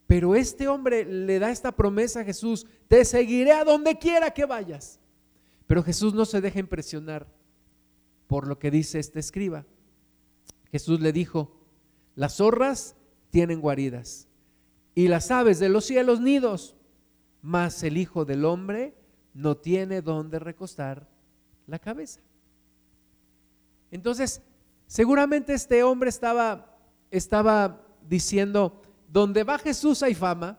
Pero 0.06 0.34
este 0.34 0.68
hombre 0.68 1.04
le 1.04 1.38
da 1.38 1.50
esta 1.50 1.72
promesa 1.72 2.20
a 2.20 2.24
Jesús, 2.24 2.66
te 2.88 3.04
seguiré 3.04 3.52
a 3.52 3.64
donde 3.64 3.98
quiera 3.98 4.30
que 4.30 4.44
vayas. 4.44 5.00
Pero 5.66 5.82
Jesús 5.82 6.12
no 6.12 6.24
se 6.24 6.40
deja 6.40 6.58
impresionar 6.58 7.26
por 8.26 8.46
lo 8.46 8.58
que 8.58 8.70
dice 8.70 8.98
este 8.98 9.20
escriba. 9.20 9.64
Jesús 10.70 11.00
le 11.00 11.12
dijo, 11.12 11.56
las 12.14 12.36
zorras 12.36 12.94
tienen 13.30 13.60
guaridas 13.60 14.28
y 14.94 15.08
las 15.08 15.30
aves 15.30 15.58
de 15.58 15.70
los 15.70 15.86
cielos 15.86 16.20
nidos 16.20 16.76
mas 17.42 17.82
el 17.82 17.98
Hijo 17.98 18.24
del 18.24 18.44
Hombre 18.44 18.94
no 19.34 19.56
tiene 19.56 20.00
donde 20.00 20.38
recostar 20.38 21.08
la 21.66 21.80
cabeza. 21.80 22.20
Entonces, 23.92 24.42
seguramente 24.88 25.54
este 25.54 25.84
hombre 25.84 26.08
estaba, 26.08 26.76
estaba 27.10 27.86
diciendo, 28.08 28.82
donde 29.08 29.44
va 29.44 29.58
Jesús 29.58 30.02
hay 30.02 30.14
fama, 30.14 30.58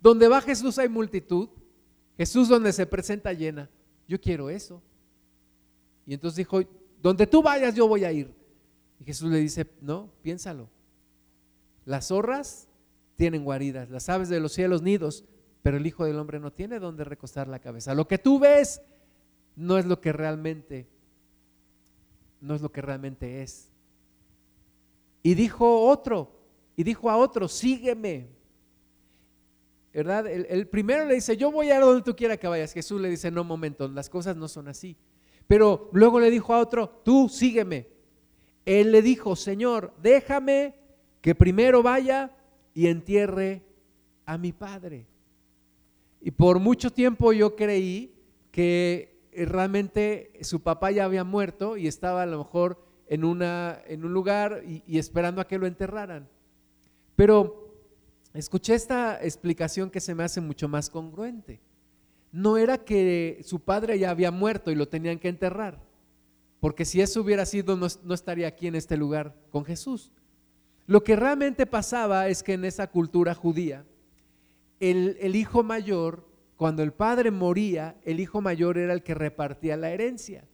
donde 0.00 0.28
va 0.28 0.40
Jesús 0.40 0.78
hay 0.78 0.88
multitud, 0.88 1.48
Jesús 2.16 2.48
donde 2.48 2.72
se 2.72 2.86
presenta 2.86 3.32
llena, 3.32 3.68
yo 4.06 4.20
quiero 4.20 4.48
eso. 4.48 4.80
Y 6.06 6.14
entonces 6.14 6.36
dijo, 6.36 6.60
donde 7.02 7.26
tú 7.26 7.42
vayas 7.42 7.74
yo 7.74 7.88
voy 7.88 8.04
a 8.04 8.12
ir. 8.12 8.32
Y 9.00 9.04
Jesús 9.04 9.30
le 9.30 9.38
dice, 9.38 9.66
no, 9.80 10.10
piénsalo. 10.22 10.70
Las 11.84 12.08
zorras 12.08 12.68
tienen 13.16 13.44
guaridas, 13.44 13.90
las 13.90 14.08
aves 14.08 14.28
de 14.28 14.40
los 14.40 14.52
cielos 14.52 14.80
nidos, 14.80 15.24
pero 15.62 15.76
el 15.76 15.86
Hijo 15.86 16.04
del 16.04 16.18
Hombre 16.18 16.38
no 16.38 16.52
tiene 16.52 16.78
donde 16.78 17.04
recostar 17.04 17.48
la 17.48 17.58
cabeza. 17.58 17.94
Lo 17.94 18.06
que 18.06 18.18
tú 18.18 18.38
ves 18.38 18.80
no 19.56 19.76
es 19.76 19.86
lo 19.86 20.00
que 20.00 20.12
realmente, 20.12 20.86
no 22.44 22.54
es 22.54 22.60
lo 22.60 22.70
que 22.70 22.82
realmente 22.82 23.42
es. 23.42 23.70
Y 25.22 25.34
dijo 25.34 25.86
otro, 25.88 26.30
y 26.76 26.84
dijo 26.84 27.08
a 27.10 27.16
otro, 27.16 27.48
sígueme. 27.48 28.28
¿Verdad? 29.94 30.26
El, 30.26 30.68
primero 30.68 31.06
le 31.06 31.14
dice, 31.14 31.36
yo 31.36 31.50
voy 31.50 31.70
a 31.70 31.80
donde 31.80 32.02
tú 32.02 32.14
quieras 32.14 32.38
que 32.38 32.46
vayas. 32.46 32.72
Jesús 32.72 33.00
le 33.00 33.08
dice, 33.08 33.30
no, 33.30 33.44
momento, 33.44 33.88
las 33.88 34.10
cosas 34.10 34.36
no 34.36 34.48
son 34.48 34.68
así. 34.68 34.96
Pero 35.46 35.88
luego 35.92 36.20
le 36.20 36.30
dijo 36.30 36.52
a 36.52 36.58
otro, 36.58 37.00
tú 37.02 37.28
sígueme. 37.28 37.88
Él 38.66 38.92
le 38.92 39.00
dijo, 39.00 39.36
Señor, 39.36 39.94
déjame 40.02 40.74
que 41.22 41.34
primero 41.34 41.82
vaya 41.82 42.36
y 42.74 42.88
entierre 42.88 43.62
a 44.26 44.36
mi 44.36 44.52
padre. 44.52 45.06
Y 46.20 46.30
por 46.30 46.58
mucho 46.58 46.90
tiempo 46.90 47.32
yo 47.32 47.56
creí 47.56 48.14
que 48.50 49.13
realmente 49.36 50.32
su 50.42 50.60
papá 50.60 50.90
ya 50.90 51.04
había 51.04 51.24
muerto 51.24 51.76
y 51.76 51.86
estaba 51.86 52.22
a 52.22 52.26
lo 52.26 52.38
mejor 52.38 52.84
en, 53.06 53.24
una, 53.24 53.80
en 53.86 54.04
un 54.04 54.12
lugar 54.12 54.62
y, 54.66 54.98
esperando 54.98 55.40
a 55.40 55.46
que 55.46 55.58
lo 55.58 55.66
enterraran. 55.66 56.28
Pero 57.16 57.74
escuché 58.32 58.74
esta 58.74 59.22
explicación 59.22 59.90
que 59.90 60.00
se 60.00 60.14
me 60.14 60.24
hace 60.24 60.40
mucho 60.40 60.68
más 60.68 60.90
congruente. 60.90 61.60
No 62.32 62.56
era 62.56 62.78
que 62.78 63.40
su 63.44 63.60
padre 63.60 63.98
ya 63.98 64.10
había 64.10 64.30
muerto 64.30 64.70
y 64.70 64.74
lo 64.74 64.88
tenían 64.88 65.18
que 65.18 65.28
enterrar, 65.28 65.80
porque 66.58 66.84
si 66.84 67.00
eso 67.00 67.20
hubiera 67.20 67.46
sido 67.46 67.76
no, 67.76 67.86
no 68.02 68.14
estaría 68.14 68.48
aquí 68.48 68.66
en 68.66 68.74
este 68.74 68.96
lugar 68.96 69.36
con 69.50 69.64
Jesús. 69.64 70.10
Lo 70.86 71.04
que 71.04 71.16
realmente 71.16 71.66
pasaba 71.66 72.28
es 72.28 72.42
que 72.42 72.54
en 72.54 72.64
esa 72.64 72.88
cultura 72.88 73.34
judía, 73.34 73.84
el, 74.80 75.36
hijo 75.36 75.62
mayor, 75.62 76.26
cuando 76.64 76.82
el 76.82 76.94
padre 76.94 77.30
moría, 77.30 77.94
el 78.04 78.20
hijo 78.20 78.40
mayor 78.40 78.78
era 78.78 78.94
el 78.94 79.02
que 79.02 79.12
repartía 79.12 79.76
la 79.76 79.90
herencia. 79.90 80.48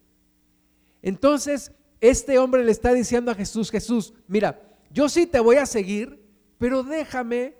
Entonces, 1.02 1.70
este 2.00 2.40
hombre 2.40 2.64
le 2.64 2.72
está 2.72 2.92
diciendo 2.92 3.30
a 3.30 3.36
Jesús, 3.36 3.70
Jesús, 3.70 4.12
mira, 4.26 4.60
yo 4.90 5.08
sí 5.08 5.24
te 5.24 5.38
voy 5.38 5.54
a 5.54 5.66
seguir, 5.66 6.20
pero 6.58 6.82
déjame 6.82 7.54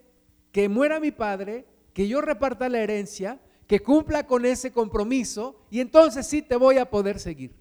que 0.51 0.69
muera 0.69 0.99
mi 0.99 1.13
padre, 1.13 1.65
que 1.95 2.09
yo 2.09 2.21
reparta 2.21 2.69
la 2.69 2.81
herencia, 2.81 3.41
que 3.69 3.79
cumpla 3.79 4.27
con 4.27 4.45
ese 4.45 4.73
compromiso, 4.73 5.65
y 5.71 5.79
entonces 5.79 6.27
sí 6.27 6.43
te 6.43 6.57
voy 6.57 6.79
a 6.79 6.91
poder 6.91 7.21
seguir. 7.21 7.55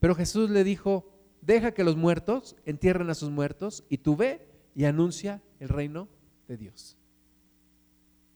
Pero 0.00 0.16
Jesús 0.16 0.50
le 0.50 0.64
dijo, 0.64 1.08
deja 1.40 1.70
que 1.70 1.84
los 1.84 1.96
muertos 1.96 2.56
entierren 2.64 3.10
a 3.10 3.14
sus 3.14 3.30
muertos, 3.30 3.84
y 3.88 3.98
tú 3.98 4.16
ve 4.16 4.44
y 4.74 4.86
anuncia 4.86 5.40
el 5.60 5.68
reino 5.68 6.08
de 6.48 6.56
Dios. 6.56 6.97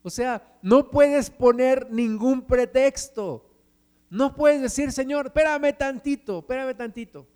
O 0.03 0.11
sea, 0.11 0.59
no 0.63 0.91
puedes 0.91 1.31
poner 1.31 1.91
ningún 1.91 2.43
pretexto. 2.43 3.49
No 4.11 4.35
puedes 4.35 4.61
decir, 4.61 4.93
Señor, 4.93 5.27
espérame 5.27 5.77
tantito, 5.77 6.41
espérame 6.41 6.77
tantito. 6.77 7.27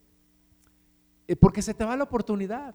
Eh, 1.29 1.37
porque 1.37 1.63
se 1.63 1.75
te 1.75 1.85
va 1.85 1.97
la 1.97 2.05
oportunidad. 2.05 2.75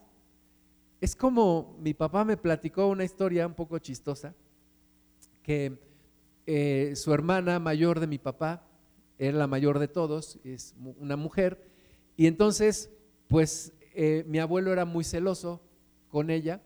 Es 1.00 1.16
como 1.16 1.78
mi 1.80 1.94
papá 1.94 2.24
me 2.24 2.38
platicó 2.38 2.88
una 2.88 3.04
historia 3.04 3.48
un 3.48 3.54
poco 3.54 3.80
chistosa, 3.80 4.34
que 5.44 5.78
eh, 6.46 6.94
su 6.96 7.14
hermana 7.14 7.60
mayor 7.60 8.00
de 8.00 8.08
mi 8.08 8.18
papá, 8.18 8.68
era 9.18 9.38
la 9.38 9.48
mayor 9.48 9.78
de 9.78 9.88
todos, 9.88 10.40
es 10.44 10.76
una 11.00 11.16
mujer, 11.16 11.64
y 12.18 12.28
entonces, 12.28 12.90
pues 13.28 13.74
eh, 13.94 14.24
mi 14.28 14.40
abuelo 14.40 14.72
era 14.72 14.86
muy 14.86 15.04
celoso 15.04 15.62
con 16.10 16.30
ella 16.30 16.62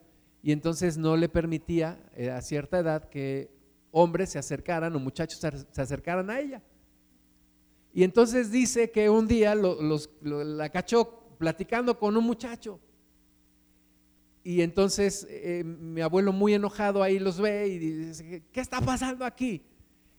y 0.46 0.52
entonces 0.52 0.96
no 0.96 1.16
le 1.16 1.28
permitía 1.28 1.98
eh, 2.14 2.30
a 2.30 2.40
cierta 2.40 2.78
edad 2.78 3.08
que 3.08 3.50
hombres 3.90 4.30
se 4.30 4.38
acercaran 4.38 4.94
o 4.94 5.00
muchachos 5.00 5.40
se 5.40 5.82
acercaran 5.82 6.30
a 6.30 6.38
ella. 6.38 6.62
Y 7.92 8.04
entonces 8.04 8.52
dice 8.52 8.92
que 8.92 9.10
un 9.10 9.26
día 9.26 9.56
la 9.56 10.68
cachó 10.68 11.34
platicando 11.36 11.98
con 11.98 12.16
un 12.16 12.22
muchacho. 12.22 12.78
Y 14.44 14.62
entonces 14.62 15.26
eh, 15.28 15.64
mi 15.64 16.00
abuelo 16.00 16.32
muy 16.32 16.54
enojado 16.54 17.02
ahí 17.02 17.18
los 17.18 17.40
ve 17.40 17.66
y 17.66 17.78
dice, 17.80 18.44
¿qué 18.52 18.60
está 18.60 18.80
pasando 18.80 19.24
aquí? 19.24 19.64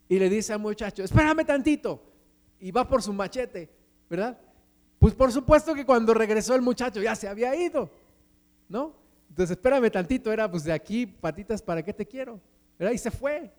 Y 0.09 0.19
le 0.19 0.29
dice 0.29 0.51
al 0.51 0.59
muchacho, 0.59 1.05
espérame 1.05 1.45
tantito. 1.45 2.03
Y 2.59 2.71
va 2.71 2.85
por 2.85 3.01
su 3.01 3.13
machete, 3.13 3.69
¿verdad? 4.09 4.37
Pues 4.99 5.13
por 5.13 5.31
supuesto 5.31 5.73
que 5.73 5.85
cuando 5.85 6.13
regresó 6.13 6.53
el 6.53 6.61
muchacho 6.61 7.01
ya 7.01 7.15
se 7.15 7.29
había 7.29 7.55
ido, 7.55 7.89
¿no? 8.67 9.06
Entonces, 9.29 9.57
espérame 9.57 9.91
tantito, 9.91 10.31
era 10.31 10.49
pues 10.49 10.63
de 10.63 10.73
aquí, 10.73 11.05
patitas, 11.05 11.61
¿para 11.61 11.83
qué 11.83 11.93
te 11.93 12.05
quiero? 12.05 12.39
Y 12.79 12.97
se 12.97 13.11
fue. 13.11 13.51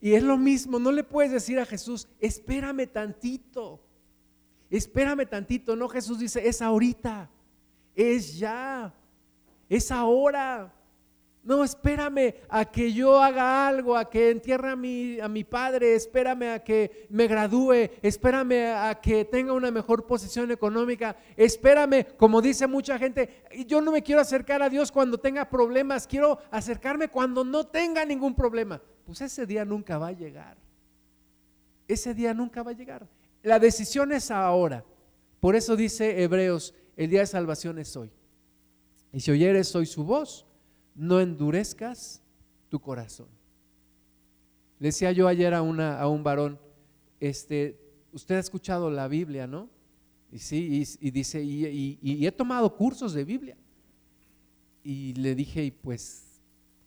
Y 0.00 0.14
es 0.14 0.22
lo 0.22 0.36
mismo, 0.36 0.78
no 0.78 0.90
le 0.90 1.04
puedes 1.04 1.30
decir 1.30 1.58
a 1.60 1.66
Jesús, 1.66 2.08
espérame 2.18 2.86
tantito, 2.86 3.80
espérame 4.68 5.26
tantito. 5.28 5.76
No, 5.76 5.88
Jesús 5.88 6.18
dice, 6.18 6.46
es 6.46 6.60
ahorita, 6.60 7.30
es 7.94 8.38
ya, 8.38 8.92
es 9.68 9.90
ahora. 9.90 10.74
No, 11.44 11.64
espérame 11.64 12.34
a 12.48 12.64
que 12.64 12.92
yo 12.92 13.20
haga 13.20 13.66
algo, 13.66 13.96
a 13.96 14.08
que 14.08 14.30
entierre 14.30 14.70
a 14.70 14.76
mi, 14.76 15.44
padre, 15.44 15.96
espérame 15.96 16.54
a 16.54 16.58
que 16.60 17.08
me 17.10 17.26
gradúe, 17.26 17.90
espérame 18.00 18.72
a 18.76 19.00
que 19.00 19.24
tenga 19.24 19.52
una 19.52 19.72
mejor 19.72 20.06
posición 20.06 20.52
económica, 20.52 21.16
espérame, 21.36 22.06
como 22.16 22.40
dice 22.40 22.68
mucha 22.68 22.96
gente, 22.96 23.42
yo 23.66 23.80
no 23.80 23.90
me 23.90 24.02
quiero 24.02 24.20
acercar 24.20 24.62
a 24.62 24.68
Dios 24.68 24.92
cuando 24.92 25.18
tenga 25.18 25.50
problemas, 25.50 26.06
quiero 26.06 26.38
acercarme 26.52 27.08
cuando 27.08 27.42
no 27.42 27.66
tenga 27.66 28.04
ningún 28.04 28.36
problema. 28.36 28.80
Pues 29.04 29.20
ese 29.20 29.44
día 29.44 29.64
nunca 29.64 29.98
va 29.98 30.08
a 30.08 30.12
llegar. 30.12 30.56
Ese 31.88 32.14
día 32.14 32.32
nunca 32.34 32.62
va 32.62 32.70
a 32.70 32.74
llegar. 32.74 33.08
La 33.42 33.58
decisión 33.58 34.12
es 34.12 34.30
ahora. 34.30 34.84
Por 35.40 35.56
eso 35.56 35.74
dice 35.74 36.22
Hebreos, 36.22 36.72
el 36.96 37.10
día 37.10 37.20
de 37.20 37.26
salvación 37.26 37.80
es 37.80 37.96
hoy. 37.96 38.12
Y 39.12 39.18
si 39.18 39.32
oyeres 39.32 39.74
hoy 39.74 39.86
su 39.86 40.04
voz, 40.04 40.46
no 40.94 41.20
endurezcas 41.20 42.22
tu 42.68 42.80
corazón. 42.80 43.28
Le 44.78 44.88
decía 44.88 45.12
yo 45.12 45.28
ayer 45.28 45.54
a, 45.54 45.62
una, 45.62 46.00
a 46.00 46.08
un 46.08 46.24
varón, 46.24 46.58
este, 47.20 47.78
usted 48.12 48.36
ha 48.36 48.40
escuchado 48.40 48.90
la 48.90 49.08
Biblia, 49.08 49.46
¿no? 49.46 49.68
Y 50.32 50.38
sí, 50.38 50.84
y, 51.00 51.10
dice, 51.10 51.42
y, 51.42 52.26
he 52.26 52.32
tomado 52.32 52.74
cursos 52.74 53.12
de 53.12 53.24
Biblia. 53.24 53.56
Y 54.82 55.12
le 55.14 55.34
dije, 55.34 55.62
y 55.62 55.70
pues, 55.70 56.40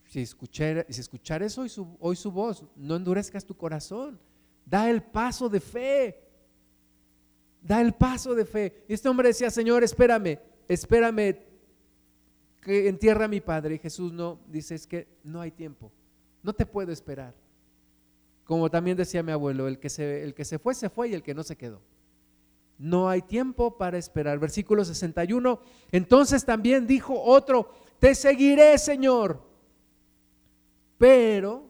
si 0.08 0.22
escuchar, 0.22 0.86
si 0.90 1.00
escuchar 1.00 1.44
eso 1.44 1.68
su, 1.70 1.96
hoy 2.00 2.16
su 2.16 2.32
voz, 2.32 2.66
no 2.76 2.96
endurezcas 2.96 3.46
tu 3.46 3.56
corazón, 3.56 4.20
da 4.66 4.90
el 4.90 5.04
paso 5.04 5.48
de 5.48 5.60
fe, 5.60 6.24
da 7.62 7.82
el 7.82 7.94
paso 7.94 8.34
de 8.34 8.46
fe. 8.46 8.86
Y 8.90 8.94
este 8.94 9.08
hombre 9.10 9.28
decía, 9.28 9.52
Señor, 9.52 9.84
espérame, 9.84 10.40
espérame, 10.68 11.38
que 12.66 12.90
entierra 12.90 13.26
a 13.26 13.28
mi 13.28 13.42
padre. 13.42 13.76
Y 13.76 13.80
Jesús 13.80 14.12
no, 14.12 14.40
dice, 14.48 14.74
es 14.74 14.88
que 14.88 15.08
no 15.24 15.40
hay 15.40 15.52
tiempo, 15.52 15.92
no 16.42 16.52
te 16.52 16.66
puedo 16.66 16.92
esperar. 16.92 17.36
Como 18.44 18.70
también 18.70 18.98
decía 18.98 19.22
mi 19.22 19.32
abuelo, 19.32 19.68
el 19.68 19.80
que, 19.80 19.90
se, 19.90 20.24
el 20.24 20.34
que 20.34 20.44
se 20.46 20.58
fue, 20.58 20.74
se 20.74 20.90
fue 20.90 21.10
y 21.10 21.14
el 21.14 21.22
que 21.22 21.36
no 21.36 21.44
se 21.44 21.56
quedó. 21.56 21.80
no 22.78 23.08
hay 23.08 23.22
tiempo 23.22 23.78
para 23.78 23.98
esperar. 23.98 24.40
Versículo 24.40 24.84
61. 24.84 25.62
Entonces 25.92 26.44
también 26.44 26.88
dijo 26.88 27.20
otro, 27.22 27.70
te 28.00 28.16
seguiré, 28.16 28.78
Señor. 28.80 29.42
Pero, 30.98 31.70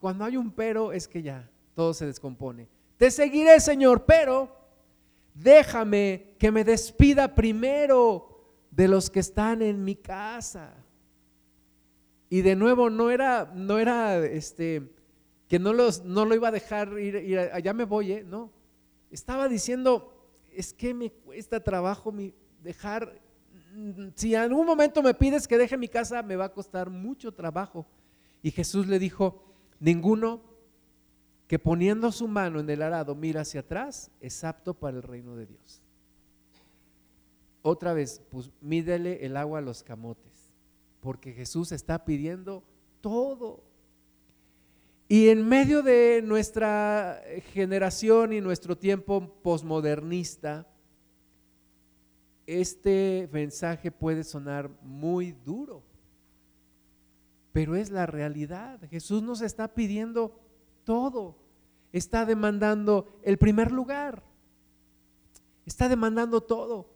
cuando 0.00 0.24
hay 0.24 0.36
un 0.36 0.50
pero, 0.50 0.90
es 0.90 1.06
que 1.06 1.22
ya 1.22 1.50
todo 1.74 1.92
se 1.92 2.06
descompone. 2.06 2.68
Te 2.96 3.10
seguiré, 3.10 3.60
Señor, 3.60 4.04
pero 4.06 4.56
déjame 5.34 6.34
que 6.38 6.50
me 6.50 6.64
despida 6.64 7.34
primero 7.34 8.33
de 8.74 8.88
los 8.88 9.10
que 9.10 9.20
están 9.20 9.62
en 9.62 9.84
mi 9.84 9.94
casa. 9.94 10.74
Y 12.28 12.42
de 12.42 12.56
nuevo, 12.56 12.90
no 12.90 13.10
era, 13.10 13.52
no 13.54 13.78
era 13.78 14.18
este, 14.24 14.90
que 15.48 15.58
no, 15.58 15.72
los, 15.72 16.04
no 16.04 16.24
lo 16.24 16.34
iba 16.34 16.48
a 16.48 16.52
dejar 16.52 16.98
ir, 16.98 17.38
allá 17.52 17.72
me 17.72 17.84
voy, 17.84 18.12
¿eh? 18.12 18.24
no. 18.24 18.50
Estaba 19.10 19.48
diciendo, 19.48 20.12
es 20.50 20.72
que 20.72 20.92
me 20.92 21.10
cuesta 21.10 21.62
trabajo 21.62 22.12
dejar, 22.62 23.20
mm, 23.74 24.08
si 24.16 24.34
en 24.34 24.40
algún 24.40 24.66
momento 24.66 25.02
me 25.02 25.14
pides 25.14 25.46
que 25.46 25.58
deje 25.58 25.76
mi 25.76 25.88
casa, 25.88 26.22
me 26.22 26.34
va 26.34 26.46
a 26.46 26.52
costar 26.52 26.90
mucho 26.90 27.32
trabajo. 27.32 27.86
Y 28.42 28.50
Jesús 28.50 28.88
le 28.88 28.98
dijo, 28.98 29.44
ninguno 29.78 30.42
que 31.46 31.58
poniendo 31.60 32.10
su 32.10 32.26
mano 32.26 32.58
en 32.58 32.68
el 32.68 32.82
arado 32.82 33.14
mira 33.14 33.42
hacia 33.42 33.60
atrás 33.60 34.10
es 34.20 34.42
apto 34.42 34.74
para 34.74 34.96
el 34.96 35.02
reino 35.02 35.36
de 35.36 35.46
Dios. 35.46 35.83
Otra 37.66 37.94
vez, 37.94 38.20
pues 38.30 38.50
mídele 38.60 39.24
el 39.24 39.38
agua 39.38 39.60
a 39.60 39.62
los 39.62 39.82
camotes, 39.82 40.52
porque 41.00 41.32
Jesús 41.32 41.72
está 41.72 42.04
pidiendo 42.04 42.62
todo. 43.00 43.64
Y 45.08 45.30
en 45.30 45.48
medio 45.48 45.82
de 45.82 46.20
nuestra 46.22 47.22
generación 47.54 48.34
y 48.34 48.42
nuestro 48.42 48.76
tiempo 48.76 49.40
posmodernista, 49.42 50.68
este 52.46 53.30
mensaje 53.32 53.90
puede 53.90 54.24
sonar 54.24 54.68
muy 54.82 55.32
duro, 55.32 55.82
pero 57.50 57.76
es 57.76 57.88
la 57.88 58.04
realidad. 58.04 58.78
Jesús 58.90 59.22
nos 59.22 59.40
está 59.40 59.72
pidiendo 59.72 60.38
todo, 60.84 61.38
está 61.92 62.26
demandando 62.26 63.18
el 63.22 63.38
primer 63.38 63.72
lugar, 63.72 64.22
está 65.64 65.88
demandando 65.88 66.42
todo. 66.42 66.93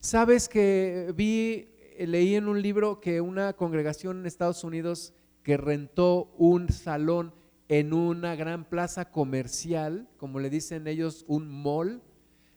Sabes 0.00 0.48
que 0.48 1.12
vi, 1.16 1.68
leí 1.98 2.36
en 2.36 2.46
un 2.46 2.62
libro 2.62 3.00
que 3.00 3.20
una 3.20 3.54
congregación 3.54 4.20
en 4.20 4.26
Estados 4.26 4.62
Unidos 4.62 5.12
que 5.42 5.56
rentó 5.56 6.32
un 6.38 6.68
salón 6.68 7.34
en 7.68 7.92
una 7.92 8.36
gran 8.36 8.64
plaza 8.64 9.10
comercial, 9.10 10.08
como 10.16 10.38
le 10.38 10.50
dicen 10.50 10.86
ellos, 10.86 11.24
un 11.26 11.48
mall. 11.48 12.00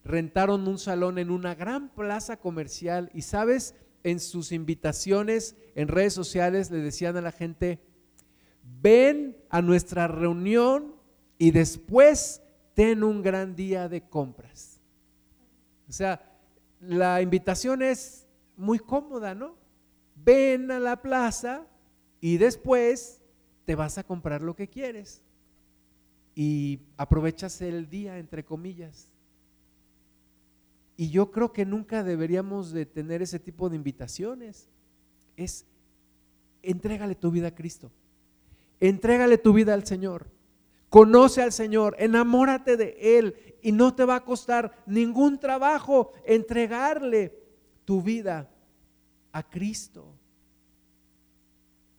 Rentaron 0.03 0.67
un 0.67 0.77
salón 0.77 1.17
en 1.17 1.31
una 1.31 1.55
gran 1.55 1.89
plaza 1.93 2.37
comercial 2.37 3.09
y 3.13 3.23
sabes, 3.23 3.75
en 4.03 4.19
sus 4.19 4.51
invitaciones 4.51 5.55
en 5.75 5.87
redes 5.87 6.13
sociales 6.13 6.71
le 6.71 6.79
decían 6.79 7.17
a 7.17 7.21
la 7.21 7.31
gente, 7.31 7.79
ven 8.81 9.37
a 9.49 9.61
nuestra 9.61 10.07
reunión 10.07 10.95
y 11.37 11.51
después 11.51 12.41
ten 12.73 13.03
un 13.03 13.21
gran 13.21 13.55
día 13.55 13.89
de 13.89 14.01
compras. 14.07 14.79
O 15.87 15.91
sea, 15.91 16.30
la 16.81 17.21
invitación 17.21 17.81
es 17.81 18.27
muy 18.57 18.79
cómoda, 18.79 19.35
¿no? 19.35 19.55
Ven 20.15 20.71
a 20.71 20.79
la 20.79 21.01
plaza 21.01 21.65
y 22.19 22.37
después 22.37 23.21
te 23.65 23.75
vas 23.75 23.97
a 23.97 24.03
comprar 24.03 24.41
lo 24.41 24.55
que 24.55 24.67
quieres 24.67 25.21
y 26.35 26.79
aprovechas 26.97 27.61
el 27.61 27.89
día, 27.89 28.17
entre 28.17 28.43
comillas. 28.43 29.09
Y 30.97 31.09
yo 31.09 31.31
creo 31.31 31.51
que 31.51 31.65
nunca 31.65 32.03
deberíamos 32.03 32.71
de 32.71 32.85
tener 32.85 33.21
ese 33.21 33.39
tipo 33.39 33.69
de 33.69 33.75
invitaciones. 33.75 34.69
Es, 35.35 35.65
entrégale 36.61 37.15
tu 37.15 37.31
vida 37.31 37.47
a 37.47 37.55
Cristo. 37.55 37.91
Entrégale 38.79 39.37
tu 39.37 39.53
vida 39.53 39.73
al 39.73 39.85
Señor. 39.85 40.27
Conoce 40.91 41.41
al 41.41 41.51
Señor, 41.51 41.95
enamórate 41.97 42.77
de 42.77 43.17
Él 43.17 43.57
y 43.63 43.71
no 43.71 43.95
te 43.95 44.05
va 44.05 44.17
a 44.17 44.23
costar 44.23 44.83
ningún 44.85 45.39
trabajo 45.39 46.13
entregarle 46.25 47.35
tu 47.85 48.03
vida 48.03 48.47
a 49.31 49.41
Cristo 49.41 50.21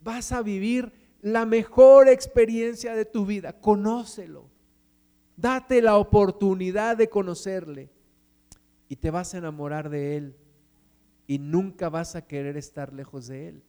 vas 0.02 0.32
a 0.32 0.42
vivir 0.42 0.92
la 1.20 1.46
mejor 1.46 2.08
experiencia 2.08 2.94
de 2.94 3.04
tu 3.04 3.24
vida. 3.24 3.52
Conócelo. 3.60 4.50
Date 5.36 5.80
la 5.80 5.96
oportunidad 5.96 6.96
de 6.96 7.08
conocerle 7.08 7.90
y 8.88 8.96
te 8.96 9.10
vas 9.10 9.34
a 9.34 9.38
enamorar 9.38 9.88
de 9.88 10.16
él 10.16 10.36
y 11.26 11.38
nunca 11.38 11.88
vas 11.88 12.16
a 12.16 12.26
querer 12.26 12.56
estar 12.56 12.92
lejos 12.92 13.28
de 13.28 13.48
él. 13.48 13.62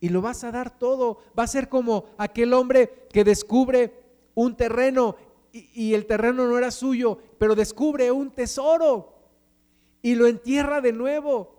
Y 0.00 0.08
lo 0.08 0.22
vas 0.22 0.44
a 0.44 0.50
dar 0.50 0.76
todo. 0.78 1.18
Va 1.38 1.42
a 1.42 1.48
ser 1.48 1.68
como 1.68 2.06
aquel 2.16 2.54
hombre 2.54 3.06
que 3.12 3.22
descubre 3.22 3.99
un 4.40 4.56
terreno 4.56 5.16
y, 5.52 5.94
el 5.94 6.06
terreno 6.06 6.46
no 6.46 6.56
era 6.56 6.70
suyo, 6.70 7.18
pero 7.38 7.54
descubre 7.54 8.10
un 8.10 8.30
tesoro 8.30 9.14
y 10.00 10.14
lo 10.14 10.26
entierra 10.26 10.80
de 10.80 10.92
nuevo 10.92 11.56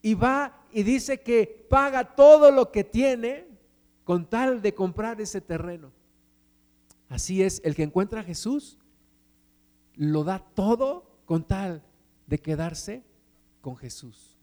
y 0.00 0.14
va 0.14 0.64
y 0.72 0.82
dice 0.82 1.20
que 1.20 1.66
paga 1.68 2.14
todo 2.14 2.50
lo 2.50 2.72
que 2.72 2.82
tiene 2.82 3.46
con 4.04 4.26
tal 4.26 4.62
de 4.62 4.74
comprar 4.74 5.20
ese 5.20 5.40
terreno. 5.40 5.92
Así 7.08 7.42
es, 7.42 7.60
el 7.64 7.74
que 7.74 7.82
encuentra 7.82 8.20
a 8.20 8.24
Jesús 8.24 8.78
lo 9.94 10.24
da 10.24 10.40
todo 10.54 11.06
con 11.26 11.44
tal 11.44 11.82
de 12.26 12.38
quedarse 12.38 13.02
con 13.60 13.76
Jesús. 13.76 14.36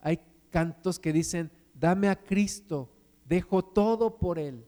Hay 0.00 0.20
cantos 0.50 0.98
que 0.98 1.12
dicen, 1.12 1.50
dame 1.74 2.08
a 2.08 2.16
Cristo, 2.16 2.88
dejo 3.28 3.64
todo 3.64 4.16
por 4.16 4.38
Él. 4.38 4.64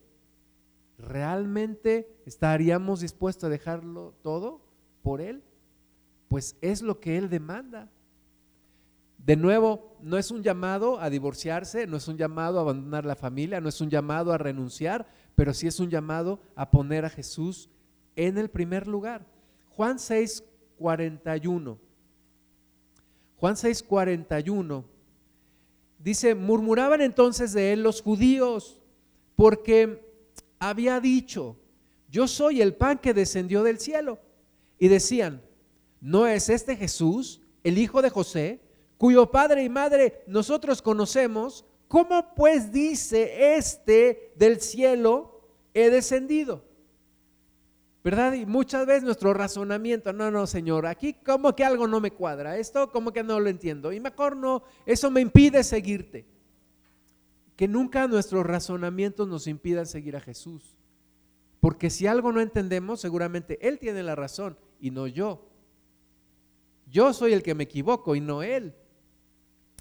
¿Realmente 0.98 2.20
estaríamos 2.24 3.00
dispuestos 3.00 3.44
a 3.44 3.50
dejarlo 3.50 4.14
todo 4.22 4.60
por 5.02 5.20
Él? 5.20 5.42
Pues 6.28 6.56
es 6.60 6.82
lo 6.82 7.00
que 7.00 7.18
Él 7.18 7.28
demanda. 7.28 7.90
De 9.18 9.36
nuevo, 9.36 9.96
no 10.00 10.18
es 10.18 10.30
un 10.30 10.42
llamado 10.42 11.00
a 11.00 11.10
divorciarse, 11.10 11.86
no 11.86 11.96
es 11.96 12.06
un 12.06 12.16
llamado 12.16 12.58
a 12.58 12.62
abandonar 12.62 13.04
la 13.04 13.16
familia, 13.16 13.60
no 13.60 13.68
es 13.68 13.80
un 13.80 13.90
llamado 13.90 14.32
a 14.32 14.38
renunciar, 14.38 15.06
pero 15.34 15.52
sí 15.52 15.66
es 15.66 15.80
un 15.80 15.90
llamado 15.90 16.40
a 16.54 16.70
poner 16.70 17.04
a 17.04 17.10
Jesús 17.10 17.68
en 18.14 18.38
el 18.38 18.48
primer 18.48 18.86
lugar. 18.86 19.26
Juan 19.70 19.98
6, 19.98 20.44
41. 20.78 21.78
Juan 23.36 23.56
6, 23.56 23.82
41. 23.82 24.84
Dice, 25.98 26.34
murmuraban 26.34 27.00
entonces 27.00 27.52
de 27.52 27.72
él 27.72 27.82
los 27.82 28.02
judíos, 28.02 28.80
porque 29.34 30.05
había 30.58 31.00
dicho, 31.00 31.56
yo 32.08 32.28
soy 32.28 32.62
el 32.62 32.74
pan 32.74 32.98
que 32.98 33.14
descendió 33.14 33.62
del 33.62 33.78
cielo. 33.78 34.18
Y 34.78 34.88
decían, 34.88 35.42
¿no 36.00 36.26
es 36.26 36.48
este 36.48 36.76
Jesús, 36.76 37.40
el 37.64 37.78
hijo 37.78 38.02
de 38.02 38.10
José? 38.10 38.60
cuyo 38.98 39.30
padre 39.30 39.62
y 39.62 39.68
madre 39.68 40.22
nosotros 40.26 40.82
conocemos, 40.82 41.64
¿cómo 41.88 42.34
pues 42.34 42.72
dice 42.72 43.56
este 43.56 44.32
del 44.36 44.60
cielo 44.60 45.40
he 45.74 45.90
descendido? 45.90 46.64
¿Verdad? 48.02 48.34
Y 48.34 48.46
muchas 48.46 48.86
veces 48.86 49.02
nuestro 49.02 49.34
razonamiento, 49.34 50.12
no, 50.12 50.30
no, 50.30 50.46
Señor, 50.46 50.86
aquí 50.86 51.14
como 51.14 51.56
que 51.56 51.64
algo 51.64 51.88
no 51.88 52.00
me 52.00 52.12
cuadra, 52.12 52.56
esto 52.56 52.92
como 52.92 53.12
que 53.12 53.24
no 53.24 53.40
lo 53.40 53.48
entiendo, 53.48 53.92
y 53.92 53.98
mejor 53.98 54.36
no, 54.36 54.62
eso 54.86 55.10
me 55.10 55.20
impide 55.20 55.64
seguirte. 55.64 56.24
Que 57.56 57.68
nunca 57.68 58.06
nuestros 58.06 58.44
razonamientos 58.44 59.26
nos 59.26 59.46
impidan 59.46 59.86
seguir 59.86 60.16
a 60.16 60.20
Jesús. 60.20 60.76
Porque 61.60 61.90
si 61.90 62.06
algo 62.06 62.32
no 62.32 62.40
entendemos, 62.40 63.00
seguramente 63.00 63.58
Él 63.66 63.78
tiene 63.78 64.02
la 64.02 64.14
razón 64.14 64.58
y 64.78 64.90
no 64.90 65.06
yo. 65.06 65.48
Yo 66.90 67.12
soy 67.12 67.32
el 67.32 67.42
que 67.42 67.54
me 67.54 67.64
equivoco 67.64 68.14
y 68.14 68.20
no 68.20 68.42
Él. 68.42 68.74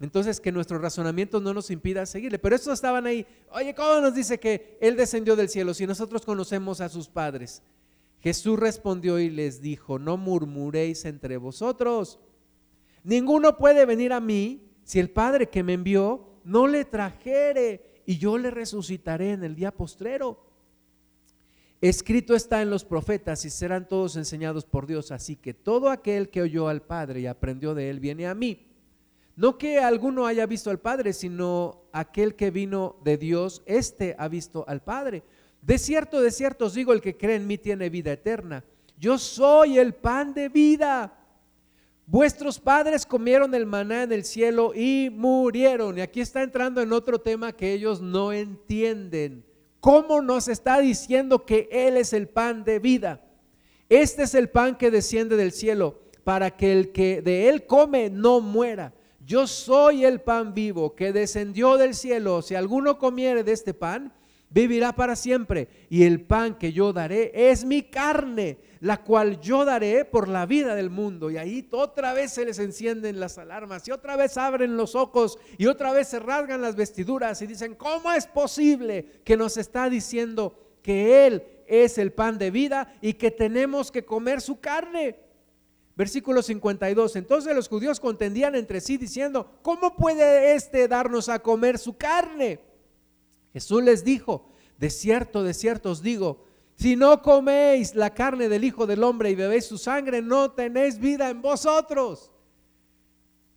Entonces, 0.01 0.41
que 0.41 0.51
nuestro 0.51 0.77
razonamiento 0.77 1.39
no 1.39 1.53
nos 1.53 1.71
impida 1.71 2.05
seguirle. 2.05 2.39
Pero 2.39 2.55
estos 2.55 2.73
estaban 2.73 3.05
ahí, 3.05 3.25
oye, 3.51 3.73
¿cómo 3.73 4.01
nos 4.01 4.13
dice 4.13 4.39
que 4.39 4.77
Él 4.81 4.95
descendió 4.97 5.35
del 5.35 5.47
cielo 5.47 5.73
si 5.73 5.87
nosotros 5.87 6.25
conocemos 6.25 6.81
a 6.81 6.89
sus 6.89 7.07
padres? 7.07 7.61
Jesús 8.19 8.59
respondió 8.59 9.19
y 9.19 9.29
les 9.29 9.61
dijo, 9.61 9.99
no 9.99 10.17
murmuréis 10.17 11.05
entre 11.05 11.37
vosotros. 11.37 12.19
Ninguno 13.03 13.55
puede 13.55 13.85
venir 13.85 14.11
a 14.11 14.19
mí 14.19 14.71
si 14.83 14.99
el 14.99 15.11
Padre 15.11 15.47
que 15.47 15.61
me 15.61 15.73
envió 15.73 16.27
no 16.45 16.67
le 16.67 16.85
trajere 16.85 18.03
y 18.05 18.17
yo 18.17 18.37
le 18.37 18.51
resucitaré 18.51 19.31
en 19.31 19.43
el 19.43 19.55
día 19.55 19.71
postrero. 19.71 20.45
Escrito 21.81 22.35
está 22.35 22.61
en 22.61 22.69
los 22.69 22.85
profetas 22.85 23.43
y 23.45 23.49
serán 23.49 23.87
todos 23.87 24.15
enseñados 24.15 24.65
por 24.65 24.87
Dios. 24.87 25.11
Así 25.11 25.35
que 25.35 25.53
todo 25.53 25.89
aquel 25.89 26.29
que 26.29 26.41
oyó 26.41 26.67
al 26.67 26.81
Padre 26.81 27.19
y 27.21 27.27
aprendió 27.27 27.75
de 27.75 27.89
él 27.89 27.99
viene 27.99 28.27
a 28.27 28.33
mí. 28.33 28.65
No 29.35 29.57
que 29.57 29.79
alguno 29.79 30.25
haya 30.25 30.45
visto 30.45 30.69
al 30.69 30.79
Padre, 30.79 31.11
sino 31.11 31.83
aquel 31.91 32.35
que 32.35 32.51
vino 32.51 32.95
de 33.03 33.17
Dios, 33.17 33.61
éste 33.65 34.15
ha 34.17 34.29
visto 34.29 34.63
al 34.67 34.81
Padre. 34.81 35.23
De 35.61 35.77
cierto, 35.77 36.21
de 36.21 36.31
cierto 36.31 36.65
os 36.65 36.73
digo, 36.73 36.93
el 36.93 37.01
que 37.01 37.17
cree 37.17 37.35
en 37.35 37.47
mí 37.47 37.57
tiene 37.57 37.89
vida 37.89 38.13
eterna. 38.13 38.63
Yo 38.97 39.17
soy 39.17 39.77
el 39.77 39.93
pan 39.93 40.33
de 40.33 40.47
vida. 40.47 41.24
Vuestros 42.07 42.59
padres 42.59 43.05
comieron 43.05 43.55
el 43.55 43.65
maná 43.65 44.03
en 44.03 44.11
el 44.11 44.25
cielo 44.25 44.73
y 44.75 45.09
murieron. 45.11 45.97
Y 45.97 46.01
aquí 46.01 46.21
está 46.21 46.43
entrando 46.43 46.81
en 46.81 46.93
otro 46.93 47.19
tema 47.19 47.51
que 47.51 47.73
ellos 47.73 48.01
no 48.01 48.31
entienden. 48.31 49.43
¿Cómo 49.79 50.21
nos 50.21 50.47
está 50.47 50.79
diciendo 50.79 51.45
que 51.45 51.67
Él 51.71 51.97
es 51.97 52.13
el 52.13 52.27
pan 52.27 52.63
de 52.63 52.79
vida? 52.79 53.21
Este 53.89 54.23
es 54.23 54.35
el 54.35 54.49
pan 54.49 54.77
que 54.77 54.91
desciende 54.91 55.35
del 55.35 55.51
cielo 55.51 55.99
para 56.23 56.51
que 56.51 56.71
el 56.71 56.91
que 56.91 57.21
de 57.21 57.49
Él 57.49 57.65
come 57.65 58.09
no 58.09 58.39
muera. 58.41 58.93
Yo 59.25 59.47
soy 59.47 60.05
el 60.05 60.21
pan 60.21 60.53
vivo 60.53 60.95
que 60.95 61.11
descendió 61.11 61.77
del 61.77 61.95
cielo. 61.95 62.43
Si 62.43 62.53
alguno 62.53 62.99
comiere 62.99 63.43
de 63.43 63.51
este 63.51 63.73
pan, 63.73 64.13
vivirá 64.49 64.93
para 64.93 65.15
siempre. 65.15 65.67
Y 65.89 66.03
el 66.03 66.21
pan 66.21 66.57
que 66.57 66.71
yo 66.71 66.93
daré 66.93 67.31
es 67.33 67.65
mi 67.65 67.83
carne, 67.83 68.57
la 68.79 69.03
cual 69.03 69.39
yo 69.41 69.65
daré 69.65 70.05
por 70.05 70.27
la 70.27 70.45
vida 70.45 70.75
del 70.75 70.89
mundo. 70.89 71.29
Y 71.29 71.37
ahí 71.37 71.67
otra 71.71 72.13
vez 72.13 72.33
se 72.33 72.45
les 72.45 72.59
encienden 72.59 73.19
las 73.19 73.37
alarmas 73.37 73.87
y 73.87 73.91
otra 73.91 74.15
vez 74.15 74.37
abren 74.37 74.77
los 74.77 74.95
ojos 74.95 75.37
y 75.57 75.67
otra 75.67 75.93
vez 75.93 76.07
se 76.07 76.19
rasgan 76.19 76.61
las 76.61 76.75
vestiduras 76.75 77.41
y 77.41 77.47
dicen, 77.47 77.75
¿cómo 77.75 78.11
es 78.11 78.27
posible 78.27 79.21
que 79.23 79.37
nos 79.37 79.57
está 79.57 79.89
diciendo 79.89 80.59
que 80.81 81.27
Él 81.27 81.43
es 81.67 81.97
el 81.97 82.11
pan 82.11 82.37
de 82.37 82.51
vida 82.51 82.95
y 83.01 83.13
que 83.13 83.31
tenemos 83.31 83.91
que 83.91 84.05
comer 84.05 84.41
su 84.41 84.59
carne? 84.59 85.17
Versículo 85.95 86.41
52. 86.41 87.15
Entonces 87.15 87.55
los 87.55 87.69
judíos 87.69 87.99
contendían 87.99 88.55
entre 88.55 88.81
sí 88.81 88.97
diciendo, 88.97 89.59
¿cómo 89.61 89.95
puede 89.95 90.55
éste 90.55 90.87
darnos 90.87 91.29
a 91.29 91.39
comer 91.39 91.77
su 91.77 91.97
carne? 91.97 92.59
Jesús 93.53 93.81
les 93.81 94.03
dijo, 94.03 94.49
de 94.77 94.89
cierto, 94.89 95.43
de 95.43 95.53
cierto 95.53 95.91
os 95.91 96.01
digo, 96.01 96.43
si 96.75 96.95
no 96.95 97.21
coméis 97.21 97.95
la 97.95 98.13
carne 98.13 98.49
del 98.49 98.63
Hijo 98.63 98.85
del 98.85 99.03
Hombre 99.03 99.31
y 99.31 99.35
bebéis 99.35 99.65
su 99.65 99.77
sangre, 99.77 100.21
no 100.21 100.51
tenéis 100.51 100.99
vida 100.99 101.29
en 101.29 101.41
vosotros. 101.41 102.31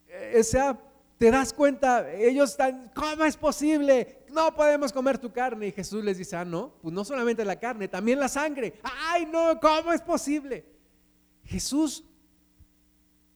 Eh, 0.08 0.36
o 0.38 0.42
sea, 0.44 0.78
te 1.18 1.32
das 1.32 1.52
cuenta, 1.52 2.12
ellos 2.12 2.50
están, 2.50 2.92
¿cómo 2.94 3.24
es 3.24 3.36
posible? 3.36 4.24
No 4.30 4.54
podemos 4.54 4.92
comer 4.92 5.18
tu 5.18 5.32
carne. 5.32 5.66
Y 5.66 5.72
Jesús 5.72 6.04
les 6.04 6.16
dice, 6.16 6.36
ah, 6.36 6.44
no, 6.44 6.74
pues 6.80 6.94
no 6.94 7.04
solamente 7.04 7.44
la 7.44 7.58
carne, 7.58 7.88
también 7.88 8.20
la 8.20 8.28
sangre. 8.28 8.74
Ay, 8.82 9.26
no, 9.26 9.58
¿cómo 9.60 9.92
es 9.92 10.00
posible? 10.00 10.64
Jesús 11.44 12.04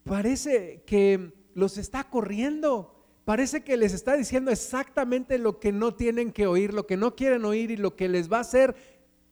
parece 0.04 0.84
que 0.86 1.32
los 1.54 1.76
está 1.76 2.04
corriendo. 2.04 3.02
Parece 3.24 3.62
que 3.62 3.76
les 3.76 3.92
está 3.92 4.16
diciendo 4.16 4.50
exactamente 4.50 5.38
lo 5.38 5.60
que 5.60 5.70
no 5.70 5.94
tienen 5.94 6.32
que 6.32 6.46
oír, 6.46 6.74
lo 6.74 6.86
que 6.86 6.96
no 6.96 7.14
quieren 7.14 7.44
oír 7.44 7.70
y 7.70 7.76
lo 7.76 7.94
que 7.94 8.08
les 8.08 8.30
va 8.30 8.38
a 8.38 8.40
hacer 8.40 8.74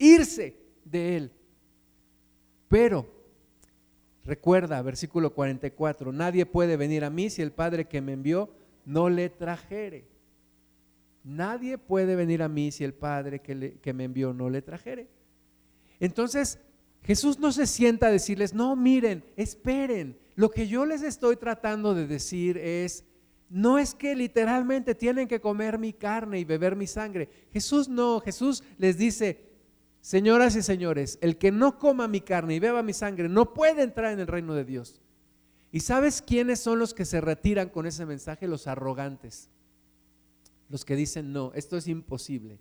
irse 0.01 0.57
de 0.85 1.17
él. 1.17 1.33
Pero, 2.69 3.07
recuerda, 4.25 4.83
versículo 4.83 5.33
44, 5.33 6.13
nadie 6.13 6.47
puede 6.47 6.77
venir 6.77 7.05
a 7.05 7.11
mí 7.11 7.31
si 7.31 7.43
el 7.43 7.53
Padre 7.53 7.87
que 7.87 8.01
me 8.01 8.15
envió 8.15 8.51
no 8.85 9.09
le 9.09 9.29
trajere. 9.29 10.09
Nadie 11.23 11.79
puede 11.79 12.17
venir 12.17 12.43
a 12.43 12.49
mí 12.49 12.73
si 12.73 12.83
el 12.83 12.95
Padre 12.95 13.41
que, 13.41 13.79
que 13.81 13.93
me 13.93 14.05
envió 14.05 14.33
no 14.33 14.51
le 14.51 14.63
trajere. 14.63 15.07
Entonces, 16.01 16.59
Jesús 17.03 17.39
no 17.39 17.53
se 17.53 17.67
sienta 17.67 18.07
a 18.07 18.13
decirles, 18.13 18.55
no, 18.55 18.75
miren, 18.75 19.25
esperen, 19.37 20.19
lo 20.35 20.51
que 20.51 20.67
yo 20.67 20.87
les 20.87 21.03
estoy 21.03 21.37
tratando 21.37 21.95
de 21.95 22.07
decir 22.07 22.57
es, 22.57 23.05
no 23.51 23.79
es 23.79 23.95
que 23.95 24.15
literalmente 24.15 24.95
tienen 24.95 25.27
que 25.27 25.41
comer 25.41 25.79
mi 25.79 25.93
carne 25.93 26.39
y 26.39 26.45
beber 26.45 26.77
mi 26.77 26.87
sangre. 26.87 27.29
Jesús 27.53 27.89
no, 27.89 28.21
Jesús 28.21 28.63
les 28.79 28.97
dice, 28.97 29.50
señoras 30.01 30.57
y 30.57 30.63
señores, 30.63 31.19
el 31.21 31.39
que 31.39 31.51
no 31.53 31.79
coma 31.79 32.09
mi 32.09 32.21
carne 32.21 32.55
y 32.55 32.59
beba 32.59 32.83
mi 32.83 32.93
sangre 32.93 33.29
no 33.29 33.55
puede 33.55 33.83
entrar 33.83 34.13
en 34.13 34.21
el 34.21 34.27
reino 34.27 34.55
de 34.55 34.65
Dios. 34.65 35.01
¿Y 35.73 35.81
sabes 35.81 36.23
quiénes 36.23 36.61
son 36.61 36.79
los 36.79 36.95
que 36.95 37.05
se 37.05 37.21
retiran 37.21 37.69
con 37.69 37.87
ese 37.87 38.07
mensaje? 38.07 38.49
Los 38.49 38.67
arrogantes. 38.67 39.49
Los 40.69 40.85
que 40.85 40.97
dicen, 40.97 41.33
no, 41.33 41.53
esto 41.55 41.77
es 41.77 41.87
imposible. 41.87 42.59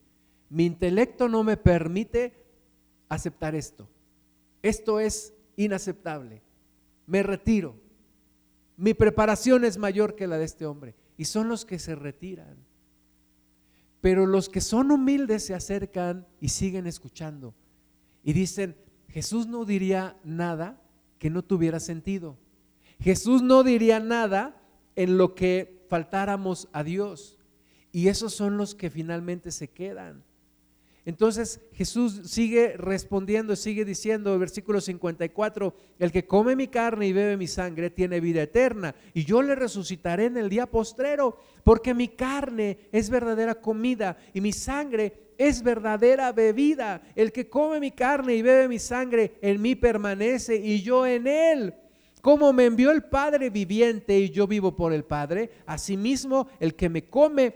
Mi 0.50 0.66
intelecto 0.66 1.28
no 1.28 1.44
me 1.44 1.58
permite 1.58 2.34
aceptar 3.08 3.56
esto. 3.56 3.90
Esto 4.62 5.00
es 5.00 5.34
inaceptable 5.56 6.44
me 7.10 7.24
retiro. 7.24 7.76
Mi 8.78 8.94
preparación 8.94 9.66
es 9.66 9.80
mayor 9.80 10.16
que 10.16 10.28
la 10.28 10.38
de 10.38 10.46
este 10.46 10.68
hombre. 10.68 10.96
Y 11.18 11.26
son 11.26 11.50
los 11.50 11.66
que 11.66 11.80
se 11.80 11.96
retiran. 11.96 12.56
Pero 14.02 14.26
los 14.26 14.50
que 14.50 14.62
son 14.62 14.91
humildes 14.91 15.45
se 15.45 15.54
acercan 15.54 16.26
y 16.39 16.50
siguen 16.50 16.88
escuchando. 16.88 17.54
Y 18.24 18.34
dicen, 18.34 18.76
Jesús 19.10 19.47
no 19.47 19.66
diría 19.66 20.18
nada 20.24 20.82
que 21.18 21.30
no 21.30 21.43
tuviera 21.43 21.80
sentido. 21.80 22.38
Jesús 23.00 23.41
no 23.41 23.64
diría 23.64 24.00
nada 24.00 24.62
en 24.95 25.18
lo 25.18 25.36
que 25.36 25.86
faltáramos 25.89 26.70
a 26.72 26.84
Dios. 26.84 27.38
Y 27.91 28.08
esos 28.08 28.34
son 28.34 28.58
los 28.58 28.76
que 28.76 28.89
finalmente 28.89 29.52
se 29.52 29.70
quedan. 29.70 30.24
Entonces 31.10 31.60
Jesús 31.74 32.22
sigue 32.26 32.78
respondiendo, 32.78 33.55
sigue 33.55 33.84
diciendo, 33.84 34.38
versículo 34.38 34.80
54, 34.80 35.74
el 35.97 36.12
que 36.12 36.28
come 36.28 36.55
mi 36.55 36.68
carne 36.68 37.07
y 37.07 37.14
bebe 37.14 37.36
mi 37.36 37.47
sangre 37.47 37.89
tiene 37.89 38.20
vida 38.20 38.43
eterna, 38.43 38.93
y 39.16 39.26
yo 39.26 39.41
le 39.41 39.55
resucitaré 39.55 40.26
en 40.26 40.38
el 40.38 40.49
día 40.49 40.68
postrero, 40.68 41.39
porque 41.64 41.95
mi 41.95 42.10
carne 42.10 42.78
es 42.91 43.10
verdadera 43.10 43.55
comida 43.55 44.18
y 44.36 44.41
mi 44.41 44.53
sangre 44.53 45.32
es 45.39 45.64
verdadera 45.64 46.32
bebida. 46.32 47.01
El 47.16 47.32
que 47.32 47.49
come 47.49 47.80
mi 47.80 47.89
carne 47.89 48.36
y 48.36 48.43
bebe 48.43 48.68
mi 48.68 48.78
sangre 48.78 49.39
en 49.41 49.60
mí 49.60 49.74
permanece 49.74 50.57
y 50.57 50.84
yo 50.84 51.07
en 51.07 51.26
él. 51.26 51.74
Como 52.22 52.53
me 52.53 52.66
envió 52.66 52.91
el 52.91 53.05
Padre 53.05 53.49
viviente 53.49 54.16
y 54.20 54.30
yo 54.30 54.45
vivo 54.45 54.76
por 54.76 54.93
el 54.93 55.05
Padre, 55.05 55.49
asimismo 55.66 56.49
el 56.60 56.76
que 56.76 56.88
me 56.88 57.10
come, 57.10 57.55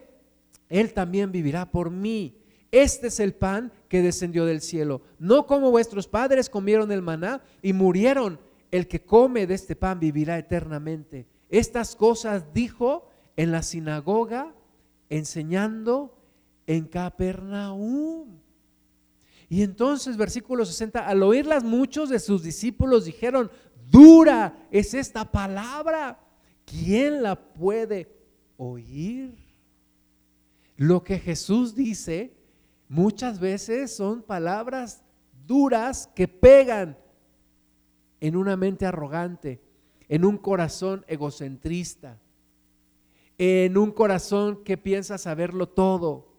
él 0.70 0.92
también 0.92 1.32
vivirá 1.32 1.70
por 1.70 1.92
mí. 1.92 2.40
Este 2.74 3.08
es 3.10 3.20
el 3.20 3.36
pan 3.36 3.72
que 3.88 4.02
descendió 4.02 4.48
del 4.48 4.60
cielo. 4.60 5.04
No 5.20 5.46
como 5.46 5.70
vuestros 5.70 6.08
padres 6.08 6.50
comieron 6.50 6.92
el 6.92 7.04
maná 7.04 7.44
y 7.62 7.72
murieron. 7.72 8.40
El 8.72 8.88
que 8.88 9.06
come 9.06 9.46
de 9.46 9.54
este 9.54 9.76
pan 9.76 10.00
vivirá 10.00 10.40
eternamente. 10.40 11.28
Estas 11.50 11.96
cosas 11.96 12.52
dijo 12.52 13.08
en 13.38 13.52
la 13.52 13.62
sinagoga, 13.62 14.56
enseñando 15.08 16.18
en 16.66 16.86
Capernaum. 16.86 18.40
Y 19.50 19.62
entonces, 19.62 20.18
versículo 20.18 20.66
60, 20.66 21.08
al 21.08 21.22
oírlas 21.22 21.64
muchos 21.64 22.10
de 22.10 22.18
sus 22.18 22.42
discípulos 22.42 23.06
dijeron, 23.06 23.52
dura 23.88 24.68
es 24.72 24.96
esta 24.96 25.32
palabra. 25.32 26.20
¿Quién 26.66 27.22
la 27.22 27.36
puede 27.36 28.10
oír? 28.58 29.38
Lo 30.76 31.04
que 31.04 31.20
Jesús 31.20 31.76
dice 31.76 32.42
muchas 32.88 33.40
veces 33.40 33.96
son 33.96 34.22
palabras 34.22 35.04
duras 35.46 36.10
que 36.16 36.28
pegan 36.28 36.98
en 38.20 38.36
una 38.36 38.56
mente 38.56 38.86
arrogante, 38.86 39.62
en 40.08 40.26
un 40.26 40.38
corazón 40.38 41.04
egocentrista, 41.08 42.22
en 43.38 43.78
un 43.78 43.92
corazón 43.92 44.64
que 44.64 44.78
piensa 44.78 45.18
saberlo 45.18 45.68
todo, 45.68 46.34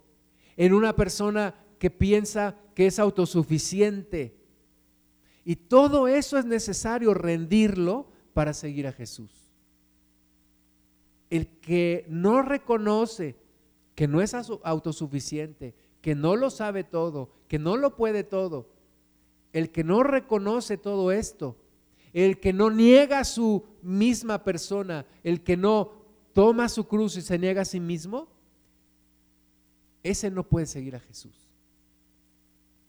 en 0.57 0.73
una 0.73 0.97
persona 0.97 1.55
que 1.79 1.91
piensa 1.91 2.57
que 2.75 2.87
es 2.87 2.99
autosuficiente. 2.99 4.37
Y 5.45 5.57
todo 5.57 6.09
eso 6.09 6.39
es 6.39 6.47
necesario 6.47 7.13
rendirlo 7.13 8.09
para 8.33 8.55
seguir 8.55 8.87
a 8.87 8.93
Jesús. 8.93 9.53
El 11.29 11.49
que 11.61 12.07
no 12.09 12.43
reconoce 12.43 13.37
que 13.95 14.09
no 14.09 14.21
es 14.21 14.35
autosuficiente, 14.35 15.75
que 16.05 16.15
no 16.15 16.37
lo 16.37 16.51
sabe 16.51 16.85
todo, 16.85 17.31
que 17.49 17.59
no 17.59 17.79
lo 17.79 17.97
puede 17.97 18.25
todo, 18.25 18.69
el 19.55 19.71
que 19.71 19.85
no 19.85 20.03
reconoce 20.03 20.77
todo 20.77 21.11
esto, 21.11 21.57
el 22.13 22.41
que 22.41 22.53
no 22.53 22.69
niega 22.69 23.25
su 23.25 23.65
misma 23.81 24.45
persona, 24.45 25.07
el 25.23 25.43
que 25.43 25.57
no 25.57 25.93
toma 26.35 26.69
su 26.69 26.87
cruz 26.87 27.17
y 27.17 27.23
se 27.23 27.39
niega 27.39 27.63
a 27.63 27.65
sí 27.65 27.81
mismo, 27.81 28.29
ese 30.03 30.31
no 30.31 30.47
puede 30.47 30.67
seguir 30.67 30.95
a 30.95 31.01
Jesús. 31.01 31.49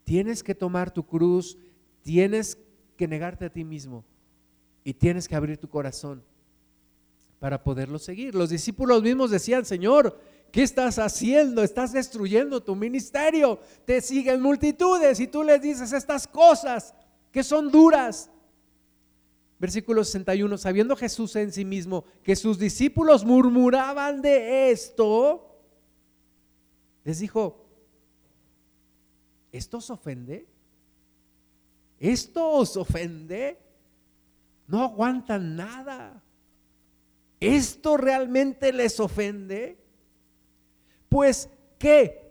Tienes 0.04 0.44
que 0.44 0.54
tomar 0.54 0.92
tu 0.92 1.06
cruz, 1.06 1.58
tienes 2.02 2.58
que 2.98 3.08
negarte 3.08 3.46
a 3.46 3.50
ti 3.50 3.64
mismo 3.64 4.04
y 4.84 4.94
tienes 4.94 5.30
que 5.30 5.38
abrir 5.38 5.58
tu 5.58 5.70
corazón 5.70 6.22
para 7.40 7.64
poderlo 7.64 7.98
seguir. 7.98 8.36
Los 8.36 8.50
discípulos 8.50 9.02
mismos 9.02 9.32
decían, 9.32 9.64
Señor, 9.64 10.20
¿Qué 10.56 10.64
estás 10.64 11.00
haciendo? 11.00 11.64
Estás 11.64 11.92
destruyendo 11.92 12.64
tu 12.64 12.78
ministerio. 12.78 13.60
Te 13.84 14.00
siguen 14.00 14.42
multitudes 14.42 15.20
y 15.20 15.28
tú 15.28 15.44
les 15.44 15.62
dices 15.62 15.92
estas 15.92 16.26
cosas 16.26 16.96
que 17.30 17.44
son 17.44 17.70
duras. 17.70 18.32
Versículo 19.60 20.02
61, 20.06 20.58
sabiendo 20.58 20.96
Jesús 20.96 21.36
en 21.36 21.52
sí 21.52 21.66
mismo 21.66 22.06
que 22.24 22.38
sus 22.38 22.58
discípulos 22.58 23.26
murmuraban 23.26 24.22
de 24.22 24.72
esto, 24.72 25.60
les 27.04 27.20
dijo, 27.20 27.68
¿esto 29.52 29.80
os 29.80 29.90
ofende? 29.90 30.48
¿esto 32.00 32.50
os 32.50 32.78
ofende? 32.78 33.60
No 34.68 34.84
aguantan 34.84 35.58
nada. 35.58 36.24
¿Esto 37.42 37.98
realmente 37.98 38.72
les 38.72 39.02
ofende? 39.02 39.85
Pues, 41.16 41.50
¿qué? 41.80 42.30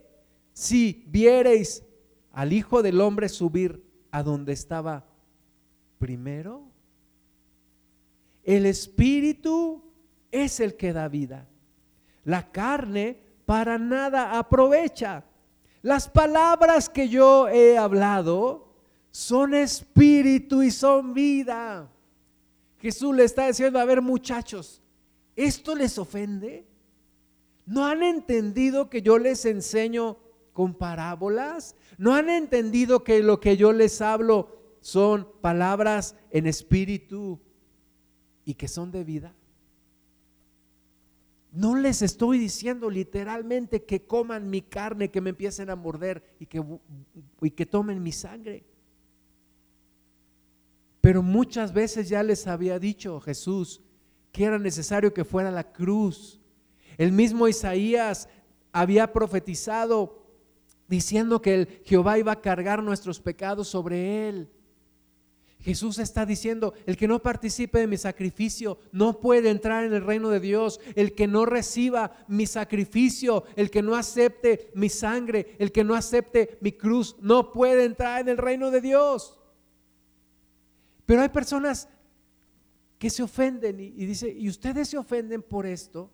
Si 0.53 1.05
viereis 1.07 1.83
al 2.31 2.53
Hijo 2.53 2.83
del 2.83 3.01
Hombre 3.01 3.29
subir 3.29 3.83
a 4.11 4.21
donde 4.21 4.53
estaba 4.53 5.07
primero, 5.97 6.69
el 8.43 8.67
Espíritu 8.67 9.91
es 10.29 10.59
el 10.59 10.77
que 10.77 10.93
da 10.93 11.07
vida. 11.07 11.49
La 12.25 12.51
carne 12.51 13.17
para 13.47 13.79
nada 13.79 14.37
aprovecha. 14.37 15.23
Las 15.81 16.07
palabras 16.07 16.87
que 16.87 17.09
yo 17.09 17.49
he 17.49 17.79
hablado 17.79 18.69
son 19.09 19.55
espíritu 19.55 20.61
y 20.61 20.69
son 20.69 21.15
vida. 21.15 21.91
Jesús 22.77 23.15
le 23.15 23.23
está 23.23 23.47
diciendo, 23.47 23.79
a 23.79 23.85
ver 23.85 24.03
muchachos, 24.03 24.79
¿esto 25.35 25.73
les 25.73 25.97
ofende? 25.97 26.74
¿No 27.65 27.85
han 27.85 28.03
entendido 28.03 28.89
que 28.89 29.01
yo 29.01 29.17
les 29.17 29.45
enseño 29.45 30.17
con 30.53 30.73
parábolas? 30.73 31.75
¿No 31.97 32.13
han 32.13 32.29
entendido 32.29 33.03
que 33.03 33.21
lo 33.23 33.39
que 33.39 33.57
yo 33.57 33.73
les 33.73 34.01
hablo 34.01 34.77
son 34.81 35.27
palabras 35.41 36.15
en 36.31 36.45
espíritu 36.45 37.39
y 38.43 38.53
que 38.53 38.67
son 38.67 38.91
de 38.91 39.03
vida? 39.03 39.35
No 41.51 41.75
les 41.75 42.01
estoy 42.01 42.37
diciendo 42.37 42.89
literalmente 42.89 43.85
que 43.85 44.05
coman 44.05 44.49
mi 44.49 44.61
carne, 44.61 45.09
que 45.09 45.21
me 45.21 45.29
empiecen 45.29 45.69
a 45.69 45.75
morder 45.75 46.35
y 46.37 46.45
que, 46.45 46.61
y 47.41 47.51
que 47.51 47.65
tomen 47.65 48.03
mi 48.03 48.11
sangre. 48.11 48.65
Pero 50.99 51.23
muchas 51.23 51.71
veces 51.71 52.09
ya 52.09 52.23
les 52.23 52.45
había 52.45 52.77
dicho 52.77 53.19
Jesús 53.21 53.81
que 54.31 54.43
era 54.43 54.59
necesario 54.59 55.13
que 55.13 55.23
fuera 55.23 55.49
la 55.49 55.71
cruz. 55.71 56.41
El 56.97 57.11
mismo 57.11 57.47
Isaías 57.47 58.29
había 58.71 59.13
profetizado 59.13 60.25
diciendo 60.87 61.41
que 61.41 61.55
el 61.55 61.81
Jehová 61.85 62.19
iba 62.19 62.33
a 62.33 62.41
cargar 62.41 62.83
nuestros 62.83 63.19
pecados 63.19 63.67
sobre 63.67 64.29
él. 64.29 64.49
Jesús 65.65 65.97
está 65.97 66.27
diciendo, 66.27 66.75
el 66.85 66.95
que 66.95 67.07
no 67.07 67.23
participe 67.23 67.79
de 67.79 67.87
mi 67.87 67.97
sacrificio 67.97 68.77
no 68.91 69.19
puede 69.19 69.49
entrar 69.49 69.83
en 69.83 69.93
el 69.93 70.05
reino 70.05 70.29
de 70.29 70.39
Dios. 70.39 70.79
El 70.93 71.15
que 71.15 71.25
no 71.25 71.43
reciba 71.45 72.11
mi 72.27 72.45
sacrificio, 72.45 73.45
el 73.55 73.71
que 73.71 73.81
no 73.81 73.95
acepte 73.95 74.69
mi 74.75 74.89
sangre, 74.89 75.55
el 75.57 75.71
que 75.71 75.83
no 75.83 75.95
acepte 75.95 76.59
mi 76.61 76.73
cruz, 76.73 77.15
no 77.19 77.51
puede 77.51 77.85
entrar 77.85 78.21
en 78.21 78.29
el 78.29 78.37
reino 78.37 78.69
de 78.69 78.79
Dios. 78.79 79.39
Pero 81.07 81.23
hay 81.23 81.29
personas 81.29 81.89
que 82.99 83.09
se 83.09 83.23
ofenden 83.23 83.79
y, 83.79 84.05
dice, 84.05 84.29
¿y 84.29 84.47
ustedes 84.49 84.89
se 84.89 84.99
ofenden 84.99 85.41
por 85.41 85.65
esto? 85.65 86.11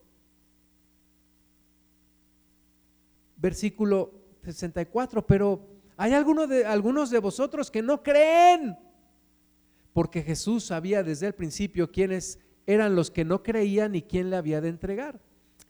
Versículo 3.42 4.12
64, 4.44 5.26
pero 5.26 5.68
hay 5.98 6.14
algunos 6.14 6.48
de, 6.48 6.66
algunos 6.66 7.10
de 7.10 7.20
vosotros 7.20 7.72
que 7.72 7.82
no 7.82 8.04
creen 8.04 8.78
porque 9.94 10.24
Jesús 10.24 10.66
sabía 10.66 11.04
desde 11.04 11.28
el 11.28 11.34
principio 11.34 11.92
quiénes 11.92 12.40
eran 12.66 12.96
los 12.96 13.12
que 13.12 13.26
no 13.26 13.44
creían 13.44 13.96
y 13.96 14.02
quién 14.02 14.30
le 14.30 14.38
había 14.38 14.62
de 14.62 14.70
entregar. 14.70 15.22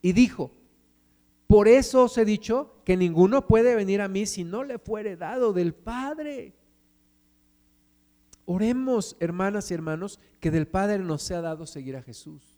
Y 0.02 0.14
dijo, 0.14 0.52
por 1.48 1.68
eso 1.68 2.04
os 2.06 2.18
he 2.18 2.26
dicho 2.26 2.82
que 2.86 2.98
ninguno 2.98 3.48
puede 3.48 3.76
venir 3.76 4.02
a 4.02 4.08
mí 4.08 4.26
si 4.26 4.44
no 4.44 4.64
le 4.64 4.78
fuere 4.78 5.18
dado 5.18 5.54
del 5.54 5.74
Padre. 5.74 6.54
Oremos, 8.46 9.16
hermanas 9.20 9.72
y 9.72 9.74
hermanos, 9.74 10.20
que 10.40 10.52
del 10.52 10.68
Padre 10.68 11.00
nos 11.00 11.24
sea 11.24 11.42
dado 11.42 11.66
seguir 11.66 11.96
a 11.96 12.04
Jesús. 12.04 12.51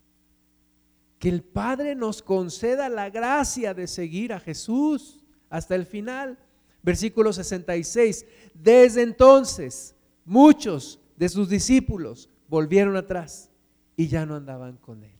Que 1.23 1.29
el 1.29 1.41
Padre 1.41 1.95
nos 1.95 2.21
conceda 2.21 2.89
la 2.89 3.09
gracia 3.09 3.73
de 3.73 3.87
seguir 3.87 4.33
a 4.33 4.41
Jesús 4.41 5.23
hasta 5.49 5.73
el 5.73 5.85
final. 5.85 6.37
Versículo 6.81 7.31
66. 7.31 8.25
Desde 8.53 9.03
entonces, 9.03 9.95
muchos 10.25 10.99
de 11.15 11.29
sus 11.29 11.47
discípulos 11.47 12.29
volvieron 12.49 12.97
atrás 12.97 13.49
y 13.95 14.09
ya 14.09 14.25
no 14.25 14.35
andaban 14.35 14.75
con 14.75 15.05
él. 15.05 15.17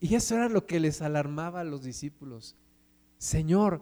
Y 0.00 0.16
eso 0.16 0.34
era 0.34 0.48
lo 0.48 0.66
que 0.66 0.80
les 0.80 1.00
alarmaba 1.00 1.60
a 1.60 1.64
los 1.64 1.84
discípulos. 1.84 2.56
Señor, 3.16 3.80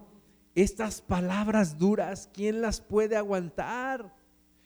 estas 0.53 1.01
palabras 1.01 1.79
duras, 1.79 2.29
¿quién 2.31 2.61
las 2.61 2.81
puede 2.81 3.15
aguantar? 3.17 4.13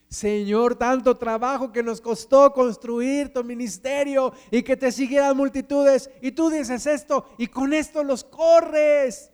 Señor, 0.08 0.76
tanto 0.76 1.16
trabajo 1.16 1.72
que 1.72 1.82
nos 1.82 2.00
costó 2.00 2.52
construir 2.52 3.32
tu 3.32 3.42
ministerio 3.42 4.32
y 4.50 4.62
que 4.62 4.76
te 4.76 4.92
siguieran 4.92 5.36
multitudes 5.36 6.08
y 6.20 6.30
tú 6.30 6.48
dices 6.48 6.86
esto 6.86 7.26
y 7.38 7.48
con 7.48 7.72
esto 7.72 8.04
los 8.04 8.22
corres. 8.22 9.32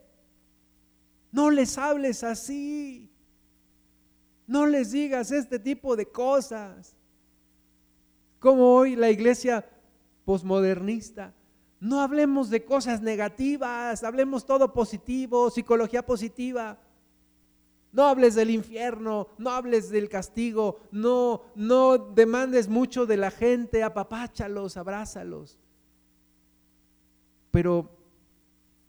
No 1.30 1.50
les 1.50 1.76
hables 1.76 2.24
así. 2.24 3.10
No 4.46 4.66
les 4.66 4.92
digas 4.92 5.30
este 5.30 5.58
tipo 5.58 5.94
de 5.94 6.06
cosas. 6.06 6.96
Como 8.38 8.74
hoy 8.74 8.96
la 8.96 9.10
iglesia 9.10 9.68
posmodernista. 10.24 11.34
No 11.80 12.00
hablemos 12.00 12.48
de 12.48 12.64
cosas 12.64 13.02
negativas, 13.02 14.04
hablemos 14.04 14.46
todo 14.46 14.72
positivo, 14.72 15.50
psicología 15.50 16.04
positiva. 16.04 16.78
No 17.92 18.06
hables 18.06 18.34
del 18.34 18.50
infierno, 18.50 19.28
no 19.38 19.50
hables 19.50 19.90
del 19.90 20.08
castigo, 20.08 20.80
no 20.90 21.42
no 21.54 21.98
demandes 21.98 22.68
mucho 22.68 23.04
de 23.06 23.18
la 23.18 23.30
gente, 23.30 23.82
apapáchalos, 23.82 24.76
abrázalos. 24.76 25.58
Pero 27.50 27.90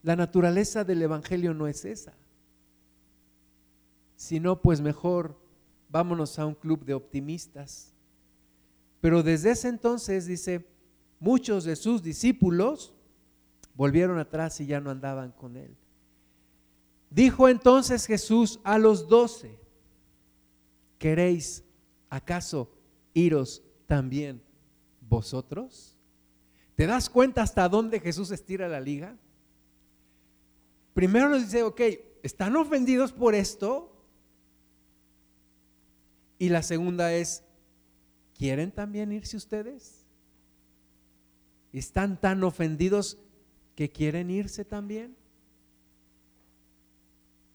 la 0.04 0.16
naturaleza 0.16 0.84
del 0.84 1.02
evangelio 1.02 1.54
no 1.54 1.68
es 1.68 1.86
esa. 1.86 2.14
Sino 4.16 4.62
pues 4.62 4.80
mejor 4.80 5.38
vámonos 5.90 6.40
a 6.40 6.46
un 6.46 6.56
club 6.56 6.86
de 6.86 6.94
optimistas. 6.94 7.94
Pero 9.02 9.22
desde 9.22 9.52
ese 9.52 9.68
entonces, 9.68 10.26
dice, 10.26 10.66
muchos 11.20 11.66
de 11.66 11.76
sus 11.76 12.02
discípulos 12.02 12.94
volvieron 13.76 14.18
atrás 14.18 14.60
y 14.62 14.66
ya 14.66 14.80
no 14.80 14.90
andaban 14.90 15.32
con 15.32 15.58
él. 15.58 15.76
Dijo 17.14 17.48
entonces 17.48 18.08
Jesús 18.08 18.60
a 18.64 18.80
los 18.80 19.08
doce, 19.08 19.60
¿queréis 20.98 21.64
acaso 22.10 22.72
iros 23.14 23.62
también 23.86 24.42
vosotros? 25.00 25.96
¿Te 26.74 26.88
das 26.88 27.12
cuenta 27.12 27.44
hasta 27.44 27.70
dónde 27.70 28.00
Jesús 28.00 28.32
estira 28.32 28.68
la 28.68 28.82
liga? 28.82 29.16
Primero 30.96 31.30
nos 31.30 31.44
dice, 31.44 31.62
ok, 31.62 31.82
¿están 32.24 32.56
ofendidos 32.56 33.12
por 33.12 33.36
esto? 33.36 33.96
Y 36.40 36.50
la 36.50 36.64
segunda 36.64 37.14
es, 37.14 37.44
¿quieren 38.36 38.72
también 38.72 39.12
irse 39.12 39.38
ustedes? 39.38 40.08
¿Están 41.74 42.20
tan 42.20 42.44
ofendidos 42.44 43.20
que 43.76 43.92
quieren 43.92 44.32
irse 44.32 44.66
también? 44.66 45.16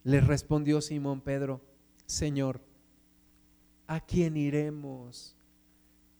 Les 0.09 0.27
respondió 0.27 0.81
Simón 0.81 1.21
Pedro, 1.21 1.61
Señor, 2.07 2.63
¿a 3.87 4.01
quién 4.01 4.39
iremos? 4.39 5.37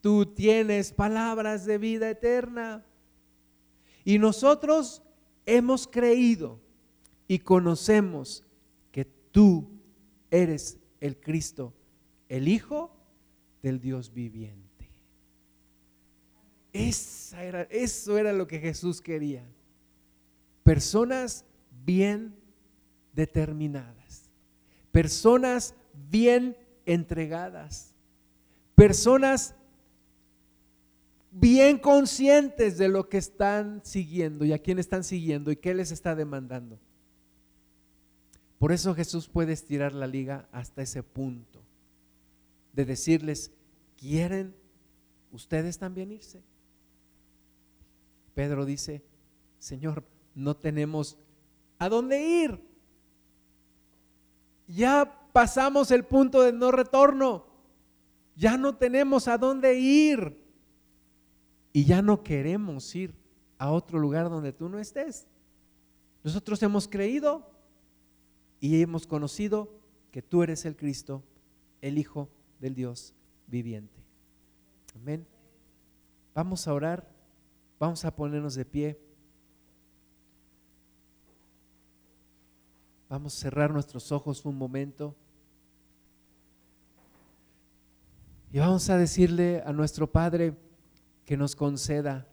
Tú 0.03 0.27
tienes 0.27 0.93
palabras 0.93 1.65
de 1.65 1.79
vida 1.79 2.11
eterna. 2.11 2.85
Y 4.05 4.19
nosotros 4.19 5.03
hemos 5.47 5.87
creído 5.87 6.61
y 7.27 7.39
conocemos 7.39 8.45
que 8.93 9.07
tú 9.07 9.71
eres 10.31 10.77
el 11.01 11.19
Cristo, 11.19 11.73
el 12.29 12.47
Hijo 12.47 12.95
del 13.63 13.81
Dios 13.81 14.13
viviente. 14.13 14.91
Esa 16.75 17.43
era, 17.43 17.63
eso 17.71 18.19
era 18.19 18.35
lo 18.35 18.47
que 18.47 18.59
Jesús 18.59 19.01
quería. 19.01 19.49
Personas 20.63 21.47
bien 21.87 22.37
determinadas, 23.19 24.31
personas 24.93 25.75
bien 26.09 26.57
entregadas, 26.87 27.93
personas 28.77 29.57
bien 31.33 31.79
conscientes 31.79 32.79
de 32.79 32.89
lo 32.89 33.09
que 33.09 33.19
están 33.19 33.81
siguiendo 33.85 34.45
y 34.45 34.53
a 34.53 34.61
quién 34.61 34.79
están 34.79 35.03
siguiendo 35.03 35.51
y 35.51 35.57
qué 35.57 35.75
les 35.75 35.91
está 35.91 36.15
demandando. 36.15 36.79
Por 38.61 38.71
eso 38.71 38.95
Jesús 38.95 39.29
puede 39.29 39.53
estirar 39.53 39.95
la 39.95 40.07
liga 40.07 40.49
hasta 40.53 40.83
ese 40.83 41.03
punto 41.03 41.61
de 42.73 42.85
decirles, 42.85 43.51
¿quieren 43.97 44.55
ustedes 45.33 45.77
también 45.77 46.13
irse? 46.13 46.41
Pedro 48.37 48.65
dice, 48.65 49.03
Señor, 49.59 50.05
no 50.37 50.57
tenemos 50.57 51.19
a 51.81 51.89
dónde 51.89 52.23
ir. 52.23 52.68
Ya 54.69 55.29
pasamos 55.33 55.91
el 55.91 56.05
punto 56.05 56.43
de 56.43 56.53
no 56.53 56.71
retorno. 56.71 57.47
Ya 58.37 58.57
no 58.57 58.77
tenemos 58.77 59.27
a 59.27 59.39
dónde 59.39 59.79
ir. 59.81 60.41
Y 61.73 61.85
ya 61.85 62.03
no 62.03 62.23
queremos 62.23 62.95
ir 62.95 63.15
a 63.59 63.71
otro 63.73 63.99
lugar 63.99 64.31
donde 64.31 64.53
tú 64.53 64.69
no 64.69 64.79
estés. 64.79 65.27
Nosotros 66.23 66.63
hemos 66.63 66.87
creído 66.87 67.51
y 68.61 68.81
hemos 68.83 69.07
conocido 69.07 69.71
que 70.11 70.23
tú 70.23 70.43
eres 70.43 70.65
el 70.65 70.77
Cristo, 70.77 71.23
el 71.81 71.99
Hijo 71.99 72.29
del 72.61 72.75
Dios 72.75 73.15
viviente. 73.47 74.03
Amén. 74.95 75.27
Vamos 76.35 76.67
a 76.69 76.75
orar, 76.75 77.09
vamos 77.79 78.05
a 78.05 78.15
ponernos 78.15 78.55
de 78.55 78.65
pie. 78.65 79.01
Vamos 83.09 83.37
a 83.37 83.41
cerrar 83.41 83.73
nuestros 83.73 84.13
ojos 84.13 84.45
un 84.45 84.57
momento. 84.57 85.17
Y 88.53 88.59
vamos 88.59 88.89
a 88.91 88.99
decirle 88.99 89.63
a 89.65 89.73
nuestro 89.73 90.11
Padre 90.11 90.55
que 91.25 91.37
nos 91.37 91.57
conceda 91.57 92.27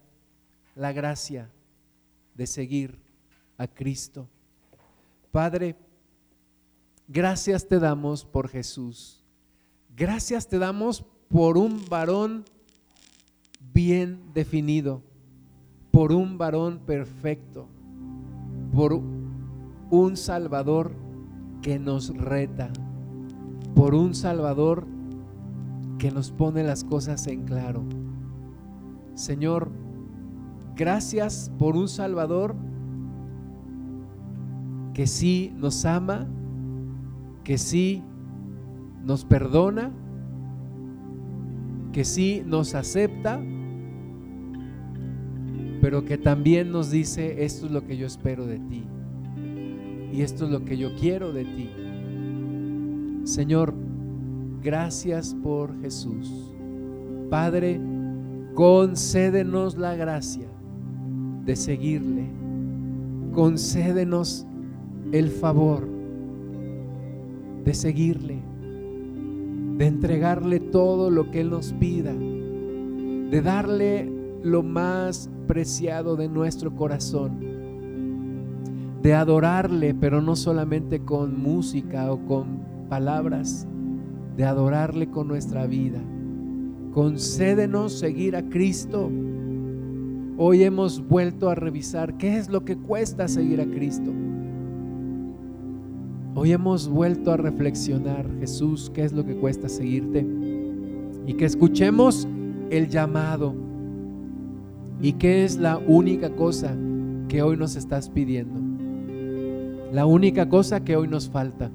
la 0.76 0.92
gracia 0.92 1.50
de 2.34 2.48
seguir 2.48 3.00
a 3.58 3.68
Cristo. 3.68 4.28
Padre, 5.32 5.78
gracias 7.08 7.68
te 7.68 7.80
damos 7.80 8.26
por 8.26 8.50
Jesús. 8.50 9.24
Gracias 9.96 10.48
te 10.48 10.60
damos 10.60 11.06
por 11.30 11.58
un 11.58 11.86
varón 11.88 12.44
bien 13.74 14.34
definido, 14.34 15.02
por 15.92 16.12
un 16.12 16.38
varón 16.38 16.80
perfecto, 16.80 17.68
por 18.74 18.94
un 19.96 20.18
Salvador 20.18 20.92
que 21.62 21.80
nos 21.80 22.16
reta, 22.16 22.70
por 23.76 23.96
un 23.96 24.14
Salvador 24.14 24.86
que 25.98 26.12
nos 26.12 26.32
pone 26.32 26.64
las 26.64 26.84
cosas 26.84 27.28
en 27.28 27.46
claro. 27.46 27.84
Señor, 29.14 29.72
gracias 30.76 31.52
por 31.58 31.78
un 31.78 31.88
Salvador 31.88 32.56
que 34.94 35.08
sí 35.08 35.54
nos 35.56 35.86
ama, 35.86 36.28
que 37.44 37.58
sí 37.58 38.04
nos 39.04 39.24
perdona, 39.24 39.92
que 41.94 42.04
sí 42.04 42.44
nos 42.46 42.76
acepta, 42.76 43.42
pero 45.82 46.04
que 46.04 46.18
también 46.18 46.72
nos 46.72 46.92
dice, 46.92 47.46
esto 47.46 47.68
es 47.68 47.72
lo 47.72 47.86
que 47.86 47.96
yo 47.96 48.08
espero 48.08 48.46
de 48.46 48.60
ti. 48.60 48.84
Y 50.16 50.22
esto 50.22 50.46
es 50.46 50.52
lo 50.52 50.64
que 50.64 50.78
yo 50.78 50.96
quiero 50.96 51.34
de 51.34 51.44
ti. 51.44 51.70
Señor, 53.26 53.74
gracias 54.64 55.36
por 55.44 55.78
Jesús. 55.82 56.54
Padre, 57.30 57.82
concédenos 58.54 59.78
la 59.78 59.94
gracia 59.96 60.48
de 61.44 61.58
seguirle. 61.58 62.30
Concédenos 63.34 64.48
el 65.12 65.30
favor 65.32 65.86
de 67.66 67.74
seguirle, 67.74 68.42
de 69.78 69.86
entregarle 69.86 70.62
todo 70.62 71.10
lo 71.10 71.30
que 71.30 71.42
Él 71.42 71.50
nos 71.50 71.74
pida, 71.74 72.14
de 72.14 73.42
darle 73.42 74.10
lo 74.44 74.64
más 74.64 75.30
preciado 75.46 76.16
de 76.16 76.30
nuestro 76.30 76.74
corazón 76.74 77.45
de 79.06 79.14
adorarle, 79.14 79.94
pero 79.94 80.20
no 80.20 80.36
solamente 80.36 81.02
con 81.02 81.40
música 81.40 82.12
o 82.12 82.26
con 82.26 82.62
palabras, 82.90 83.68
de 84.36 84.46
adorarle 84.46 85.12
con 85.12 85.28
nuestra 85.28 85.68
vida. 85.68 86.02
Concédenos 86.92 88.00
seguir 88.00 88.36
a 88.36 88.50
Cristo. 88.50 89.12
Hoy 90.38 90.64
hemos 90.64 91.08
vuelto 91.08 91.52
a 91.52 91.56
revisar 91.56 92.18
qué 92.18 92.38
es 92.38 92.50
lo 92.50 92.66
que 92.66 92.78
cuesta 92.78 93.28
seguir 93.28 93.62
a 93.62 93.68
Cristo. 93.68 94.12
Hoy 96.34 96.52
hemos 96.52 96.90
vuelto 96.90 97.32
a 97.32 97.38
reflexionar, 97.38 98.28
Jesús, 98.40 98.92
qué 98.92 99.04
es 99.04 99.14
lo 99.14 99.24
que 99.24 99.36
cuesta 99.36 99.70
seguirte. 99.70 100.26
Y 101.28 101.36
que 101.36 101.46
escuchemos 101.46 102.28
el 102.72 102.90
llamado. 102.90 103.54
Y 105.00 105.14
qué 105.14 105.46
es 105.46 105.58
la 105.58 105.78
única 105.78 106.32
cosa 106.32 106.76
que 107.28 107.44
hoy 107.44 107.56
nos 107.56 107.76
estás 107.76 108.10
pidiendo 108.10 108.65
la 109.96 110.06
única 110.06 110.50
cosa 110.50 110.84
que 110.84 110.98
hoy 110.98 111.08
nos 111.08 111.30
falta, 111.30 111.72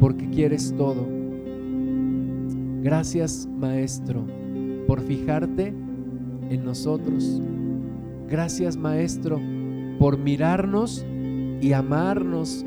porque 0.00 0.28
quieres 0.28 0.74
todo. 0.76 1.06
Gracias, 2.82 3.48
Maestro, 3.60 4.26
por 4.88 5.00
fijarte 5.00 5.72
en 6.50 6.64
nosotros. 6.64 7.40
Gracias, 8.28 8.76
Maestro, 8.76 9.40
por 10.00 10.18
mirarnos 10.18 11.06
y 11.60 11.74
amarnos 11.74 12.66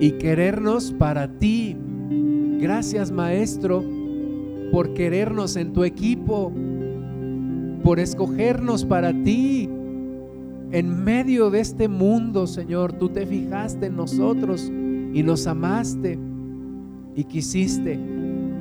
y 0.00 0.10
querernos 0.18 0.90
para 0.90 1.28
ti. 1.38 1.76
Gracias, 2.58 3.12
Maestro, 3.12 3.84
por 4.72 4.94
querernos 4.94 5.54
en 5.54 5.72
tu 5.72 5.84
equipo, 5.84 6.52
por 7.84 8.00
escogernos 8.00 8.84
para 8.84 9.12
ti 9.22 9.70
en 10.70 11.04
medio 11.04 11.50
de 11.50 11.60
este 11.60 11.88
mundo, 11.88 12.46
Señor, 12.46 12.92
tú 12.92 13.08
te 13.08 13.26
fijaste 13.26 13.86
en 13.86 13.96
nosotros 13.96 14.70
y 15.12 15.22
nos 15.22 15.46
amaste 15.46 16.18
y 17.14 17.24
quisiste 17.24 17.98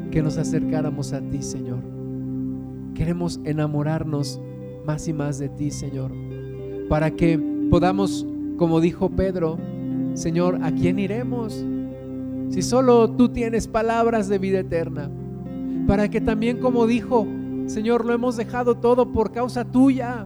que 0.10 0.22
nos 0.22 0.38
acercáramos 0.38 1.12
a 1.14 1.22
ti, 1.22 1.42
Señor. 1.42 1.80
Queremos 2.94 3.40
enamorarnos 3.44 4.40
más 4.86 5.08
y 5.08 5.14
más 5.14 5.38
de 5.38 5.50
ti, 5.50 5.70
Señor, 5.70 6.14
para 6.88 7.12
que 7.12 7.38
podamos, 7.70 8.26
como 8.58 8.80
dijo 8.80 9.10
Pedro, 9.10 9.58
Señor, 10.14 10.60
¿a 10.64 10.72
quién 10.72 11.00
iremos? 11.00 11.66
Si 12.50 12.62
solo 12.62 13.12
tú 13.12 13.30
tienes 13.30 13.68
palabras 13.68 14.30
de 14.30 14.40
vida 14.40 14.60
eterna, 14.60 15.12
para 15.86 16.10
que 16.10 16.22
también, 16.22 16.60
como 16.60 16.88
dijo, 16.88 17.28
Señor, 17.66 18.06
lo 18.06 18.14
hemos 18.14 18.38
dejado 18.38 18.76
todo 18.76 19.12
por 19.12 19.34
causa 19.34 19.66
tuya 19.66 20.26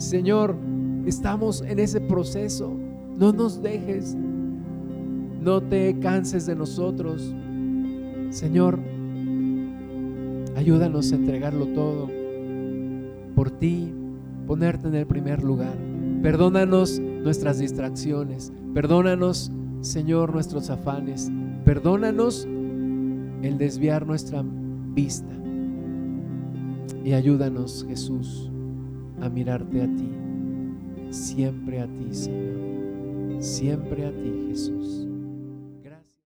Señor, 0.00 0.56
estamos 1.04 1.60
en 1.60 1.78
ese 1.78 2.00
proceso. 2.00 2.72
No 3.18 3.34
nos 3.34 3.62
dejes. 3.62 4.16
No 5.42 5.60
te 5.60 5.98
canses 5.98 6.46
de 6.46 6.56
nosotros. 6.56 7.34
Señor, 8.30 8.78
ayúdanos 10.56 11.12
a 11.12 11.16
entregarlo 11.16 11.66
todo 11.66 12.08
por 13.34 13.50
ti, 13.50 13.92
ponerte 14.46 14.88
en 14.88 14.94
el 14.94 15.06
primer 15.06 15.44
lugar. 15.44 15.76
Perdónanos 16.22 16.98
nuestras 16.98 17.58
distracciones. 17.58 18.54
Perdónanos, 18.72 19.52
Señor, 19.82 20.32
nuestros 20.32 20.70
afanes. 20.70 21.30
Perdónanos 21.66 22.46
el 23.42 23.58
desviar 23.58 24.06
nuestra 24.06 24.42
vista. 24.94 25.34
Y 27.04 27.12
ayúdanos, 27.12 27.84
Jesús 27.86 28.49
a 29.20 29.28
mirarte 29.28 29.82
a 29.82 29.86
ti, 29.86 30.08
siempre 31.10 31.80
a 31.80 31.86
ti, 31.86 32.14
Señor, 32.14 33.42
siempre 33.42 34.06
a 34.06 34.10
ti, 34.10 34.46
Jesús. 34.48 35.09